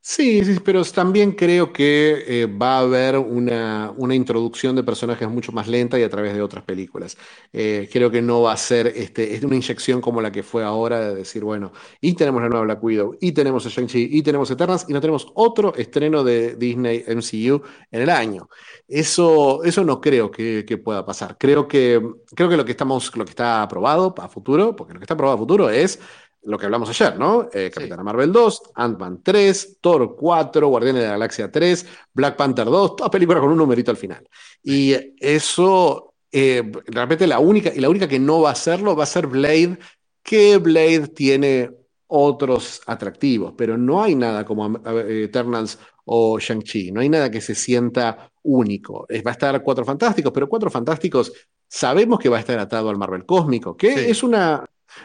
Sí, 0.03 0.43
sí, 0.45 0.59
pero 0.65 0.83
también 0.85 1.33
creo 1.33 1.73
que 1.75 2.25
eh, 2.27 2.47
va 2.47 2.79
a 2.79 2.81
haber 2.81 3.19
una, 3.19 3.93
una, 3.99 4.15
introducción 4.15 4.75
de 4.75 4.83
personajes 4.83 5.29
mucho 5.29 5.53
más 5.53 5.69
lenta 5.69 5.99
y 5.99 6.03
a 6.03 6.09
través 6.09 6.33
de 6.33 6.41
otras 6.41 6.65
películas. 6.65 7.19
Eh, 7.53 7.87
creo 7.93 8.11
que 8.11 8.23
no 8.23 8.41
va 8.41 8.53
a 8.53 8.57
ser 8.57 8.87
este, 8.89 9.35
es 9.35 9.45
una 9.45 9.57
inyección 9.57 10.01
como 10.01 10.23
la 10.23 10.33
que 10.33 10.43
fue 10.43 10.65
ahora 10.65 11.01
de 11.01 11.15
decir, 11.17 11.45
bueno, 11.45 11.73
y 12.01 12.15
tenemos 12.15 12.41
la 12.41 12.49
nueva 12.49 12.65
Black 12.65 12.83
Widow, 12.83 13.19
y 13.21 13.33
tenemos 13.33 13.67
a 13.67 13.69
Shang-Chi, 13.69 14.09
y 14.11 14.23
tenemos 14.23 14.51
Eternals, 14.51 14.87
y 14.89 14.95
no 14.95 15.01
tenemos 15.03 15.27
otro 15.35 15.75
estreno 15.75 16.25
de 16.25 16.57
Disney 16.57 17.05
MCU 17.07 17.63
en 17.91 18.01
el 18.01 18.09
año. 18.11 18.49
Eso, 18.89 19.63
eso 19.65 19.85
no 19.85 20.01
creo 20.01 20.31
que, 20.31 20.65
que 20.67 20.79
pueda 20.79 21.05
pasar. 21.05 21.37
Creo 21.39 21.69
que, 21.69 22.01
creo 22.35 22.49
que 22.49 22.57
lo 22.57 22.65
que 22.65 22.73
estamos, 22.73 23.15
lo 23.17 23.25
que 23.27 23.31
está 23.31 23.63
aprobado 23.63 24.15
a 24.19 24.29
futuro, 24.29 24.75
porque 24.75 24.95
lo 24.95 24.99
que 24.99 25.05
está 25.05 25.15
aprobado 25.15 25.37
a 25.37 25.39
futuro 25.41 25.69
es 25.69 26.01
lo 26.42 26.59
que 26.59 26.64
hablamos 26.66 26.88
ayer, 26.88 27.18
¿no? 27.18 27.48
Eh, 27.53 27.70
Capitana 27.72 28.03
Marvel 28.03 28.33
2, 28.33 28.62
Ant-Man 28.74 29.20
3, 29.22 29.79
Thor 29.81 30.16
4, 30.16 30.68
Guardianes 30.68 31.03
de 31.03 31.09
la 31.09 31.14
Galaxia 31.14 31.50
3, 31.50 31.87
Black 32.14 32.37
Panther 32.37 32.66
2, 32.66 32.96
toda 32.96 33.11
película 33.11 33.40
con 33.40 33.50
un 33.50 33.59
numerito 33.59 33.90
al 33.90 33.96
final. 33.96 34.26
Y 34.62 34.94
eso, 35.18 36.14
eh, 36.33 36.70
realmente 36.87 37.26
la 37.26 37.38
única, 37.38 37.72
y 37.74 37.81
la 37.81 37.90
única 37.90 38.09
que 38.09 38.18
no 38.18 38.40
va 38.40 38.50
a 38.50 38.53
hacerlo 38.53 38.96
va 38.96 39.05
a 39.05 39.07
ser 39.07 39.26
Blade, 39.26 39.79
que 40.22 40.57
Blade 40.59 41.09
tiene 41.09 41.70
otros 42.07 42.81
atractivos, 42.87 43.55
pero 43.57 43.76
no 43.76 44.03
hay 44.03 44.14
nada 44.14 44.44
como 44.44 44.79
eh, 44.79 45.24
Eternals 45.24 45.79
o 46.07 46.38
Shang-Chi, 46.38 46.90
no 46.90 47.00
hay 47.00 47.09
nada 47.09 47.31
que 47.31 47.40
se 47.40 47.55
sienta 47.55 48.33
único. 48.42 49.07
Va 49.24 49.31
a 49.31 49.33
estar 49.33 49.62
Cuatro 49.62 49.85
Fantásticos, 49.85 50.33
pero 50.33 50.48
Cuatro 50.48 50.70
Fantásticos 50.70 51.33
sabemos 51.68 52.18
que 52.18 52.29
va 52.29 52.38
a 52.38 52.40
estar 52.40 52.59
atado 52.59 52.88
al 52.90 52.96
Marvel 52.96 53.24
Cósmico, 53.24 53.76
que 53.76 54.11
es 54.11 54.22
una 54.22 54.64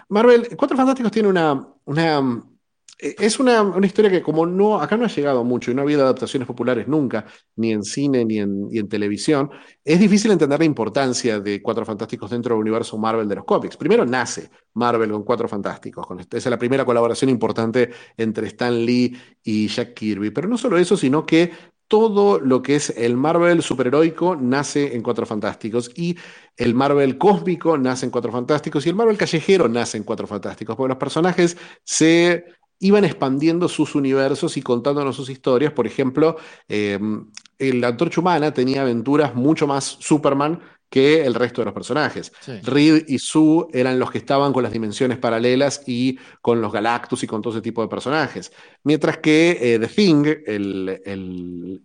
Marvel, 0.09 0.55
Cuatro 0.57 0.77
Fantásticos 0.77 1.11
tiene 1.11 1.29
una, 1.29 1.67
una 1.85 2.43
eh, 2.97 3.15
es 3.19 3.39
una, 3.39 3.73
historia 3.83 4.09
que 4.09 4.21
como 4.21 4.45
no, 4.45 4.79
acá 4.79 4.95
no 4.95 5.05
ha 5.05 5.09
llegado 5.09 5.43
mucho 5.43 5.69
y 5.69 5.75
no 5.75 5.81
ha 5.81 5.83
habido 5.83 6.03
adaptaciones 6.03 6.47
populares 6.47 6.87
nunca, 6.87 7.25
ni 7.57 7.73
en 7.73 7.83
cine 7.83 8.23
ni 8.23 8.39
en, 8.39 8.69
en 8.71 8.87
televisión, 8.87 9.49
es 9.83 9.99
difícil 9.99 10.31
entender 10.31 10.59
la 10.59 10.65
importancia 10.65 11.39
de 11.39 11.61
Cuatro 11.61 11.85
Fantásticos 11.85 12.31
dentro 12.31 12.55
del 12.55 12.61
universo 12.61 12.97
Marvel 12.97 13.27
de 13.27 13.35
los 13.35 13.45
cómics. 13.45 13.75
Primero 13.75 14.05
nace 14.05 14.49
Marvel 14.73 15.11
con 15.11 15.23
Cuatro 15.23 15.47
Fantásticos, 15.47 16.07
con 16.07 16.19
esa 16.19 16.37
es 16.37 16.45
la 16.45 16.59
primera 16.59 16.85
colaboración 16.85 17.29
importante 17.29 17.91
entre 18.15 18.47
Stan 18.47 18.73
Lee 18.85 19.17
y 19.43 19.67
Jack 19.67 19.93
Kirby, 19.93 20.31
pero 20.31 20.47
no 20.47 20.57
solo 20.57 20.77
eso, 20.77 20.95
sino 20.95 21.25
que 21.25 21.51
todo 21.87 22.39
lo 22.39 22.61
que 22.61 22.75
es 22.75 22.89
el 22.97 23.15
Marvel 23.15 23.61
superheroico 23.61 24.35
nace 24.35 24.95
en 24.95 25.03
Cuatro 25.03 25.25
Fantásticos 25.25 25.91
y 25.95 26.17
el 26.57 26.73
Marvel 26.73 27.17
cósmico 27.17 27.77
nace 27.77 28.05
en 28.05 28.11
Cuatro 28.11 28.31
Fantásticos 28.31 28.85
y 28.85 28.89
el 28.89 28.95
Marvel 28.95 29.17
callejero 29.17 29.69
nace 29.69 29.97
en 29.97 30.03
Cuatro 30.03 30.27
Fantásticos, 30.27 30.75
porque 30.75 30.89
los 30.89 30.97
personajes 30.97 31.57
se 31.83 32.45
iban 32.79 33.05
expandiendo 33.05 33.69
sus 33.69 33.95
universos 33.95 34.57
y 34.57 34.61
contándonos 34.61 35.15
sus 35.15 35.29
historias. 35.29 35.71
Por 35.73 35.87
ejemplo, 35.87 36.37
eh, 36.67 36.99
el 37.57 37.83
Antorcha 37.83 38.19
Humana 38.19 38.53
tenía 38.53 38.81
aventuras 38.81 39.33
mucho 39.35 39.67
más 39.67 39.97
Superman 39.99 40.59
que 40.89 41.25
el 41.25 41.33
resto 41.33 41.61
de 41.61 41.65
los 41.65 41.73
personajes. 41.73 42.31
Reed 42.63 43.05
y 43.07 43.19
Sue 43.19 43.67
eran 43.73 43.99
los 43.99 44.11
que 44.11 44.17
estaban 44.17 44.53
con 44.53 44.63
las 44.63 44.71
dimensiones 44.71 45.17
paralelas 45.17 45.81
y 45.85 46.17
con 46.41 46.61
los 46.61 46.71
Galactus 46.71 47.23
y 47.23 47.27
con 47.27 47.41
todo 47.41 47.53
ese 47.53 47.61
tipo 47.61 47.81
de 47.81 47.87
personajes. 47.87 48.51
Mientras 48.83 49.17
que 49.17 49.57
eh, 49.61 49.79
The 49.79 49.87
Thing, 49.87 50.25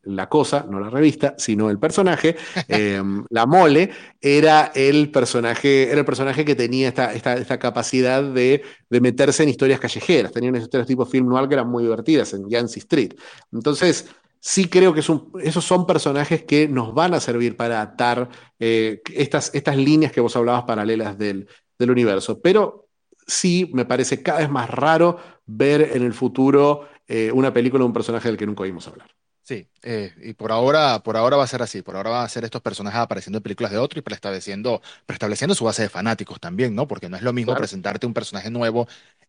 la 0.04 0.28
cosa, 0.28 0.66
no 0.68 0.80
la 0.80 0.90
revista, 0.90 1.34
sino 1.38 1.70
el 1.70 1.78
personaje, 1.78 2.36
em, 2.68 3.24
la 3.30 3.46
mole, 3.46 3.90
era 4.20 4.72
el 4.74 5.10
personaje, 5.10 5.90
era 5.90 6.00
el 6.00 6.06
personaje 6.06 6.44
que 6.44 6.54
tenía 6.54 6.88
esta, 6.88 7.12
esta, 7.14 7.58
capacidad 7.58 8.22
de, 8.22 8.62
de, 8.88 9.00
meterse 9.00 9.42
en 9.42 9.48
historias 9.48 9.80
callejeras. 9.80 10.32
Tenía 10.32 10.50
unas 10.50 10.62
historias 10.62 10.86
tipo 10.86 11.04
film 11.04 11.28
noir 11.28 11.48
que 11.48 11.54
eran 11.54 11.68
muy 11.68 11.82
divertidas 11.82 12.32
en 12.34 12.48
Yancey 12.48 12.80
Street. 12.80 13.14
Entonces, 13.52 14.06
sí 14.40 14.68
creo 14.68 14.94
que 14.94 15.00
esos 15.00 15.64
son 15.64 15.86
personajes 15.86 16.42
que 16.44 16.66
nos 16.66 16.94
van 16.94 17.14
a 17.14 17.20
servir 17.20 17.56
para 17.56 17.82
atar 17.82 18.28
eh, 18.58 19.02
estas, 19.12 19.54
estas 19.54 19.76
líneas 19.76 20.12
que 20.12 20.20
vos 20.20 20.34
hablabas 20.34 20.64
paralelas 20.64 21.16
del, 21.16 21.46
universo. 21.78 22.40
Pero 22.42 22.88
sí 23.26 23.70
me 23.72 23.86
parece 23.86 24.22
cada 24.22 24.40
vez 24.40 24.50
más 24.50 24.68
raro 24.68 25.18
ver 25.46 25.92
en 25.94 26.02
el 26.02 26.12
futuro 26.12 26.88
eh, 27.06 27.30
una 27.32 27.54
película 27.54 27.82
de 27.82 27.86
un 27.86 27.92
personaje 27.92 28.28
del 28.28 28.36
que 28.36 28.46
nunca 28.46 28.64
oímos 28.64 28.86
hablar. 28.86 29.08
Sí, 29.50 29.66
eh, 29.82 30.14
y 30.22 30.34
por 30.34 30.52
ahora, 30.52 31.02
por 31.02 31.16
ahora 31.16 31.36
va 31.36 31.42
a 31.42 31.46
ser 31.48 31.60
así, 31.60 31.82
por 31.82 31.96
ahora 31.96 32.10
van 32.10 32.24
a 32.24 32.28
ser 32.28 32.44
estos 32.44 32.62
personajes 32.62 33.00
apareciendo 33.00 33.38
en 33.38 33.42
películas 33.42 33.72
de 33.72 33.78
otro 33.78 33.98
y 33.98 34.02
preestableciendo, 34.02 34.80
preestableciendo 35.06 35.56
su 35.56 35.64
base 35.64 35.82
de 35.82 35.88
fanáticos 35.88 36.38
también, 36.38 36.72
¿no? 36.76 36.86
Porque 36.86 37.08
no 37.08 37.16
es 37.16 37.22
lo 37.22 37.32
mismo 37.32 37.56
presentarte 37.56 38.06
un 38.06 38.14
personaje 38.14 38.48
nuevo 38.48 38.86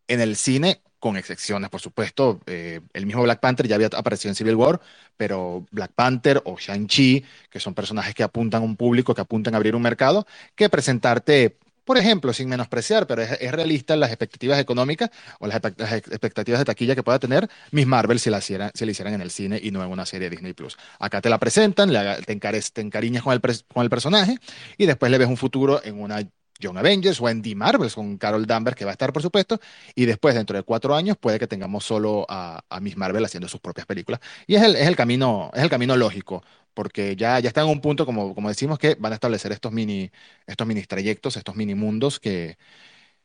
en 0.08 0.22
el 0.22 0.36
cine, 0.36 0.84
con 1.00 1.18
excepciones, 1.18 1.72
por 1.72 1.82
supuesto. 1.82 2.40
Eh, 2.46 2.82
el 2.94 3.08
mismo 3.08 3.24
Black 3.24 3.40
Panther 3.40 3.68
ya 3.68 3.74
había 3.74 3.88
aparecido 3.88 4.30
en 4.30 4.36
Civil 4.36 4.54
War, 4.54 4.80
pero 5.18 5.66
Black 5.72 5.94
Panther 5.94 6.40
o 6.46 6.56
Shang-Chi, 6.56 7.26
que 7.50 7.60
son 7.60 7.74
personajes 7.74 8.14
que 8.14 8.22
apuntan 8.22 8.62
a 8.62 8.66
un 8.66 8.76
público, 8.76 9.16
que 9.16 9.22
apuntan 9.22 9.56
a 9.56 9.58
abrir 9.58 9.76
un 9.76 9.82
mercado, 9.82 10.28
que 10.54 10.70
presentarte 10.70 11.58
por 11.92 11.98
ejemplo, 11.98 12.32
sin 12.32 12.48
menospreciar, 12.48 13.06
pero 13.06 13.22
es, 13.22 13.52
realista 13.52 13.98
las 13.98 14.12
expectativas 14.12 14.58
económicas 14.58 15.10
o 15.40 15.48
las, 15.48 15.58
expectativas 15.58 16.62
de 16.62 16.64
taquilla 16.64 16.96
que 16.96 17.04
pueda 17.04 17.20
tener 17.20 17.50
Miss 17.72 17.86
Marvel 17.86 18.18
si 18.18 18.30
la, 18.30 18.38
hicieran, 18.38 18.72
si 18.74 18.86
hicieran 18.86 19.14
en 19.14 19.20
el 19.20 19.30
cine 19.30 19.60
y 19.62 19.72
no 19.72 19.84
en 19.84 19.92
una 19.92 20.06
serie 20.06 20.30
de 20.30 20.38
Disney 20.38 20.54
Plus. 20.54 20.78
Acá 21.00 21.20
te 21.20 21.30
la 21.30 21.38
presentan, 21.38 21.92
te, 22.26 22.40
te, 22.40 22.82
encariñas 22.82 23.24
con 23.24 23.34
el, 23.34 23.42
con 23.42 23.84
el 23.84 23.90
personaje 23.90 24.38
y 24.78 24.86
después 24.86 25.12
le 25.12 25.18
ves 25.18 25.28
un 25.28 25.36
futuro 25.36 25.82
en 25.84 26.00
una 26.00 26.26
Young 26.62 26.78
Avengers 26.78 27.20
o 27.20 27.30
en 27.30 27.42
The 27.42 27.56
Marvels 27.56 27.96
con 27.96 28.18
Carol 28.18 28.46
Danvers, 28.46 28.78
que 28.78 28.86
va 28.86 28.92
a 28.92 28.94
estar, 28.94 29.12
por 29.12 29.22
supuesto, 29.22 29.60
y 29.96 30.06
después, 30.06 30.36
dentro 30.36 30.56
de 30.58 30.64
cuatro 30.64 30.96
años, 30.96 31.18
puede 31.18 31.40
que 31.40 31.48
tengamos 31.48 31.84
solo 31.86 32.26
a, 32.30 32.64
Miss 32.82 32.98
Marvel 32.98 33.26
haciendo 33.26 33.48
sus 33.50 33.60
propias 33.60 33.86
películas. 33.86 34.22
Y 34.48 34.56
es 34.56 34.64
el, 34.64 34.76
es 34.76 34.88
el, 34.88 34.96
camino, 34.96 35.52
es 35.54 35.62
el 35.64 35.70
camino 35.70 35.96
lógico 35.98 36.44
porque 36.74 37.16
ya, 37.16 37.40
ya 37.40 37.50
está 37.50 37.62
en 37.62 37.68
un 37.68 37.82
punto, 37.82 38.06
como, 38.06 38.34
como 38.34 38.50
decimos, 38.50 38.80
que 38.80 38.96
van 38.96 39.12
a 39.12 39.16
establecer 39.16 39.52
estos 39.52 39.72
mini, 39.74 40.12
estos 40.48 40.66
mini 40.68 40.84
trayectos, 40.84 41.36
estos 41.38 41.56
mini 41.56 41.76
mundos 41.76 42.20
que, 42.20 42.58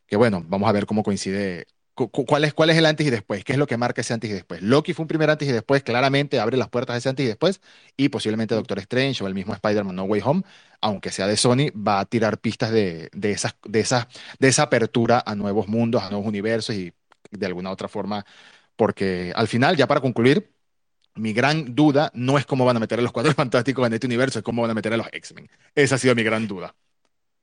que, 0.06 0.16
bueno, 0.16 0.44
vamos 0.46 0.68
a 0.68 0.72
ver 0.72 0.86
cómo 0.86 1.02
coincide. 1.02 1.66
¿Cuál 1.96 2.44
es, 2.44 2.52
¿Cuál 2.52 2.68
es 2.68 2.76
el 2.76 2.84
antes 2.84 3.06
y 3.06 3.10
después? 3.10 3.42
¿Qué 3.42 3.52
es 3.52 3.58
lo 3.58 3.66
que 3.66 3.78
marca 3.78 4.02
ese 4.02 4.12
antes 4.12 4.28
y 4.28 4.32
después? 4.34 4.60
Loki 4.60 4.92
fue 4.92 5.04
un 5.04 5.08
primer 5.08 5.30
antes 5.30 5.48
y 5.48 5.52
después, 5.52 5.82
claramente 5.82 6.38
abre 6.38 6.58
las 6.58 6.68
puertas 6.68 6.94
de 6.94 6.98
ese 6.98 7.08
antes 7.08 7.24
y 7.24 7.26
después, 7.28 7.62
y 7.96 8.10
posiblemente 8.10 8.54
Doctor 8.54 8.78
Strange 8.80 9.24
o 9.24 9.26
el 9.26 9.32
mismo 9.34 9.54
Spider-Man 9.54 9.96
No 9.96 10.04
Way 10.04 10.20
Home, 10.24 10.42
aunque 10.82 11.10
sea 11.10 11.26
de 11.26 11.38
Sony, 11.38 11.70
va 11.74 12.00
a 12.00 12.04
tirar 12.04 12.38
pistas 12.38 12.70
de, 12.70 13.08
de, 13.14 13.30
esas, 13.32 13.56
de, 13.64 13.80
esa, 13.80 14.08
de 14.38 14.48
esa 14.48 14.64
apertura 14.64 15.22
a 15.24 15.34
nuevos 15.34 15.68
mundos, 15.68 16.02
a 16.02 16.10
nuevos 16.10 16.28
universos 16.28 16.74
y 16.74 16.92
de 17.30 17.46
alguna 17.46 17.70
otra 17.70 17.88
forma, 17.88 18.26
porque 18.76 19.32
al 19.34 19.48
final, 19.48 19.76
ya 19.76 19.86
para 19.86 20.02
concluir, 20.02 20.52
mi 21.14 21.32
gran 21.32 21.74
duda 21.74 22.10
no 22.14 22.38
es 22.38 22.46
cómo 22.46 22.64
van 22.66 22.76
a 22.76 22.80
meter 22.80 22.98
a 22.98 23.02
los 23.02 23.12
cuadros 23.12 23.34
fantásticos 23.36 23.86
en 23.86 23.94
este 23.94 24.06
universo, 24.06 24.38
es 24.38 24.44
cómo 24.44 24.62
van 24.62 24.70
a 24.70 24.74
meter 24.74 24.92
a 24.92 24.98
los 24.98 25.08
X-Men. 25.12 25.48
Esa 25.74 25.94
ha 25.96 25.98
sido 25.98 26.14
mi 26.14 26.22
gran 26.22 26.46
duda. 26.46 26.74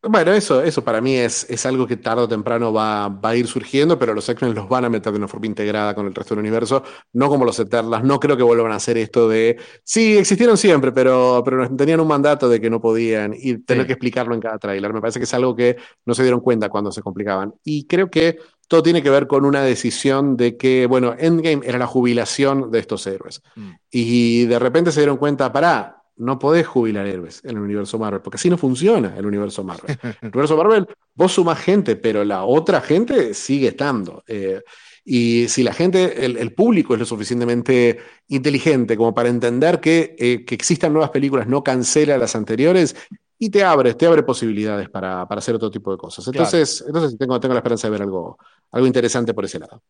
Bueno, 0.05 0.33
eso, 0.33 0.61
eso 0.61 0.83
para 0.83 0.99
mí 0.99 1.15
es, 1.15 1.49
es 1.49 1.65
algo 1.65 1.87
que 1.87 1.95
tarde 1.95 2.23
o 2.23 2.27
temprano 2.27 2.73
va, 2.73 3.07
va 3.07 3.29
a 3.29 3.35
ir 3.37 3.47
surgiendo, 3.47 3.97
pero 3.97 4.13
los 4.13 4.27
X-Men 4.27 4.53
los 4.53 4.67
van 4.67 4.83
a 4.83 4.89
meter 4.89 5.13
de 5.13 5.17
una 5.17 5.29
forma 5.29 5.45
integrada 5.45 5.95
con 5.95 6.05
el 6.07 6.13
resto 6.13 6.35
del 6.35 6.41
universo, 6.41 6.83
no 7.13 7.29
como 7.29 7.45
los 7.45 7.57
Eternals. 7.57 8.03
No 8.03 8.19
creo 8.19 8.35
que 8.35 8.43
vuelvan 8.43 8.73
a 8.73 8.75
hacer 8.75 8.97
esto 8.97 9.29
de, 9.29 9.57
sí, 9.85 10.17
existieron 10.17 10.57
siempre, 10.57 10.91
pero, 10.91 11.41
pero 11.45 11.73
tenían 11.73 12.01
un 12.01 12.07
mandato 12.07 12.49
de 12.49 12.59
que 12.59 12.69
no 12.69 12.81
podían 12.81 13.33
y 13.33 13.59
tener 13.59 13.87
que 13.87 13.93
explicarlo 13.93 14.35
en 14.35 14.41
cada 14.41 14.57
tráiler. 14.57 14.91
Me 14.91 14.99
parece 14.99 15.19
que 15.19 15.23
es 15.23 15.33
algo 15.33 15.55
que 15.55 15.77
no 16.05 16.13
se 16.13 16.23
dieron 16.23 16.41
cuenta 16.41 16.67
cuando 16.67 16.91
se 16.91 17.01
complicaban. 17.01 17.53
Y 17.63 17.87
creo 17.87 18.09
que 18.09 18.39
todo 18.67 18.83
tiene 18.83 19.01
que 19.03 19.09
ver 19.09 19.27
con 19.27 19.45
una 19.45 19.61
decisión 19.61 20.35
de 20.35 20.57
que, 20.57 20.85
bueno, 20.85 21.15
Endgame 21.17 21.61
era 21.65 21.77
la 21.77 21.87
jubilación 21.87 22.71
de 22.71 22.79
estos 22.79 23.07
héroes. 23.07 23.41
Mm. 23.55 23.71
Y 23.89 24.45
de 24.47 24.59
repente 24.59 24.91
se 24.91 24.99
dieron 24.99 25.15
cuenta, 25.15 25.53
pará, 25.53 26.02
no 26.23 26.39
podés 26.39 26.65
jubilar 26.65 27.05
héroes 27.05 27.41
en 27.43 27.51
el 27.51 27.59
universo 27.59 27.99
Marvel, 27.99 28.21
porque 28.21 28.37
así 28.37 28.49
no 28.49 28.57
funciona 28.57 29.15
el 29.17 29.25
universo 29.25 29.63
Marvel. 29.63 29.97
El 30.21 30.29
universo 30.29 30.57
Marvel, 30.57 30.87
vos 31.15 31.33
sumás 31.33 31.59
gente, 31.59 31.95
pero 31.95 32.23
la 32.23 32.43
otra 32.45 32.81
gente 32.81 33.33
sigue 33.33 33.69
estando. 33.69 34.23
Eh, 34.27 34.61
y 35.05 35.47
si 35.49 35.63
la 35.63 35.73
gente, 35.73 36.25
el, 36.25 36.53
público 36.53 36.93
es 36.93 36.99
lo 37.01 37.05
suficientemente 37.05 37.99
inteligente 38.29 38.95
como 38.95 39.13
para 39.13 39.27
entender 39.27 39.81
que, 39.81 40.15
eh, 40.17 40.45
que 40.45 40.55
existan 40.55 40.93
nuevas 40.93 41.09
películas 41.09 41.45
no 41.45 41.61
cancela 41.61 42.17
las 42.17 42.37
anteriores 42.37 42.95
y 43.43 43.49
te 43.49 43.61
abre, 43.61 43.93
te 43.93 44.05
abre 44.05 44.23
posibilidades 44.23 44.89
para, 44.89 45.27
para 45.27 45.39
hacer 45.39 45.53
otro 45.53 45.69
tipo 45.69 45.91
de 45.91 45.97
cosas. 45.97 46.25
Entonces, 46.27 46.81
entonces 46.87 47.17
tengo, 47.17 47.37
tengo 47.41 47.53
la 47.53 47.59
esperanza 47.59 47.87
de 47.87 47.91
ver 47.91 48.01
algo, 48.03 48.37
algo 48.71 48.87
interesante 48.87 49.33
por 49.33 49.43
ese 49.43 49.59
lado. 49.59 49.83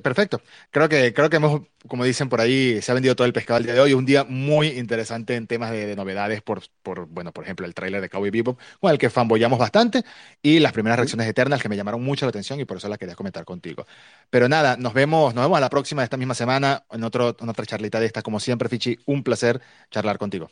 perfecto. 0.00 0.40
Creo 0.70 0.88
que, 0.88 1.12
creo 1.12 1.28
que 1.28 1.36
hemos, 1.38 1.62
como 1.88 2.04
dicen 2.04 2.28
por 2.28 2.40
ahí, 2.40 2.80
se 2.80 2.92
ha 2.92 2.94
vendido 2.94 3.16
todo 3.16 3.26
el 3.26 3.32
pescado 3.32 3.58
el 3.58 3.64
día 3.64 3.74
de 3.74 3.80
hoy. 3.80 3.94
Un 3.94 4.06
día 4.06 4.22
muy 4.22 4.68
interesante 4.68 5.34
en 5.34 5.48
temas 5.48 5.72
de, 5.72 5.96
novedades 5.96 6.40
por, 6.40 6.62
por, 6.84 7.06
bueno, 7.06 7.32
por 7.32 7.42
ejemplo, 7.42 7.66
el 7.66 7.74
tráiler 7.74 8.00
de 8.00 8.08
Cowboy 8.08 8.30
Bebop, 8.30 8.60
con 8.78 8.92
el 8.92 8.98
que 8.98 9.10
fanboyamos 9.10 9.58
bastante, 9.58 10.04
y 10.40 10.60
las 10.60 10.72
primeras 10.72 11.00
reacciones 11.00 11.26
eternas 11.26 11.60
que 11.60 11.68
me 11.68 11.76
llamaron 11.76 12.00
mucho 12.04 12.26
la 12.26 12.30
atención 12.30 12.60
y 12.60 12.64
por 12.64 12.76
eso 12.76 12.88
las 12.88 12.98
quería 12.98 13.16
comentar 13.16 13.44
contigo. 13.44 13.86
Pero 14.30 14.48
nada, 14.48 14.76
nos 14.76 14.94
vemos, 14.94 15.34
nos 15.34 15.44
vemos 15.44 15.58
a 15.58 15.60
la 15.60 15.68
próxima 15.68 16.02
de 16.02 16.04
esta 16.04 16.16
misma 16.16 16.34
semana 16.36 16.84
en, 16.92 17.02
otro, 17.02 17.36
en 17.40 17.48
otra 17.48 17.66
charlita 17.66 17.98
de 17.98 18.06
esta. 18.06 18.22
Como 18.22 18.38
siempre, 18.38 18.68
Fichi, 18.68 18.96
un 19.06 19.24
placer 19.24 19.60
charlar 19.90 20.16
contigo. 20.16 20.48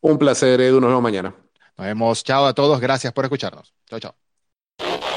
Un 0.00 0.18
placer, 0.18 0.60
Edu. 0.60 0.80
Nos 0.80 0.88
vemos 0.90 1.02
mañana. 1.02 1.34
Nos 1.76 1.86
vemos. 1.86 2.24
Chao 2.24 2.46
a 2.46 2.54
todos. 2.54 2.80
Gracias 2.80 3.12
por 3.12 3.24
escucharnos. 3.24 3.74
Chao, 3.88 4.00
chao. 4.00 5.13